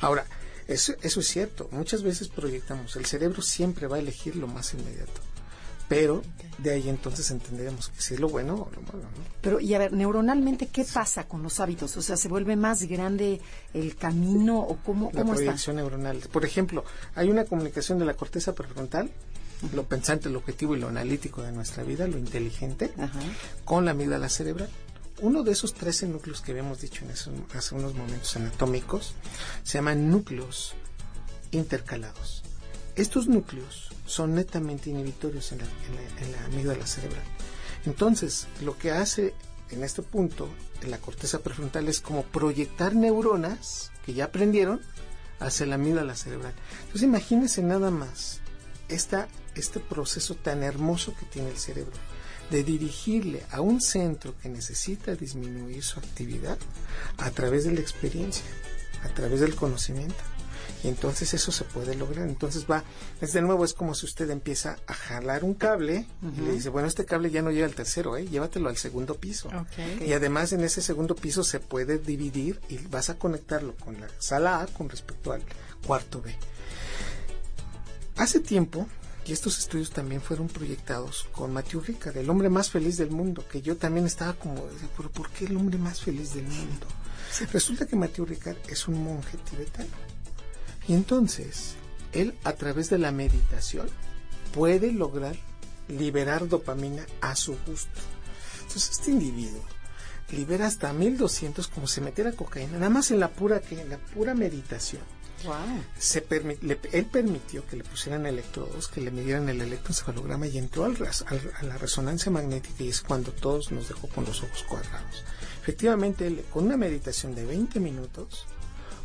Ahora, 0.00 0.24
eso, 0.68 0.94
eso 1.02 1.20
es 1.20 1.26
cierto. 1.26 1.68
Muchas 1.72 2.02
veces 2.02 2.28
proyectamos. 2.28 2.94
El 2.96 3.06
cerebro 3.06 3.42
siempre 3.42 3.86
va 3.88 3.96
a 3.96 4.00
elegir 4.00 4.36
lo 4.36 4.46
más 4.46 4.74
inmediato 4.74 5.20
pero 5.90 6.22
de 6.58 6.70
ahí 6.70 6.88
entonces 6.88 7.28
entenderemos 7.32 7.88
que 7.88 8.00
si 8.00 8.14
es 8.14 8.20
lo 8.20 8.28
bueno 8.28 8.54
o 8.54 8.70
lo 8.72 8.80
malo. 8.82 9.02
¿no? 9.02 9.24
Pero, 9.40 9.58
y 9.58 9.74
a 9.74 9.78
ver, 9.80 9.92
neuronalmente, 9.92 10.68
¿qué 10.68 10.84
pasa 10.84 11.26
con 11.26 11.42
los 11.42 11.58
hábitos? 11.58 11.96
O 11.96 12.02
sea, 12.02 12.16
¿se 12.16 12.28
vuelve 12.28 12.54
más 12.54 12.84
grande 12.84 13.40
el 13.74 13.96
camino 13.96 14.60
o 14.60 14.76
cómo, 14.76 15.10
La 15.12 15.24
proyección 15.24 15.76
neuronal. 15.76 16.18
Por 16.30 16.44
ejemplo, 16.44 16.84
hay 17.16 17.28
una 17.28 17.44
comunicación 17.44 17.98
de 17.98 18.04
la 18.04 18.14
corteza 18.14 18.54
prefrontal, 18.54 19.10
lo 19.74 19.82
pensante, 19.82 20.30
lo 20.30 20.38
objetivo 20.38 20.76
y 20.76 20.78
lo 20.78 20.86
analítico 20.86 21.42
de 21.42 21.50
nuestra 21.50 21.82
vida, 21.82 22.06
lo 22.06 22.18
inteligente, 22.18 22.92
con 23.64 23.84
la 23.84 23.90
amígdala 23.90 24.28
cerebral. 24.28 24.68
Uno 25.22 25.42
de 25.42 25.50
esos 25.50 25.74
13 25.74 26.06
núcleos 26.06 26.40
que 26.40 26.52
habíamos 26.52 26.80
dicho 26.80 27.04
en 27.04 27.10
hace 27.10 27.74
unos 27.74 27.94
momentos 27.94 28.36
anatómicos 28.36 29.14
se 29.64 29.78
llaman 29.78 30.08
núcleos 30.08 30.74
intercalados. 31.50 32.44
Estos 32.94 33.26
núcleos 33.26 33.89
son 34.10 34.34
netamente 34.34 34.90
inhibitorios 34.90 35.52
en 35.52 35.58
la, 35.58 35.64
en, 36.20 36.32
la, 36.32 36.44
amígdala 36.46 36.86
cerebral. 36.86 37.22
Entonces, 37.86 38.48
lo 38.62 38.76
que 38.76 38.90
hace 38.90 39.34
en 39.70 39.84
este 39.84 40.02
punto 40.02 40.48
en 40.82 40.90
la 40.90 40.98
corteza 40.98 41.40
prefrontal 41.40 41.88
es 41.88 42.00
como 42.00 42.24
proyectar 42.24 42.94
neuronas 42.94 43.92
que 44.04 44.12
ya 44.12 44.24
aprendieron 44.26 44.80
hacia 45.38 45.66
la 45.66 45.76
amígdala 45.76 46.16
cerebral. 46.16 46.54
Entonces, 46.80 47.02
imagínense 47.02 47.62
nada 47.62 47.90
más 47.90 48.40
esta, 48.88 49.28
este 49.54 49.80
proceso 49.80 50.34
tan 50.34 50.62
hermoso 50.62 51.14
que 51.18 51.26
tiene 51.26 51.50
el 51.50 51.58
cerebro 51.58 51.96
de 52.50 52.64
dirigirle 52.64 53.44
a 53.52 53.60
un 53.60 53.80
centro 53.80 54.34
que 54.42 54.48
necesita 54.48 55.14
disminuir 55.14 55.84
su 55.84 56.00
actividad 56.00 56.58
a 57.18 57.30
través 57.30 57.64
de 57.64 57.72
la 57.72 57.80
experiencia, 57.80 58.44
a 59.04 59.08
través 59.08 59.40
del 59.40 59.54
conocimiento. 59.54 60.18
Y 60.82 60.88
entonces 60.88 61.34
eso 61.34 61.52
se 61.52 61.64
puede 61.64 61.94
lograr. 61.94 62.28
Entonces 62.28 62.66
va, 62.70 62.84
es 63.20 63.32
de 63.32 63.42
nuevo, 63.42 63.64
es 63.64 63.74
como 63.74 63.94
si 63.94 64.06
usted 64.06 64.30
empieza 64.30 64.78
a 64.86 64.94
jalar 64.94 65.44
un 65.44 65.54
cable 65.54 66.06
y 66.36 66.40
le 66.40 66.52
dice, 66.52 66.70
bueno, 66.70 66.88
este 66.88 67.04
cable 67.04 67.30
ya 67.30 67.42
no 67.42 67.50
llega 67.50 67.66
al 67.66 67.74
tercero, 67.74 68.16
¿eh? 68.16 68.26
llévatelo 68.26 68.68
al 68.68 68.76
segundo 68.76 69.16
piso. 69.16 69.50
Y 70.04 70.12
además 70.12 70.52
en 70.52 70.62
ese 70.62 70.80
segundo 70.80 71.14
piso 71.14 71.44
se 71.44 71.60
puede 71.60 71.98
dividir 71.98 72.60
y 72.68 72.78
vas 72.88 73.10
a 73.10 73.18
conectarlo 73.18 73.74
con 73.76 74.00
la 74.00 74.08
sala 74.18 74.62
A 74.62 74.66
con 74.66 74.88
respecto 74.88 75.32
al 75.32 75.42
cuarto 75.86 76.22
B. 76.22 76.34
Hace 78.16 78.40
tiempo, 78.40 78.86
y 79.26 79.32
estos 79.32 79.58
estudios 79.58 79.90
también 79.90 80.20
fueron 80.20 80.48
proyectados 80.48 81.26
con 81.32 81.52
Matthew 81.52 81.80
Ricard, 81.82 82.16
el 82.16 82.28
hombre 82.30 82.48
más 82.48 82.70
feliz 82.70 82.96
del 82.96 83.10
mundo, 83.10 83.44
que 83.50 83.62
yo 83.62 83.76
también 83.76 84.06
estaba 84.06 84.32
como, 84.34 84.66
pero 84.96 85.10
¿por 85.10 85.30
qué 85.30 85.44
el 85.44 85.56
hombre 85.56 85.78
más 85.78 86.00
feliz 86.00 86.34
del 86.34 86.46
mundo? 86.46 86.86
Resulta 87.52 87.86
que 87.86 87.96
Matthew 87.96 88.26
Ricard 88.26 88.56
es 88.68 88.88
un 88.88 89.02
monje 89.04 89.38
tibetano. 89.48 90.09
Y 90.88 90.94
entonces, 90.94 91.74
él 92.12 92.34
a 92.44 92.52
través 92.54 92.90
de 92.90 92.98
la 92.98 93.12
meditación 93.12 93.88
puede 94.52 94.92
lograr 94.92 95.36
liberar 95.88 96.48
dopamina 96.48 97.06
a 97.20 97.36
su 97.36 97.56
gusto. 97.66 98.00
Entonces, 98.62 98.90
este 98.90 99.10
individuo 99.10 99.62
libera 100.32 100.66
hasta 100.66 100.92
1200 100.92 101.68
como 101.68 101.86
si 101.86 102.00
metiera 102.00 102.32
cocaína, 102.32 102.74
nada 102.74 102.90
más 102.90 103.10
en 103.10 103.20
la 103.20 103.30
pura 103.30 103.60
que 103.60 103.80
en 103.80 103.88
la 103.88 103.98
pura 103.98 104.34
meditación. 104.34 105.02
Se 105.98 106.26
él 106.92 107.06
permitió 107.06 107.66
que 107.66 107.76
le 107.76 107.84
pusieran 107.84 108.26
electrodos, 108.26 108.88
que 108.88 109.00
le 109.00 109.10
midieran 109.10 109.48
el 109.48 109.62
electroencefalograma 109.62 110.46
y 110.46 110.58
entró 110.58 110.84
al, 110.84 110.96
a 110.96 111.62
la 111.62 111.78
resonancia 111.78 112.30
magnética 112.30 112.84
y 112.84 112.88
es 112.88 113.00
cuando 113.00 113.32
todos 113.32 113.72
nos 113.72 113.88
dejó 113.88 114.08
con 114.08 114.24
los 114.26 114.42
ojos 114.42 114.64
cuadrados. 114.64 115.24
Efectivamente, 115.62 116.26
él, 116.26 116.44
con 116.52 116.66
una 116.66 116.76
meditación 116.76 117.34
de 117.34 117.46
20 117.46 117.80
minutos, 117.80 118.46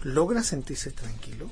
logra 0.05 0.43
sentirse 0.43 0.91
tranquilo, 0.91 1.49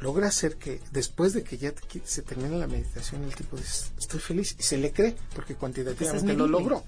logra 0.00 0.26
hacer 0.26 0.56
que 0.56 0.80
después 0.90 1.34
de 1.34 1.44
que 1.44 1.58
ya 1.58 1.72
se 2.04 2.22
termina 2.22 2.56
la 2.56 2.66
meditación, 2.66 3.22
el 3.22 3.34
tipo 3.34 3.56
dice, 3.56 3.86
estoy 3.98 4.18
feliz 4.18 4.56
y 4.58 4.62
se 4.62 4.78
le 4.78 4.92
cree, 4.92 5.14
porque 5.34 5.54
cuantitativamente 5.54 6.32
lo 6.32 6.48
logró, 6.48 6.84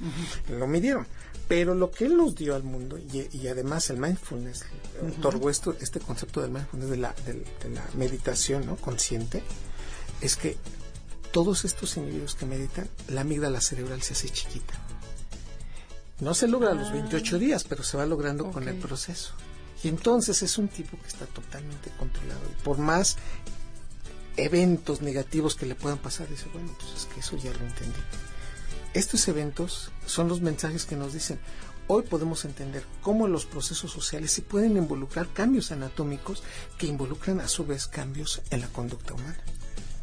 lo 0.49 0.67
midieron. 0.67 1.07
Pero 1.47 1.75
lo 1.75 1.91
que 1.91 2.07
él 2.07 2.17
nos 2.17 2.35
dio 2.35 2.55
al 2.55 2.63
mundo, 2.63 2.99
y, 2.99 3.47
además 3.49 3.91
el 3.91 3.99
mindfulness, 3.99 4.65
otorgó 5.19 5.51
esto, 5.51 5.77
este 5.79 6.01
concepto 6.01 6.41
del 6.41 6.51
mindfulness, 6.51 6.91
de 6.91 6.97
la, 6.97 7.15
de, 7.27 7.45
la 7.71 7.85
meditación 7.95 8.65
¿no? 8.65 8.77
consciente, 8.77 9.43
es 10.23 10.37
que 10.37 10.57
todos 11.33 11.67
estos 11.67 11.99
individuos 11.99 12.35
que 12.35 12.47
meditan, 12.47 12.89
la 13.09 13.21
amígdala 13.21 13.61
cerebral 13.61 14.01
se 14.01 14.15
hace 14.15 14.31
chiquita. 14.31 14.75
No 16.21 16.33
se 16.33 16.49
logra 16.49 16.71
a 16.71 16.75
los 16.75 16.91
28 16.93 17.37
ah. 17.37 17.39
días, 17.39 17.65
pero 17.65 17.83
se 17.83 17.99
va 17.99 18.07
logrando 18.07 18.51
con 18.51 18.67
el 18.69 18.77
proceso. 18.77 19.35
Y 19.85 19.89
entonces 19.89 20.43
es 20.43 20.57
un 20.57 20.69
tipo 20.69 20.99
que 20.99 21.09
está 21.09 21.27
totalmente 21.27 21.91
controlado. 21.99 22.41
Y 22.51 22.63
por 22.63 22.79
más 22.79 23.17
eventos 24.37 25.03
negativos 25.03 25.55
que 25.55 25.67
le 25.67 25.75
puedan 25.75 25.99
pasar, 25.99 26.29
dice, 26.29 26.47
bueno, 26.53 26.75
pues 26.79 26.93
es 26.95 27.05
que 27.07 27.21
eso 27.21 27.37
ya 27.37 27.53
lo 27.53 27.61
entendí. 27.61 28.01
Estos 28.95 29.29
eventos 29.29 29.91
son 30.07 30.29
los 30.29 30.41
mensajes 30.41 30.87
que 30.87 30.97
nos 30.97 31.13
dicen, 31.13 31.39
hoy 31.87 32.03
podemos 32.05 32.45
entender 32.45 32.85
cómo 33.03 33.29
los 33.29 33.45
procesos 33.45 33.91
sociales 33.91 34.33
se 34.33 34.41
pueden 34.41 34.77
involucrar 34.77 35.29
cambios 35.29 35.71
anatómicos 35.71 36.43
que 36.79 36.87
involucran 36.87 37.41
a 37.41 37.49
su 37.49 37.67
vez 37.67 37.87
cambios 37.87 38.41
en 38.51 38.63
la 38.63 38.69
conducta 38.69 39.15
humana. 39.15 39.37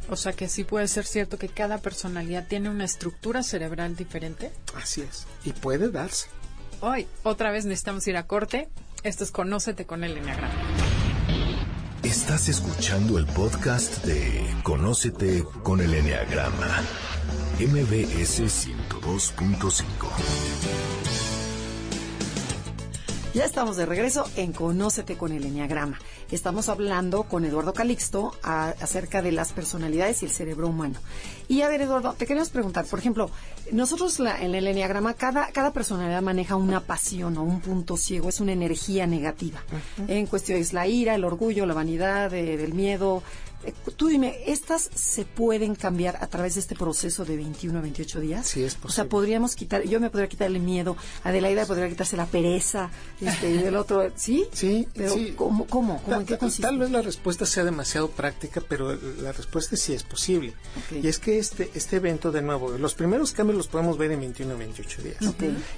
O 0.10 0.16
sea 0.16 0.34
que 0.34 0.50
sí 0.50 0.64
puede 0.64 0.88
ser 0.90 1.06
cierto 1.06 1.38
que 1.38 1.48
cada 1.48 1.80
personalidad 1.80 2.48
tiene 2.48 2.70
una 2.70 2.84
estructura 2.84 3.44
cerebral 3.44 3.96
diferente. 3.96 4.52
Así 4.76 5.02
es, 5.02 5.26
y 5.44 5.54
puede 5.54 5.90
darse. 5.90 6.28
Hoy, 6.82 7.08
otra 7.24 7.52
vez 7.52 7.66
necesitamos 7.66 8.06
ir 8.08 8.18
a 8.18 8.28
corte. 8.28 8.68
Esto 9.04 9.24
es 9.24 9.32
Conócete 9.32 9.88
con 9.88 10.04
el 10.04 10.16
Enneagrama. 10.16 10.54
Estás 12.04 12.50
escuchando 12.50 13.18
el 13.18 13.26
podcast 13.26 14.06
de 14.06 14.46
Conócete 14.62 15.44
con 15.64 15.82
el 15.82 15.96
Enneagrama. 15.96 16.68
MBS 17.60 18.42
102.5. 18.42 20.91
Ya 23.34 23.46
estamos 23.46 23.78
de 23.78 23.86
regreso 23.86 24.26
en 24.36 24.52
Conócete 24.52 25.16
con 25.16 25.32
el 25.32 25.46
Enneagrama. 25.46 25.98
Estamos 26.32 26.68
hablando 26.68 27.24
con 27.24 27.46
Eduardo 27.46 27.72
Calixto 27.72 28.34
acerca 28.44 29.22
de 29.22 29.32
las 29.32 29.54
personalidades 29.54 30.22
y 30.22 30.26
el 30.26 30.32
cerebro 30.32 30.68
humano. 30.68 31.00
Y 31.48 31.62
a 31.62 31.70
ver, 31.70 31.80
Eduardo, 31.80 32.14
te 32.18 32.26
queremos 32.26 32.50
preguntar, 32.50 32.86
por 32.88 33.00
ejemplo, 33.00 33.32
nosotros 33.72 34.20
en 34.20 34.54
el 34.54 34.68
Enneagrama, 34.68 35.14
cada, 35.14 35.48
cada 35.54 35.72
personalidad 35.72 36.22
maneja 36.22 36.58
una 36.58 36.82
pasión 36.82 37.38
o 37.38 37.44
un 37.44 37.62
punto 37.62 37.96
ciego, 37.96 38.28
es 38.28 38.42
una 38.42 38.52
energía 38.52 39.08
negativa. 39.08 39.64
En 40.10 40.26
cuestión 40.26 40.60
es 40.60 40.74
la 40.74 40.88
ira, 40.88 41.16
el 41.16 41.24
orgullo, 41.24 41.66
la 41.66 41.74
vanidad, 41.74 42.34
eh, 42.34 42.62
el 42.62 42.74
miedo, 42.74 43.24
tú 43.96 44.08
dime, 44.08 44.38
¿estas 44.48 44.90
se 44.94 45.26
pueden 45.26 45.76
cambiar 45.76 46.18
a 46.22 46.28
través 46.28 46.56
de 46.56 46.62
este 46.62 46.76
proceso 46.76 47.26
de 47.26 47.38
21 47.38 47.78
a 47.78 47.82
28 47.82 48.20
días? 48.20 48.48
Sí, 48.48 48.64
es 48.64 48.76
posible. 48.76 48.90
O 48.90 48.96
sea, 48.96 49.06
podríamos 49.06 49.56
quitar, 49.56 49.84
yo 49.84 50.00
me 50.00 50.10
podría 50.10 50.30
quitar 50.30 50.48
el 50.48 50.60
miedo, 50.60 50.98
Adelaida 51.24 51.66
podría 51.66 51.90
quitarse 51.90 52.18
la 52.18 52.26
pereza, 52.26 52.90
este, 53.20 53.52
y 53.52 53.58
el 53.60 53.76
otro, 53.76 54.12
¿sí? 54.16 54.48
Sí, 54.54 54.88
pero 54.94 55.16
¿cómo? 55.36 55.66
¿Cómo? 55.68 56.02
¿En 56.08 56.26
qué 56.26 56.38
consiste? 56.38 56.64
Tal 56.64 56.78
vez 56.78 56.92
la 56.92 57.02
respuesta 57.02 57.46
sea 57.46 57.64
demasiado 57.64 58.10
práctica, 58.10 58.62
pero 58.68 58.96
la 58.96 59.32
respuesta 59.32 59.76
sí 59.76 59.94
es 59.94 60.04
posible. 60.04 60.54
Y 60.92 61.08
es 61.08 61.20
que 61.20 61.40
este, 61.40 61.72
este 61.74 61.98
evento, 61.98 62.32
de 62.32 62.42
nuevo, 62.42 62.78
los 62.78 62.94
primeros 62.94 63.32
cambios 63.32 63.58
los 63.58 63.68
podemos 63.68 63.98
ver 63.98 64.12
en 64.12 64.20
21 64.20 64.54
a 64.54 64.58
28 64.58 65.02
días. 65.02 65.18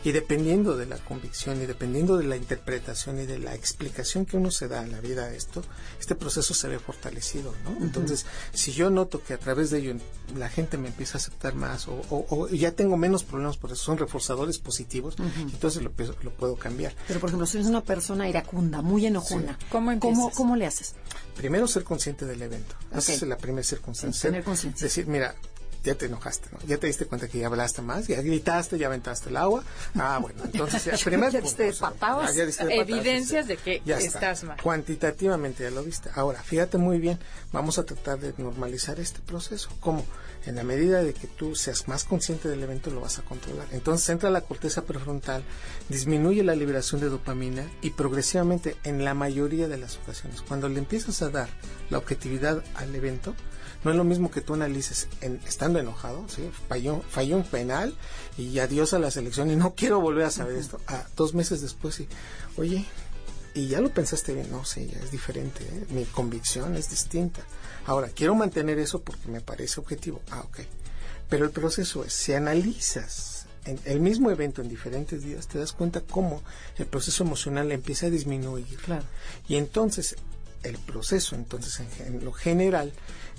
Y 0.03 0.11
dependiendo 0.11 0.77
de 0.77 0.85
la 0.85 0.97
convicción 0.97 1.61
y 1.61 1.65
dependiendo 1.65 2.17
de 2.17 2.25
la 2.25 2.35
interpretación 2.35 3.19
y 3.19 3.25
de 3.25 3.39
la 3.39 3.55
explicación 3.55 4.25
que 4.25 4.37
uno 4.37 4.51
se 4.51 4.67
da 4.67 4.83
en 4.83 4.91
la 4.91 5.01
vida 5.01 5.25
a 5.25 5.33
esto, 5.33 5.63
este 5.99 6.15
proceso 6.15 6.53
se 6.53 6.67
ve 6.67 6.79
fortalecido, 6.79 7.53
¿no? 7.63 7.72
Entonces, 7.81 8.25
si 8.53 8.71
yo 8.71 8.89
noto 8.89 9.23
que 9.23 9.33
a 9.33 9.37
través 9.37 9.69
de 9.69 9.79
ello 9.79 9.95
la 10.35 10.49
gente 10.49 10.77
me 10.77 10.87
empieza 10.87 11.17
a 11.17 11.19
aceptar 11.19 11.55
más 11.55 11.87
o, 11.87 12.47
ya 12.49 12.71
tengo 12.71 12.97
menos 12.97 13.23
problemas 13.23 13.57
por 13.57 13.71
eso, 13.71 13.83
son 13.83 13.97
reforzadores 13.97 14.57
positivos, 14.57 15.15
entonces 15.39 15.83
lo, 15.83 15.91
puedo 15.91 16.55
cambiar. 16.55 16.95
Pero, 17.07 17.19
por 17.19 17.29
ejemplo, 17.29 17.45
si 17.45 17.57
eres 17.57 17.67
una 17.67 17.81
persona 17.81 18.27
iracunda, 18.27 18.81
muy 18.81 19.05
enojona, 19.05 19.57
¿Cómo, 19.69 20.31
¿cómo, 20.31 20.55
le 20.55 20.65
haces? 20.65 20.95
Primero, 21.35 21.67
ser 21.67 21.83
consciente 21.83 22.25
del 22.25 22.41
evento. 22.41 22.75
Esa 22.95 23.13
es 23.13 23.21
la 23.23 23.37
primera 23.37 23.63
circunstancia. 23.63 24.29
tener 24.29 24.43
conciencia. 24.43 24.85
Decir, 24.85 25.07
mira, 25.07 25.35
ya 25.83 25.95
te 25.95 26.05
enojaste, 26.05 26.49
¿no? 26.51 26.59
Ya 26.65 26.77
te 26.77 26.87
diste 26.87 27.05
cuenta 27.05 27.27
que 27.27 27.39
ya 27.39 27.47
hablaste 27.47 27.81
más, 27.81 28.07
ya 28.07 28.21
gritaste, 28.21 28.77
ya 28.77 28.87
aventaste 28.87 29.29
el 29.29 29.37
agua. 29.37 29.63
Ah, 29.95 30.17
bueno, 30.21 30.41
entonces 30.45 30.85
ya, 30.85 30.93
primero, 31.03 31.31
ya 31.31 31.41
diste 31.41 31.63
de 31.63 31.73
patadas. 31.73 32.35
Evidencias 32.37 33.47
de 33.47 33.57
que 33.57 33.81
estás 33.85 34.43
mal. 34.43 34.57
Cuantitativamente 34.61 35.63
ya 35.63 35.71
lo 35.71 35.83
viste. 35.83 36.09
Ahora, 36.15 36.41
fíjate 36.41 36.77
muy 36.77 36.99
bien, 36.99 37.19
vamos 37.51 37.79
a 37.79 37.83
tratar 37.83 38.19
de 38.19 38.33
normalizar 38.37 38.99
este 38.99 39.19
proceso. 39.19 39.69
¿Cómo? 39.81 40.05
En 40.45 40.55
la 40.55 40.63
medida 40.63 41.03
de 41.03 41.13
que 41.13 41.27
tú 41.27 41.55
seas 41.55 41.87
más 41.87 42.03
consciente 42.03 42.49
del 42.49 42.63
evento, 42.63 42.89
lo 42.89 43.01
vas 43.01 43.19
a 43.19 43.23
controlar. 43.23 43.67
Entonces 43.71 44.09
entra 44.09 44.29
la 44.29 44.41
corteza 44.41 44.83
prefrontal, 44.83 45.43
disminuye 45.89 46.43
la 46.43 46.55
liberación 46.55 47.01
de 47.01 47.09
dopamina 47.09 47.69
y 47.81 47.91
progresivamente, 47.91 48.75
en 48.83 49.03
la 49.03 49.13
mayoría 49.13 49.67
de 49.67 49.77
las 49.77 49.97
ocasiones, 49.97 50.41
cuando 50.41 50.69
le 50.69 50.79
empiezas 50.79 51.21
a 51.21 51.29
dar 51.29 51.49
la 51.89 51.97
objetividad 51.97 52.63
al 52.75 52.93
evento, 52.95 53.35
no 53.83 53.91
es 53.91 53.97
lo 53.97 54.03
mismo 54.03 54.31
que 54.31 54.41
tú 54.41 54.53
analices 54.53 55.07
en, 55.21 55.39
estando 55.45 55.79
enojado, 55.79 56.25
¿sí? 56.29 56.49
falló, 56.67 57.01
falló 57.09 57.37
un 57.37 57.43
penal 57.43 57.93
y 58.37 58.59
adiós 58.59 58.93
a 58.93 58.99
la 58.99 59.11
selección 59.11 59.51
y 59.51 59.55
no 59.55 59.75
quiero 59.75 59.99
volver 59.99 60.25
a 60.25 60.31
saber 60.31 60.57
esto. 60.57 60.79
A 60.87 61.05
dos 61.15 61.33
meses 61.33 61.61
después, 61.61 61.99
y, 61.99 62.07
oye, 62.57 62.85
y 63.53 63.67
ya 63.67 63.81
lo 63.81 63.89
pensaste 63.89 64.33
bien, 64.33 64.49
no 64.51 64.65
sé, 64.65 64.87
ya 64.87 64.99
es 64.99 65.11
diferente, 65.11 65.63
¿eh? 65.63 65.85
mi 65.89 66.05
convicción 66.05 66.75
es 66.75 66.89
distinta. 66.89 67.41
Ahora, 67.85 68.09
quiero 68.09 68.35
mantener 68.35 68.79
eso 68.79 69.01
porque 69.01 69.27
me 69.27 69.41
parece 69.41 69.79
objetivo. 69.79 70.21
Ah, 70.31 70.41
ok. 70.41 70.59
Pero 71.29 71.45
el 71.45 71.51
proceso 71.51 72.03
es, 72.03 72.13
si 72.13 72.33
analizas 72.33 73.45
en 73.65 73.79
el 73.85 73.99
mismo 73.99 74.31
evento 74.31 74.61
en 74.61 74.69
diferentes 74.69 75.23
días, 75.23 75.47
te 75.47 75.59
das 75.59 75.73
cuenta 75.73 76.01
cómo 76.01 76.41
el 76.77 76.85
proceso 76.85 77.23
emocional 77.23 77.71
empieza 77.71 78.07
a 78.07 78.09
disminuir. 78.09 78.77
Claro. 78.77 79.05
Y 79.47 79.55
entonces, 79.55 80.15
el 80.63 80.77
proceso, 80.77 81.35
entonces, 81.35 81.81
en 81.99 82.23
lo 82.23 82.31
general, 82.31 82.93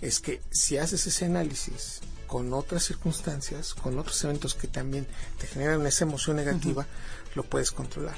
es 0.05 0.21
que 0.21 0.43
si 0.51 0.77
haces 0.77 1.07
ese 1.07 1.25
análisis 1.25 2.01
con 2.27 2.53
otras 2.53 2.85
circunstancias, 2.85 3.73
con 3.73 3.99
otros 3.99 4.23
eventos 4.25 4.55
que 4.55 4.69
también 4.69 5.07
te 5.39 5.47
generan 5.47 5.87
esa 5.87 6.05
emoción 6.05 6.37
negativa, 6.37 6.87
lo 7.35 7.43
puedes 7.43 7.73
controlar. 7.73 8.17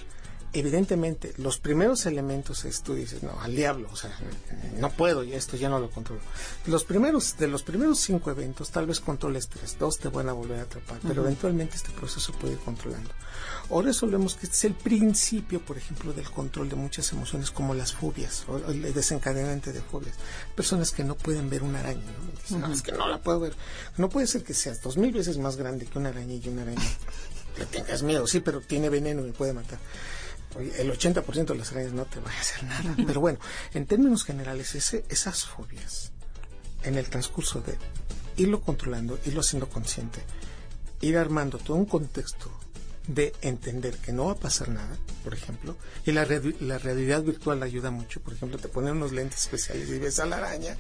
Evidentemente, 0.59 1.33
los 1.39 1.59
primeros 1.59 2.07
elementos 2.07 2.65
es, 2.65 2.83
tú 2.83 2.95
dices, 2.95 3.23
no, 3.23 3.41
al 3.41 3.55
diablo, 3.55 3.89
o 3.93 3.97
sea, 3.97 4.17
no 4.79 4.91
puedo, 4.91 5.25
y 5.25 5.33
esto 5.33 5.57
ya 5.57 5.69
no 5.69 5.79
lo 5.79 5.91
controlo. 5.91 6.21
Los 6.67 6.85
primeros, 6.85 7.37
de 7.37 7.49
los 7.49 7.63
primeros 7.63 8.01
cinco 8.01 8.31
eventos, 8.31 8.71
tal 8.71 8.87
vez 8.87 9.01
controles 9.01 9.49
tres, 9.49 9.77
dos 9.79 9.99
te 9.99 10.09
van 10.09 10.29
a 10.29 10.33
volver 10.33 10.61
a 10.61 10.63
atrapar, 10.63 10.99
pero 11.07 11.23
eventualmente 11.23 11.77
este 11.77 11.91
proceso 11.91 12.33
puede 12.33 12.55
ir 12.55 12.59
controlando. 12.61 13.11
O 13.69 13.83
resolvemos 13.83 14.35
que 14.35 14.47
este 14.47 14.57
es 14.57 14.65
el 14.65 14.75
principio, 14.75 15.61
por 15.61 15.77
ejemplo, 15.77 16.13
del 16.13 16.31
control 16.31 16.69
de 16.69 16.77
muchas 16.77 17.13
emociones 17.13 17.51
como 17.51 17.75
las 17.75 17.93
fobias, 17.93 18.45
o 18.49 18.59
el 18.59 18.95
desencadenante 18.95 19.73
de 19.73 19.81
fobias. 19.81 20.17
Personas 20.55 20.93
que 20.93 21.05
no 21.05 21.17
pueden 21.17 21.51
ver 21.51 21.63
una 21.63 21.81
araña, 21.81 22.01
¿no? 22.01 22.41
Dicen, 22.41 22.61
no, 22.61 22.73
es 22.73 22.83
que 22.83 22.93
no 22.93 23.09
la 23.09 23.21
puedo 23.21 23.41
ver. 23.41 23.55
No 23.97 24.09
puede 24.09 24.27
ser 24.27 24.45
que 24.45 24.55
seas 24.55 24.81
dos 24.83 24.97
mil 24.97 25.13
veces 25.13 25.39
más 25.39 25.57
grande 25.57 25.87
que 25.87 25.99
una 25.99 26.11
araña 26.11 26.35
y 26.35 26.49
una 26.49 26.63
araña 26.63 26.89
le 27.59 27.67
tengas 27.67 28.03
miedo, 28.03 28.27
sí, 28.27 28.41
pero 28.41 28.61
tiene 28.61 28.89
veneno 28.89 29.27
y 29.27 29.33
puede 29.33 29.53
matar 29.53 29.79
el 30.59 30.93
80% 30.93 31.47
de 31.47 31.55
las 31.55 31.73
arañas 31.73 31.93
no 31.93 32.05
te 32.05 32.21
va 32.21 32.31
a 32.31 32.41
hacer 32.41 32.65
nada. 32.65 32.95
Pero 33.07 33.21
bueno, 33.21 33.39
en 33.75 33.87
términos 33.87 34.25
generales, 34.25 34.75
ese, 34.75 35.05
esas 35.09 35.45
fobias, 35.45 36.13
en 36.83 36.97
el 36.97 37.09
transcurso 37.09 37.61
de 37.61 37.77
irlo 38.37 38.61
controlando, 38.61 39.19
irlo 39.25 39.41
haciendo 39.41 39.69
consciente, 39.69 40.23
ir 41.01 41.17
armando 41.17 41.59
todo 41.59 41.77
un 41.77 41.87
contexto 41.87 42.51
de 43.09 43.33
entender 43.41 43.97
que 43.99 44.13
no 44.13 44.27
va 44.27 44.33
a 44.33 44.37
pasar 44.37 44.69
nada, 44.69 44.97
por 45.23 45.33
ejemplo, 45.33 45.77
y 46.05 46.13
la, 46.13 46.27
la 46.61 46.79
realidad 46.79 47.23
virtual 47.23 47.63
ayuda 47.63 47.91
mucho, 47.91 48.21
por 48.21 48.33
ejemplo, 48.33 48.59
te 48.59 48.69
ponen 48.69 48.97
unos 48.97 49.13
lentes 49.13 49.43
especiales 49.43 49.89
y 49.89 49.99
ves 49.99 50.19
a 50.19 50.27
la 50.27 50.39
araña 50.39 50.77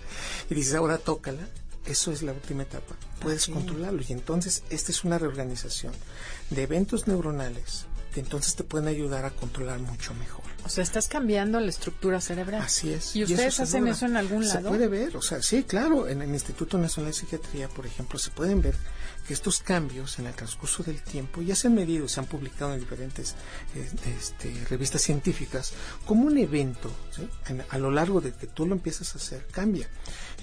y 0.50 0.54
dices, 0.54 0.74
ahora 0.74 0.98
tócala, 0.98 1.46
eso 1.86 2.10
es 2.10 2.22
la 2.22 2.32
última 2.32 2.64
etapa, 2.64 2.96
puedes 3.20 3.46
controlarlo. 3.46 4.02
Y 4.06 4.12
entonces 4.12 4.64
esta 4.70 4.90
es 4.90 5.04
una 5.04 5.18
reorganización 5.18 5.92
de 6.50 6.64
eventos 6.64 7.06
neuronales 7.06 7.86
entonces 8.20 8.54
te 8.56 8.64
pueden 8.64 8.88
ayudar 8.88 9.24
a 9.24 9.30
controlar 9.30 9.78
mucho 9.80 10.14
mejor. 10.14 10.44
O 10.64 10.68
sea, 10.68 10.82
estás 10.82 11.06
cambiando 11.06 11.60
la 11.60 11.68
estructura 11.68 12.20
cerebral. 12.20 12.60
Así 12.60 12.92
es. 12.92 13.14
¿Y 13.14 13.22
ustedes 13.22 13.60
hacen 13.60 13.86
eso 13.86 14.06
en 14.06 14.16
algún 14.16 14.46
lado? 14.48 14.62
Se 14.62 14.68
puede 14.68 14.88
ver, 14.88 15.16
o 15.16 15.22
sea, 15.22 15.40
sí, 15.40 15.62
claro, 15.62 16.08
en 16.08 16.22
el 16.22 16.30
Instituto 16.30 16.76
Nacional 16.76 17.12
de 17.12 17.18
Psiquiatría, 17.18 17.68
por 17.68 17.86
ejemplo, 17.86 18.18
se 18.18 18.30
pueden 18.30 18.62
ver 18.62 18.74
que 19.26 19.34
estos 19.34 19.60
cambios 19.60 20.18
en 20.18 20.26
el 20.26 20.34
transcurso 20.34 20.82
del 20.82 21.02
tiempo 21.02 21.42
ya 21.42 21.54
se 21.54 21.66
han 21.68 21.74
medido, 21.74 22.08
se 22.08 22.20
han 22.20 22.26
publicado 22.26 22.74
en 22.74 22.80
diferentes 22.80 23.34
eh, 23.74 23.90
este, 24.18 24.54
revistas 24.68 25.02
científicas 25.02 25.72
como 26.04 26.26
un 26.26 26.38
evento, 26.38 26.90
a 27.68 27.78
lo 27.78 27.90
largo 27.90 28.20
de 28.20 28.32
que 28.32 28.46
tú 28.46 28.66
lo 28.66 28.74
empiezas 28.74 29.14
a 29.14 29.18
hacer, 29.18 29.46
cambia. 29.50 29.88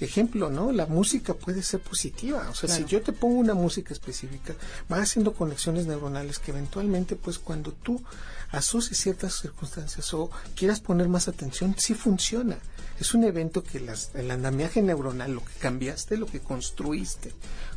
Ejemplo, 0.00 0.50
¿no? 0.50 0.72
La 0.72 0.86
música 0.86 1.34
puede 1.34 1.62
ser 1.62 1.80
positiva, 1.80 2.48
o 2.50 2.54
sea, 2.54 2.68
si 2.68 2.84
yo 2.84 3.00
te 3.00 3.12
pongo 3.12 3.38
una 3.38 3.54
música 3.54 3.94
específica, 3.94 4.54
va 4.92 4.98
haciendo 4.98 5.32
conexiones 5.32 5.86
neuronales 5.86 6.38
que 6.38 6.50
eventualmente, 6.50 7.14
pues 7.16 7.38
cuando 7.38 7.72
tú 7.72 8.02
asocies 8.50 8.98
ciertas 8.98 9.40
circunstancias 9.40 10.12
o 10.14 10.30
quieras 10.54 10.80
poner 10.80 11.08
más 11.08 11.28
atención, 11.28 11.74
sí 11.78 11.94
funciona. 11.94 12.58
Es 12.98 13.14
un 13.14 13.24
evento 13.24 13.62
que 13.62 13.80
las, 13.80 14.10
el 14.14 14.30
andamiaje 14.30 14.80
neuronal, 14.82 15.32
lo 15.32 15.44
que 15.44 15.52
cambiaste, 15.58 16.16
lo 16.16 16.26
que 16.26 16.40
construiste, 16.40 17.32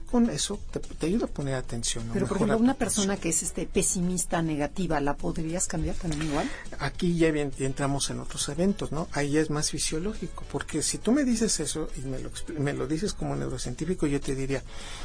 con 0.09 0.29
eso 0.29 0.59
te, 0.71 1.05
ayuda 1.05 1.25
a 1.25 1.29
poner 1.29 1.55
atención. 1.55 2.09
Pero 2.13 2.27
por 2.27 2.37
ejemplo, 2.37 2.57
una 2.57 2.73
persona 2.73 3.17
que 3.17 3.29
es 3.29 3.43
este 3.43 3.65
pesimista, 3.65 4.41
negativa, 4.41 4.99
¿la 5.01 5.15
podrías 5.15 5.67
cambiar 5.67 5.95
también 5.95 6.23
igual? 6.23 6.49
Aquí 6.79 7.15
ya, 7.15 7.29
bien, 7.31 7.51
entramos 7.59 8.09
en 8.09 8.19
otros 8.19 8.47
eventos, 8.49 8.91
¿no? 8.91 9.07
Ahí 9.11 9.31
ya 9.31 9.41
es 9.41 9.49
más 9.49 9.69
fisiológico, 9.69 10.43
porque 10.51 10.81
si 10.81 10.97
tú 10.97 11.11
me 11.11 11.23
dices 11.23 11.59
eso 11.59 11.89
y 11.97 12.01
me 12.01 12.19
lo, 12.19 12.31
me 12.57 12.73
lo 12.73 12.87
dices 12.87 13.13
como 13.13 13.35
neurocientífico, 13.35 14.07
yo 14.07 14.19
te 14.21 14.33
diría, 14.33 14.63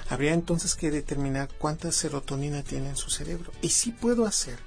habría 0.08 0.32
entonces 0.34 0.74
que 0.74 0.90
determinar 0.90 1.48
cuánta 1.58 1.92
serotonina 1.92 2.62
tiene 2.62 2.90
en 2.90 2.96
su 2.96 3.10
cerebro. 3.10 3.52
Y 3.60 3.70
sí 3.70 3.90
puedo 3.90 4.24
hacer 4.24 4.58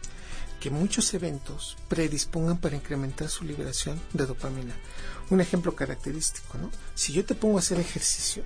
que 0.59 0.69
muchos 0.69 1.13
eventos 1.13 1.77
predispongan 1.87 2.57
para 2.57 2.75
incrementar 2.75 3.29
su 3.29 3.45
liberación 3.45 4.01
de 4.13 4.25
dopamina. 4.25 4.75
Un 5.29 5.41
ejemplo 5.41 5.75
característico, 5.75 6.57
¿no? 6.57 6.71
Si 6.93 7.13
yo 7.13 7.25
te 7.25 7.35
pongo 7.35 7.57
a 7.57 7.59
hacer 7.59 7.79
ejercicio, 7.79 8.43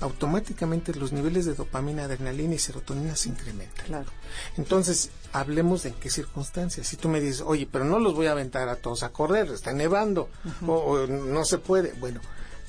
automáticamente 0.00 0.94
los 0.94 1.12
niveles 1.12 1.44
de 1.44 1.54
dopamina, 1.54 2.04
adrenalina 2.04 2.54
y 2.54 2.58
serotonina 2.58 3.14
se 3.16 3.28
incrementan. 3.28 3.86
Claro. 3.86 4.10
Entonces, 4.56 5.10
hablemos 5.32 5.82
de 5.82 5.90
en 5.90 5.94
qué 5.96 6.10
circunstancias. 6.10 6.86
Si 6.86 6.96
tú 6.96 7.08
me 7.08 7.20
dices, 7.20 7.42
oye, 7.44 7.68
pero 7.70 7.84
no 7.84 7.98
los 7.98 8.14
voy 8.14 8.26
a 8.26 8.32
aventar 8.32 8.68
a 8.68 8.76
todos 8.76 9.02
a 9.02 9.10
correr, 9.10 9.48
está 9.48 9.72
nevando, 9.72 10.30
o, 10.66 11.06
no 11.06 11.44
se 11.44 11.58
puede. 11.58 11.92
Bueno, 11.92 12.20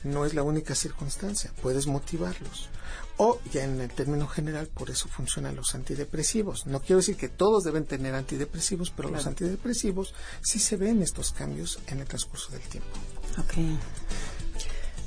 no 0.03 0.25
es 0.25 0.33
la 0.33 0.43
única 0.43 0.75
circunstancia, 0.75 1.51
puedes 1.61 1.87
motivarlos. 1.87 2.69
O 3.17 3.39
ya 3.51 3.63
en 3.63 3.79
el 3.79 3.89
término 3.91 4.27
general, 4.27 4.67
por 4.67 4.89
eso 4.89 5.07
funcionan 5.07 5.55
los 5.55 5.75
antidepresivos. 5.75 6.65
No 6.65 6.81
quiero 6.81 6.97
decir 6.97 7.15
que 7.15 7.29
todos 7.29 7.63
deben 7.63 7.85
tener 7.85 8.15
antidepresivos, 8.15 8.91
pero 8.91 9.09
los 9.09 9.27
antidepresivos 9.27 10.13
sí 10.41 10.59
se 10.59 10.75
ven 10.75 11.01
estos 11.01 11.31
cambios 11.31 11.79
en 11.87 11.99
el 11.99 12.07
transcurso 12.07 12.51
del 12.51 12.61
tiempo. 12.61 12.89
Ok. 13.37 13.53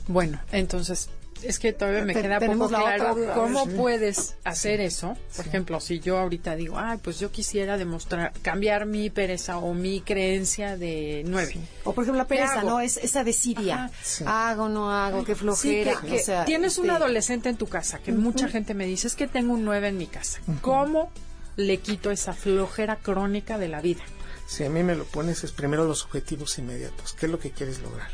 Bueno, 0.06 0.40
entonces 0.52 1.08
es 1.44 1.58
que 1.58 1.72
todavía 1.72 2.04
me 2.04 2.14
queda 2.14 2.40
poco 2.40 2.68
claro 2.68 3.16
cómo 3.34 3.66
puedes 3.66 4.36
hacer 4.44 4.80
eso. 4.80 5.16
Por 5.36 5.46
ejemplo, 5.46 5.80
si 5.80 6.00
yo 6.00 6.18
ahorita 6.18 6.56
digo, 6.56 6.78
ay, 6.78 6.98
pues 7.02 7.18
yo 7.20 7.30
quisiera 7.30 7.76
demostrar, 7.76 8.32
cambiar 8.42 8.86
mi 8.86 9.10
pereza 9.10 9.58
o 9.58 9.74
mi 9.74 10.00
creencia 10.00 10.76
de 10.76 11.22
nueve. 11.26 11.56
O 11.84 11.92
por 11.92 12.04
ejemplo, 12.04 12.22
la 12.22 12.28
pereza, 12.28 12.62
¿no? 12.62 12.80
Es 12.80 12.96
esa 12.96 13.24
desidia. 13.24 13.90
Hago, 14.26 14.68
no 14.68 14.90
hago, 14.90 15.24
qué 15.24 15.34
flojera. 15.34 16.00
tienes 16.46 16.78
un 16.78 16.86
este 16.86 16.96
adolescente 16.96 17.48
en 17.48 17.56
tu 17.56 17.66
casa, 17.66 17.98
que 17.98 18.12
mucha 18.12 18.48
gente 18.48 18.74
me 18.74 18.86
dice, 18.86 19.06
es 19.06 19.14
que 19.14 19.26
tengo 19.26 19.54
un 19.54 19.64
nueve 19.64 19.88
en 19.88 19.98
mi 19.98 20.06
casa. 20.06 20.40
¿Cómo 20.60 21.10
le 21.56 21.78
quito 21.78 22.10
esa 22.10 22.32
flojera 22.32 22.96
crónica 22.96 23.58
de 23.58 23.68
la 23.68 23.80
vida? 23.80 24.02
Si 24.46 24.64
a 24.64 24.70
mí 24.70 24.82
me 24.82 24.94
lo 24.94 25.04
pones, 25.04 25.42
es 25.44 25.52
primero 25.52 25.84
los 25.84 26.04
objetivos 26.04 26.58
inmediatos. 26.58 27.14
¿Qué 27.14 27.26
es 27.26 27.32
lo 27.32 27.38
que 27.38 27.50
quieres 27.50 27.80
lograr? 27.80 28.08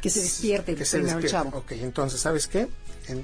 Que 0.00 0.10
se 0.10 0.20
despierte 0.20 0.74
que 0.74 0.84
se 0.84 1.00
despierte. 1.00 1.28
chavo. 1.28 1.58
Ok, 1.58 1.72
entonces, 1.72 2.20
¿sabes 2.20 2.46
qué? 2.46 2.68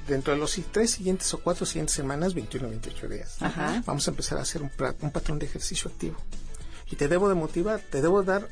dentro 0.09 0.33
de 0.33 0.41
los 0.41 0.59
tres 0.72 0.93
siguientes 0.93 1.33
o 1.35 1.43
cuatro 1.43 1.66
siguientes 1.66 1.95
semanas, 1.95 2.33
21 2.33 2.66
o 2.66 2.70
28 2.70 3.09
días, 3.09 3.37
vamos 3.85 4.09
a 4.09 4.11
empezar 4.11 4.39
a 4.39 4.41
hacer 4.41 4.62
un, 4.62 4.70
un, 5.03 5.11
patrón 5.11 5.39
de 5.39 5.45
ejercicio 5.45 5.91
activo. 5.91 6.16
Y 6.91 6.97
te 6.97 7.07
debo 7.07 7.29
de 7.29 7.35
motivar, 7.35 7.81
te 7.81 8.01
debo 8.01 8.22
dar 8.22 8.49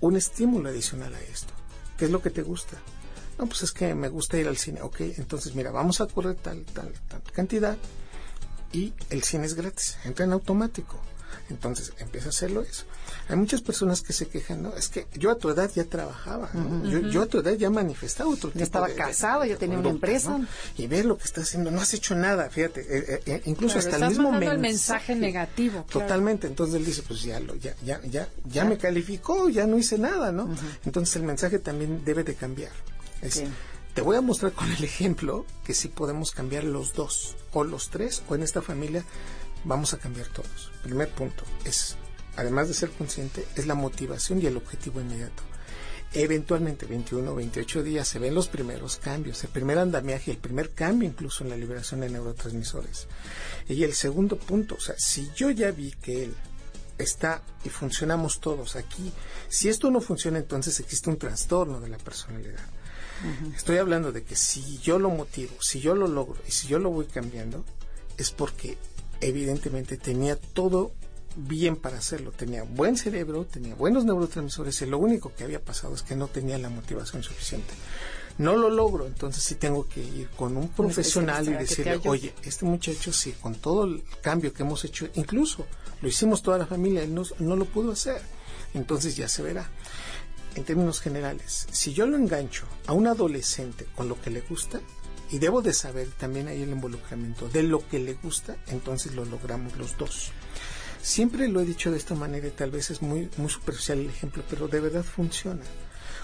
un 0.00 0.16
estímulo 0.16 0.68
adicional 0.68 1.12
a 1.12 1.20
esto. 1.22 1.52
¿Qué 1.98 2.04
es 2.04 2.12
lo 2.12 2.22
que 2.22 2.30
te 2.30 2.42
gusta? 2.42 2.76
No, 3.36 3.46
pues 3.46 3.62
es 3.62 3.72
que 3.72 3.96
me 3.96 4.08
gusta 4.08 4.38
ir 4.38 4.46
al 4.46 4.56
cine. 4.56 4.80
Ok, 4.82 5.00
entonces 5.00 5.56
mira, 5.56 5.72
vamos 5.72 6.00
a 6.00 6.06
correr 6.06 6.36
tal, 6.36 6.64
tal, 6.66 6.92
tal 7.08 7.22
cantidad 7.32 7.76
y 8.72 8.92
el 9.10 9.22
cine 9.22 9.46
es 9.46 9.54
gratis, 9.54 9.98
entra 10.04 10.24
en 10.24 10.32
automático. 10.32 11.00
Entonces 11.48 11.92
empieza 11.98 12.26
a 12.26 12.30
hacerlo 12.30 12.62
eso. 12.62 12.84
Hay 13.28 13.36
muchas 13.36 13.62
personas 13.62 14.02
que 14.02 14.12
se 14.12 14.26
quejan, 14.26 14.62
¿no? 14.62 14.74
Es 14.74 14.88
que 14.88 15.06
yo 15.14 15.30
a 15.30 15.36
tu 15.36 15.48
edad 15.48 15.70
ya 15.74 15.84
trabajaba, 15.84 16.50
yo, 17.10 17.22
a 17.22 17.26
tu 17.26 17.38
edad 17.38 17.52
ya 17.52 17.70
manifestaba 17.70 18.30
otro 18.30 18.50
tipo 18.50 18.64
estaba 18.64 18.88
casado, 18.88 19.44
yo 19.44 19.56
tenía 19.56 19.78
una 19.78 19.90
empresa. 19.90 20.40
Y 20.76 20.86
ves 20.86 21.04
lo 21.04 21.16
que 21.16 21.24
estás 21.24 21.44
haciendo, 21.44 21.70
no 21.70 21.80
has 21.80 21.94
hecho 21.94 22.14
nada, 22.14 22.50
fíjate, 22.50 22.80
eh, 22.80 23.04
eh, 23.08 23.22
eh, 23.26 23.42
incluso 23.46 23.78
hasta 23.78 23.96
el 23.96 24.08
mismo 24.08 24.32
mensaje, 24.32 24.54
el 24.54 24.60
mensaje 24.60 25.14
negativo. 25.14 25.86
Totalmente, 25.90 26.46
entonces 26.46 26.76
él 26.76 26.84
dice, 26.84 27.02
pues 27.02 27.22
ya, 27.22 27.38
lo, 27.38 27.54
ya, 27.56 27.74
ya, 27.84 28.00
ya, 28.02 28.28
ya 28.44 28.64
me 28.64 28.76
calificó, 28.76 29.48
ya 29.48 29.66
no 29.66 29.78
hice 29.78 29.98
nada, 29.98 30.32
¿no? 30.32 30.48
Entonces 30.84 31.14
el 31.16 31.22
mensaje 31.22 31.58
también 31.58 32.04
debe 32.04 32.24
de 32.24 32.34
cambiar. 32.34 32.72
Te 33.94 34.02
voy 34.02 34.16
a 34.16 34.20
mostrar 34.20 34.52
con 34.52 34.70
el 34.70 34.84
ejemplo 34.84 35.46
que 35.64 35.72
sí 35.72 35.88
podemos 35.88 36.30
cambiar 36.30 36.64
los 36.64 36.92
dos, 36.92 37.34
o 37.52 37.64
los 37.64 37.88
tres, 37.88 38.22
o 38.28 38.34
en 38.34 38.42
esta 38.42 38.60
familia 38.60 39.04
vamos 39.64 39.94
a 39.94 39.98
cambiar 39.98 40.28
todos. 40.28 40.70
Primer 40.82 41.08
punto 41.10 41.44
es, 41.64 41.96
además 42.36 42.68
de 42.68 42.74
ser 42.74 42.90
consciente, 42.90 43.46
es 43.56 43.66
la 43.66 43.74
motivación 43.74 44.40
y 44.40 44.46
el 44.46 44.56
objetivo 44.56 45.00
inmediato. 45.00 45.42
Eventualmente, 46.12 46.86
21 46.86 47.30
o 47.30 47.34
28 47.34 47.82
días, 47.82 48.08
se 48.08 48.18
ven 48.18 48.34
los 48.34 48.48
primeros 48.48 48.96
cambios, 48.96 49.42
el 49.44 49.50
primer 49.50 49.78
andamiaje, 49.78 50.30
el 50.30 50.38
primer 50.38 50.70
cambio 50.70 51.08
incluso 51.08 51.44
en 51.44 51.50
la 51.50 51.56
liberación 51.56 52.00
de 52.00 52.10
neurotransmisores. 52.10 53.08
Y 53.68 53.82
el 53.82 53.92
segundo 53.92 54.38
punto, 54.38 54.76
o 54.76 54.80
sea, 54.80 54.94
si 54.98 55.30
yo 55.34 55.50
ya 55.50 55.70
vi 55.72 55.90
que 55.90 56.24
él 56.24 56.34
está 56.96 57.42
y 57.64 57.68
funcionamos 57.68 58.40
todos 58.40 58.76
aquí, 58.76 59.12
si 59.48 59.68
esto 59.68 59.90
no 59.90 60.00
funciona, 60.00 60.38
entonces 60.38 60.80
existe 60.80 61.10
un 61.10 61.18
trastorno 61.18 61.80
de 61.80 61.88
la 61.88 61.98
personalidad. 61.98 62.64
Estoy 63.54 63.78
hablando 63.78 64.12
de 64.12 64.22
que 64.22 64.36
si 64.36 64.78
yo 64.78 64.98
lo 64.98 65.10
motivo, 65.10 65.54
si 65.60 65.80
yo 65.80 65.94
lo 65.94 66.06
logro 66.06 66.36
y 66.46 66.50
si 66.50 66.68
yo 66.68 66.78
lo 66.78 66.90
voy 66.90 67.06
cambiando, 67.06 67.64
es 68.18 68.30
porque 68.30 68.76
evidentemente 69.20 69.96
tenía 69.96 70.36
todo 70.36 70.92
bien 71.36 71.76
para 71.76 71.98
hacerlo. 71.98 72.32
Tenía 72.32 72.62
buen 72.62 72.96
cerebro, 72.96 73.44
tenía 73.44 73.74
buenos 73.74 74.04
neurotransmisores 74.04 74.82
y 74.82 74.86
lo 74.86 74.98
único 74.98 75.32
que 75.34 75.44
había 75.44 75.62
pasado 75.62 75.94
es 75.94 76.02
que 76.02 76.16
no 76.16 76.28
tenía 76.28 76.58
la 76.58 76.70
motivación 76.70 77.22
suficiente. 77.22 77.74
No 78.38 78.56
lo 78.56 78.68
logro, 78.68 79.06
entonces 79.06 79.42
sí 79.42 79.54
tengo 79.54 79.88
que 79.88 80.02
ir 80.02 80.28
con 80.30 80.56
un 80.56 80.68
profesional 80.68 81.48
y 81.48 81.52
decirle, 81.52 82.00
oye, 82.04 82.34
este 82.44 82.66
muchacho 82.66 83.12
sí, 83.12 83.32
con 83.32 83.54
todo 83.54 83.84
el 83.84 84.02
cambio 84.20 84.52
que 84.52 84.62
hemos 84.62 84.84
hecho, 84.84 85.08
incluso 85.14 85.66
lo 86.02 86.08
hicimos 86.08 86.42
toda 86.42 86.58
la 86.58 86.66
familia, 86.66 87.02
él 87.02 87.14
no, 87.14 87.22
no 87.38 87.56
lo 87.56 87.64
pudo 87.64 87.92
hacer. 87.92 88.20
Entonces 88.74 89.16
ya 89.16 89.28
se 89.28 89.42
verá. 89.42 89.70
En 90.54 90.64
términos 90.64 91.00
generales, 91.00 91.66
si 91.70 91.92
yo 91.92 92.06
lo 92.06 92.16
engancho 92.16 92.66
a 92.86 92.92
un 92.92 93.06
adolescente 93.06 93.86
con 93.94 94.08
lo 94.08 94.20
que 94.20 94.30
le 94.30 94.40
gusta, 94.42 94.80
y 95.30 95.38
debo 95.38 95.62
de 95.62 95.72
saber 95.72 96.08
también 96.18 96.48
ahí 96.48 96.62
el 96.62 96.70
involucramiento 96.70 97.48
de 97.48 97.62
lo 97.62 97.86
que 97.88 97.98
le 97.98 98.14
gusta, 98.14 98.56
entonces 98.68 99.14
lo 99.14 99.24
logramos 99.24 99.76
los 99.76 99.96
dos. 99.96 100.32
Siempre 101.02 101.48
lo 101.48 101.60
he 101.60 101.64
dicho 101.64 101.90
de 101.90 101.98
esta 101.98 102.14
manera 102.14 102.48
y 102.48 102.50
tal 102.50 102.70
vez 102.70 102.90
es 102.90 103.02
muy, 103.02 103.30
muy 103.36 103.48
superficial 103.48 103.98
el 103.98 104.10
ejemplo, 104.10 104.42
pero 104.48 104.66
de 104.68 104.80
verdad 104.80 105.04
funciona. 105.04 105.62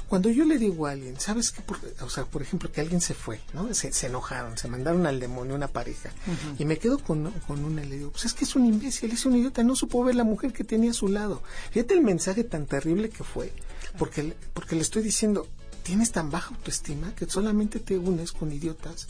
Cuando 0.09 0.29
yo 0.29 0.45
le 0.45 0.59
digo 0.59 0.87
a 0.87 0.91
alguien, 0.91 1.19
¿sabes 1.19 1.53
qué? 1.53 1.63
Por, 1.63 1.79
o 2.03 2.11
sea, 2.11 2.27
por 2.27 2.43
ejemplo, 2.43 2.71
que 2.71 2.83
alguien 2.83 3.01
se 3.01 3.15
fue, 3.15 3.41
¿no? 3.55 3.73
Se, 3.73 3.93
se 3.93 4.09
enojaron, 4.09 4.59
se 4.59 4.69
mandaron 4.69 5.07
al 5.07 5.19
demonio 5.19 5.55
una 5.55 5.69
pareja. 5.69 6.11
Y 6.59 6.67
me 6.67 6.77
quedo 6.79 6.99
con, 6.99 7.31
con 7.47 7.65
una 7.65 7.83
y 7.83 7.87
le 7.87 7.97
digo, 7.97 8.11
pues 8.11 8.27
es 8.27 8.35
que 8.35 8.45
es 8.45 8.55
un 8.55 8.67
imbécil, 8.67 9.11
es 9.11 9.25
un 9.25 9.37
idiota, 9.37 9.63
no 9.63 9.75
supo 9.75 10.05
ver 10.05 10.15
la 10.15 10.25
mujer 10.25 10.53
que 10.53 10.65
tenía 10.65 10.91
a 10.91 10.95
su 10.95 11.09
lado. 11.09 11.43
Fíjate 11.71 11.95
el 11.95 12.03
mensaje 12.03 12.45
tan 12.45 12.67
terrible 12.67 13.09
que 13.09 13.25
fue, 13.25 13.53
porque, 13.97 14.35
porque 14.53 14.75
le 14.77 14.83
estoy 14.83 15.03
diciendo, 15.03 15.49
tienes 15.83 16.13
tan 16.13 16.31
baja 16.31 16.55
autoestima 16.55 17.15
que 17.15 17.27
solamente 17.27 17.81
te 17.81 17.99
unes 17.99 18.33
con 18.33 18.53
idiotas, 18.53 19.09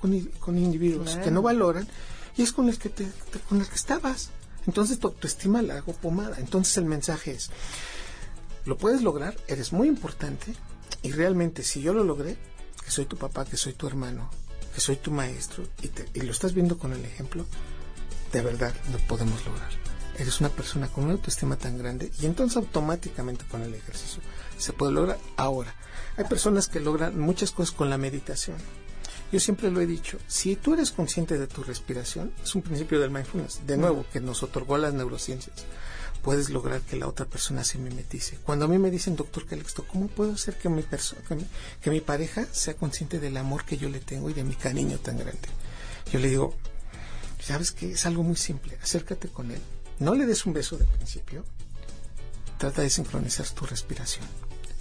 con, 0.00 0.18
con 0.40 0.58
individuos 0.58 1.16
que 1.16 1.30
no 1.30 1.42
valoran, 1.42 1.86
y 2.36 2.42
es 2.42 2.52
con 2.52 2.68
el 2.68 2.78
que, 2.78 2.88
te, 2.88 3.06
con 3.48 3.60
el 3.60 3.66
que 3.66 3.74
estabas. 3.74 4.30
Entonces 4.66 4.98
tu 4.98 5.08
autoestima 5.08 5.62
la 5.62 5.78
hago 5.78 5.92
pomada. 5.92 6.36
Entonces 6.38 6.76
el 6.76 6.84
mensaje 6.84 7.32
es, 7.32 7.50
lo 8.64 8.76
puedes 8.76 9.02
lograr, 9.02 9.36
eres 9.48 9.72
muy 9.72 9.88
importante 9.88 10.54
y 11.02 11.12
realmente 11.12 11.62
si 11.62 11.80
yo 11.80 11.94
lo 11.94 12.04
logré, 12.04 12.36
que 12.84 12.90
soy 12.90 13.06
tu 13.06 13.16
papá, 13.16 13.44
que 13.44 13.56
soy 13.56 13.72
tu 13.72 13.86
hermano, 13.86 14.30
que 14.74 14.80
soy 14.80 14.96
tu 14.96 15.10
maestro 15.10 15.64
y, 16.14 16.20
lo 16.20 16.32
estás 16.32 16.54
viendo 16.54 16.78
con 16.78 16.92
el 16.92 17.04
ejemplo, 17.04 17.46
de 18.32 18.40
verdad 18.42 18.74
lo 18.92 18.98
podemos 18.98 19.44
lograr. 19.46 19.70
Eres 20.18 20.40
una 20.40 20.50
persona 20.50 20.88
con 20.88 21.04
una 21.04 21.14
autoestima 21.14 21.56
tan 21.56 21.78
grande 21.78 22.10
y 22.20 22.26
entonces 22.26 22.56
automáticamente 22.56 23.44
con 23.46 23.62
el 23.62 23.74
ejercicio 23.74 24.20
se 24.58 24.72
puede 24.72 24.92
lograr. 24.92 25.18
Ahora, 25.36 25.74
hay 26.16 26.24
personas 26.24 26.68
que 26.68 26.80
logran 26.80 27.18
muchas 27.18 27.52
cosas 27.52 27.74
con 27.74 27.90
la 27.90 27.98
meditación. 27.98 28.56
Yo 29.30 29.40
siempre 29.40 29.70
lo 29.70 29.80
he 29.80 29.86
dicho, 29.86 30.18
si 30.26 30.56
tú 30.56 30.72
eres 30.72 30.90
consciente 30.90 31.38
de 31.38 31.46
tu 31.46 31.62
respiración, 31.62 32.32
es 32.42 32.54
un 32.54 32.62
principio 32.62 32.98
del 32.98 33.10
mindfulness, 33.10 33.66
de 33.66 33.76
nuevo, 33.76 34.06
que 34.10 34.20
nos 34.20 34.42
otorgó 34.42 34.78
las 34.78 34.94
neurociencias 34.94 35.66
puedes 36.22 36.50
lograr 36.50 36.82
que 36.82 36.96
la 36.96 37.08
otra 37.08 37.26
persona 37.26 37.64
se 37.64 37.78
mimetice. 37.78 38.38
Cuando 38.44 38.64
a 38.64 38.68
mí 38.68 38.78
me 38.78 38.90
dicen, 38.90 39.16
doctor 39.16 39.46
Calixto, 39.46 39.86
¿cómo 39.86 40.08
puedo 40.08 40.32
hacer 40.32 40.56
que 40.58 40.68
mi, 40.68 40.84
que, 41.80 41.90
mi, 41.90 42.00
pareja 42.00 42.46
sea 42.52 42.74
consciente 42.74 43.18
del 43.18 43.36
amor 43.36 43.64
que 43.64 43.78
yo 43.78 43.88
le 43.88 44.00
tengo 44.00 44.28
y 44.30 44.34
de 44.34 44.44
mi 44.44 44.54
cariño 44.54 44.98
tan 44.98 45.18
grande? 45.18 45.48
Yo 46.12 46.18
le 46.18 46.28
digo, 46.28 46.54
¿sabes 47.40 47.72
qué? 47.72 47.92
Es 47.92 48.06
algo 48.06 48.22
muy 48.22 48.36
simple. 48.36 48.76
Acércate 48.82 49.28
con 49.28 49.50
él. 49.50 49.60
No 50.00 50.14
le 50.14 50.26
des 50.26 50.46
un 50.46 50.52
beso 50.52 50.76
de 50.76 50.84
principio. 50.84 51.44
Trata 52.58 52.82
de 52.82 52.90
sincronizar 52.90 53.48
tu 53.50 53.66
respiración. 53.66 54.26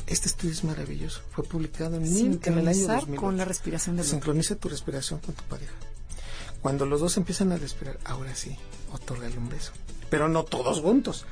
Este 0.07 0.27
estudio 0.27 0.53
es 0.53 0.63
maravilloso. 0.63 1.21
Fue 1.31 1.43
publicado 1.43 1.97
en, 1.97 2.05
en 2.05 2.57
el 2.57 2.67
año 2.67 2.87
2000. 2.87 3.19
con 3.19 3.37
la 3.37 3.45
respiración 3.45 4.03
Sincroniza 4.03 4.55
tu 4.55 4.69
respiración 4.69 5.19
con 5.19 5.35
tu 5.35 5.43
pareja. 5.43 5.73
Cuando 6.61 6.85
los 6.85 7.01
dos 7.01 7.17
empiezan 7.17 7.51
a 7.51 7.57
respirar, 7.57 7.99
ahora 8.05 8.35
sí, 8.35 8.57
otórgale 8.91 9.37
un 9.37 9.49
beso 9.49 9.73
pero 10.09 10.27
no 10.27 10.43
todos 10.43 10.81
juntos. 10.81 11.25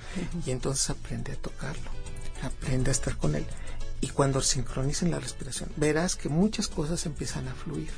Y 0.45 0.51
entonces 0.51 0.89
aprende 0.89 1.33
a 1.33 1.35
tocarlo, 1.35 1.89
aprende 2.43 2.89
a 2.89 2.93
estar 2.93 3.17
con 3.17 3.35
él. 3.35 3.45
Y 4.01 4.09
cuando 4.09 4.41
sincronicen 4.41 5.11
la 5.11 5.19
respiración, 5.19 5.69
verás 5.77 6.15
que 6.15 6.29
muchas 6.29 6.67
cosas 6.67 7.05
empiezan 7.05 7.47
a 7.47 7.55
fluir. 7.55 7.89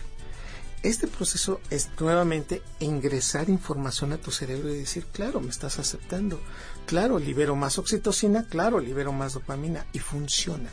Este 0.83 1.07
proceso 1.07 1.59
es 1.71 1.89
nuevamente 1.99 2.61
ingresar 2.79 3.49
información 3.49 4.13
a 4.13 4.17
tu 4.17 4.31
cerebro 4.31 4.69
y 4.73 4.77
decir, 4.77 5.05
claro, 5.11 5.41
me 5.41 5.49
estás 5.49 5.79
aceptando, 5.79 6.39
claro, 6.87 7.19
libero 7.19 7.55
más 7.55 7.77
oxitocina, 7.77 8.47
claro, 8.47 8.79
libero 8.79 9.13
más 9.13 9.33
dopamina 9.33 9.85
y 9.93 9.99
funciona. 9.99 10.69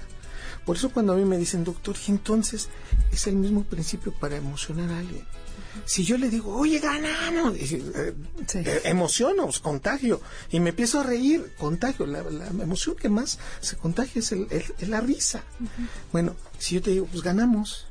Por 0.65 0.77
eso 0.77 0.91
cuando 0.91 1.13
a 1.13 1.17
mí 1.17 1.27
me 1.27 1.37
dicen, 1.37 1.63
doctor, 1.63 1.95
y 2.07 2.11
entonces 2.11 2.69
es 3.13 3.27
el 3.27 3.35
mismo 3.37 3.65
principio 3.65 4.13
para 4.13 4.37
emocionar 4.37 4.91
a 4.91 5.01
alguien. 5.01 5.27
Si 5.85 6.05
yo 6.05 6.17
le 6.17 6.31
digo, 6.31 6.57
oye, 6.57 6.79
ganamos, 6.79 7.57
eh, 7.57 8.15
eh, 8.55 8.81
emociono, 8.85 9.49
contagio, 9.61 10.23
y 10.51 10.61
me 10.61 10.71
empiezo 10.71 11.01
a 11.01 11.03
reír, 11.03 11.53
contagio. 11.59 12.07
La, 12.07 12.21
emoción 12.21 12.95
que 12.95 13.09
más 13.09 13.39
se 13.61 13.77
contagia 13.77 14.21
es, 14.21 14.33
el, 14.33 14.49
la 14.89 15.01
risa. 15.01 15.43
Bueno, 16.13 16.37
si 16.59 16.77
yo 16.77 16.83
te 16.83 16.93
digo, 16.93 17.07
pues 17.07 17.23
ganamos. 17.23 17.87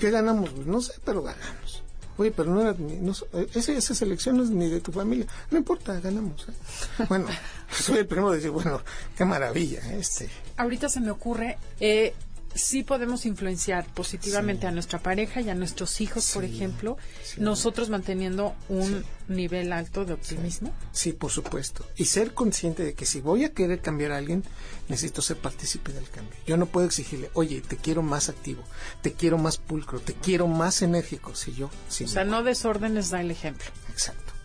¿Qué 0.00 0.10
ganamos? 0.10 0.50
Pues 0.50 0.66
no 0.66 0.80
sé, 0.80 0.94
pero 1.04 1.22
ganamos. 1.22 1.84
Oye, 2.18 2.30
pero 2.30 2.50
no 2.50 2.62
era 2.62 2.74
no, 2.78 3.12
esa, 3.54 3.72
esa 3.72 3.94
selección 3.94 4.36
no 4.36 4.42
es 4.42 4.50
ni 4.50 4.68
de 4.68 4.80
tu 4.80 4.92
familia. 4.92 5.26
No 5.50 5.58
importa, 5.58 5.98
ganamos. 6.00 6.46
¿eh? 6.48 7.04
Bueno, 7.08 7.26
soy 7.70 7.98
el 7.98 8.06
primero 8.06 8.30
de 8.30 8.36
decir, 8.36 8.50
bueno, 8.50 8.80
qué 9.16 9.24
maravilla. 9.24 9.80
este 9.92 10.28
Ahorita 10.56 10.88
se 10.88 11.00
me 11.00 11.10
ocurre, 11.10 11.58
eh, 11.80 12.14
sí 12.56 12.82
podemos 12.82 13.26
influenciar 13.26 13.86
positivamente 13.92 14.66
a 14.66 14.70
nuestra 14.70 14.98
pareja 14.98 15.40
y 15.40 15.50
a 15.50 15.54
nuestros 15.54 16.00
hijos, 16.00 16.30
por 16.32 16.44
ejemplo, 16.44 16.96
nosotros 17.38 17.90
manteniendo 17.90 18.54
un 18.68 19.04
nivel 19.28 19.72
alto 19.72 20.04
de 20.04 20.14
optimismo. 20.14 20.72
Sí. 20.92 21.12
por 21.12 21.30
supuesto. 21.30 21.86
Y 21.96 22.06
ser 22.06 22.34
consciente 22.34 22.84
de 22.84 22.94
que 22.94 23.06
si 23.06 23.20
voy 23.20 23.44
a 23.44 23.52
querer 23.52 23.80
cambiar 23.80 24.12
a 24.12 24.18
alguien, 24.18 24.44
necesito 24.88 25.22
ser 25.22 25.36
partícipe 25.38 25.92
del 25.92 26.08
cambio. 26.08 26.36
Yo 26.46 26.56
no 26.56 26.66
puedo 26.66 26.86
exigirle, 26.86 27.30
oye, 27.34 27.60
te 27.60 27.76
quiero 27.76 28.02
más 28.02 28.28
activo, 28.28 28.62
te 29.02 29.12
quiero 29.12 29.38
más 29.38 29.58
pulcro, 29.58 30.00
te 30.00 30.14
quiero 30.14 30.46
más 30.46 30.82
enérgico. 30.82 31.34
Si 31.34 31.54
yo, 31.54 31.70
si 31.88 32.04
o 32.04 32.08
sea, 32.08 32.24
no 32.24 32.42
desórdenes, 32.42 33.10
da 33.10 33.20
el 33.20 33.30
ejemplo. 33.30 33.66
Exacto. 33.90 34.35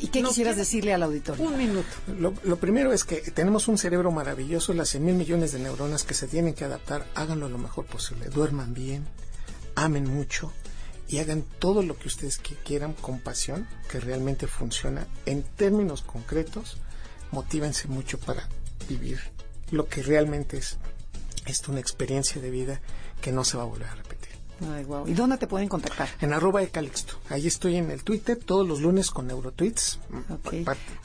¿Y 0.00 0.08
qué 0.08 0.22
quisieras 0.22 0.56
decirle 0.56 0.92
al 0.92 1.02
auditorio? 1.02 1.44
Un 1.44 1.56
minuto. 1.56 1.88
Lo, 2.44 2.56
primero 2.56 2.92
es 2.92 3.04
que 3.04 3.16
tenemos 3.30 3.68
un 3.68 3.78
cerebro 3.78 4.10
maravilloso, 4.10 4.72
las 4.74 4.90
100 4.90 5.04
mil 5.04 5.14
millones 5.14 5.52
de 5.52 5.58
neuronas 5.58 6.04
que 6.04 6.14
se 6.14 6.26
tienen 6.26 6.54
que 6.54 6.64
adaptar, 6.64 7.06
háganlo 7.14 7.48
lo 7.48 7.58
mejor 7.58 7.86
posible, 7.86 8.28
duerman 8.28 8.74
bien, 8.74 9.06
amen 9.74 10.04
mucho 10.08 10.52
y 11.08 11.18
hagan 11.18 11.44
todo 11.58 11.82
lo 11.82 11.98
que 11.98 12.08
ustedes 12.08 12.38
quieran 12.38 12.94
con 12.94 13.20
pasión, 13.20 13.68
que 13.90 14.00
realmente 14.00 14.46
funciona. 14.46 15.06
En 15.26 15.42
términos 15.42 16.02
concretos, 16.02 16.78
motívense 17.30 17.88
mucho 17.88 18.18
para 18.18 18.48
vivir 18.88 19.20
lo 19.70 19.88
que 19.88 20.02
realmente 20.02 20.58
es, 20.58 20.78
es 21.46 21.66
una 21.68 21.80
experiencia 21.80 22.40
de 22.40 22.50
vida 22.50 22.80
que 23.20 23.32
no 23.32 23.44
se 23.44 23.56
va 23.56 23.64
a 23.64 23.66
volver 23.66 23.88
a 23.88 23.94
repetir. 23.94 24.31
¿Y 25.06 25.14
dónde 25.14 25.38
te 25.38 25.46
pueden 25.46 25.68
contactar? 25.68 26.08
En 26.20 26.32
arroba 26.32 26.60
de 26.60 26.68
Calixto. 26.68 27.14
Ahí 27.28 27.46
estoy 27.46 27.76
en 27.76 27.90
el 27.90 28.02
Twitter 28.02 28.38
todos 28.38 28.66
los 28.66 28.80
lunes 28.80 29.10
con 29.10 29.26
Neurotweets. 29.26 29.98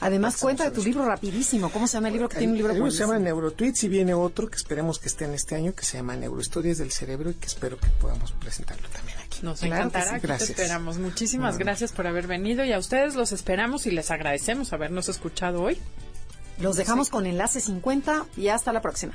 Además, 0.00 0.36
cuenta 0.36 0.64
de 0.64 0.70
tu 0.70 0.82
libro 0.82 1.04
rapidísimo. 1.04 1.70
¿Cómo 1.70 1.86
se 1.86 1.94
llama 1.94 2.08
el 2.08 2.14
libro? 2.14 2.28
Que 2.28 2.38
tiene 2.38 2.52
un 2.52 2.56
libro 2.56 2.72
el 2.72 2.78
libro 2.78 2.90
se 2.90 2.98
llama 2.98 3.18
Neurotweets 3.18 3.84
y 3.84 3.88
viene 3.88 4.14
otro 4.14 4.48
que 4.48 4.56
esperemos 4.56 4.98
que 4.98 5.08
esté 5.08 5.24
en 5.24 5.34
este 5.34 5.54
año 5.54 5.74
que 5.74 5.84
se 5.84 5.96
llama 5.96 6.16
Neurohistorias 6.16 6.78
del 6.78 6.92
Cerebro 6.92 7.30
y 7.30 7.34
que 7.34 7.46
espero 7.46 7.78
que 7.78 7.88
podamos 8.00 8.32
presentarlo 8.32 8.88
también 8.88 9.18
aquí. 9.18 9.40
Nos 9.42 9.62
encantará. 9.62 10.14
Aquí 10.16 10.26
te 10.26 10.34
esperamos. 10.34 10.98
Muchísimas 10.98 11.58
gracias 11.58 11.92
por 11.92 12.06
haber 12.06 12.26
venido 12.26 12.64
y 12.64 12.72
a 12.72 12.78
ustedes 12.78 13.14
los 13.14 13.32
esperamos 13.32 13.86
y 13.86 13.90
les 13.90 14.10
agradecemos 14.10 14.72
habernos 14.72 15.08
escuchado 15.08 15.62
hoy. 15.62 15.78
Los 16.60 16.76
dejamos 16.76 17.08
con 17.08 17.26
Enlace 17.26 17.60
50 17.60 18.26
y 18.36 18.48
hasta 18.48 18.72
la 18.72 18.82
próxima. 18.82 19.14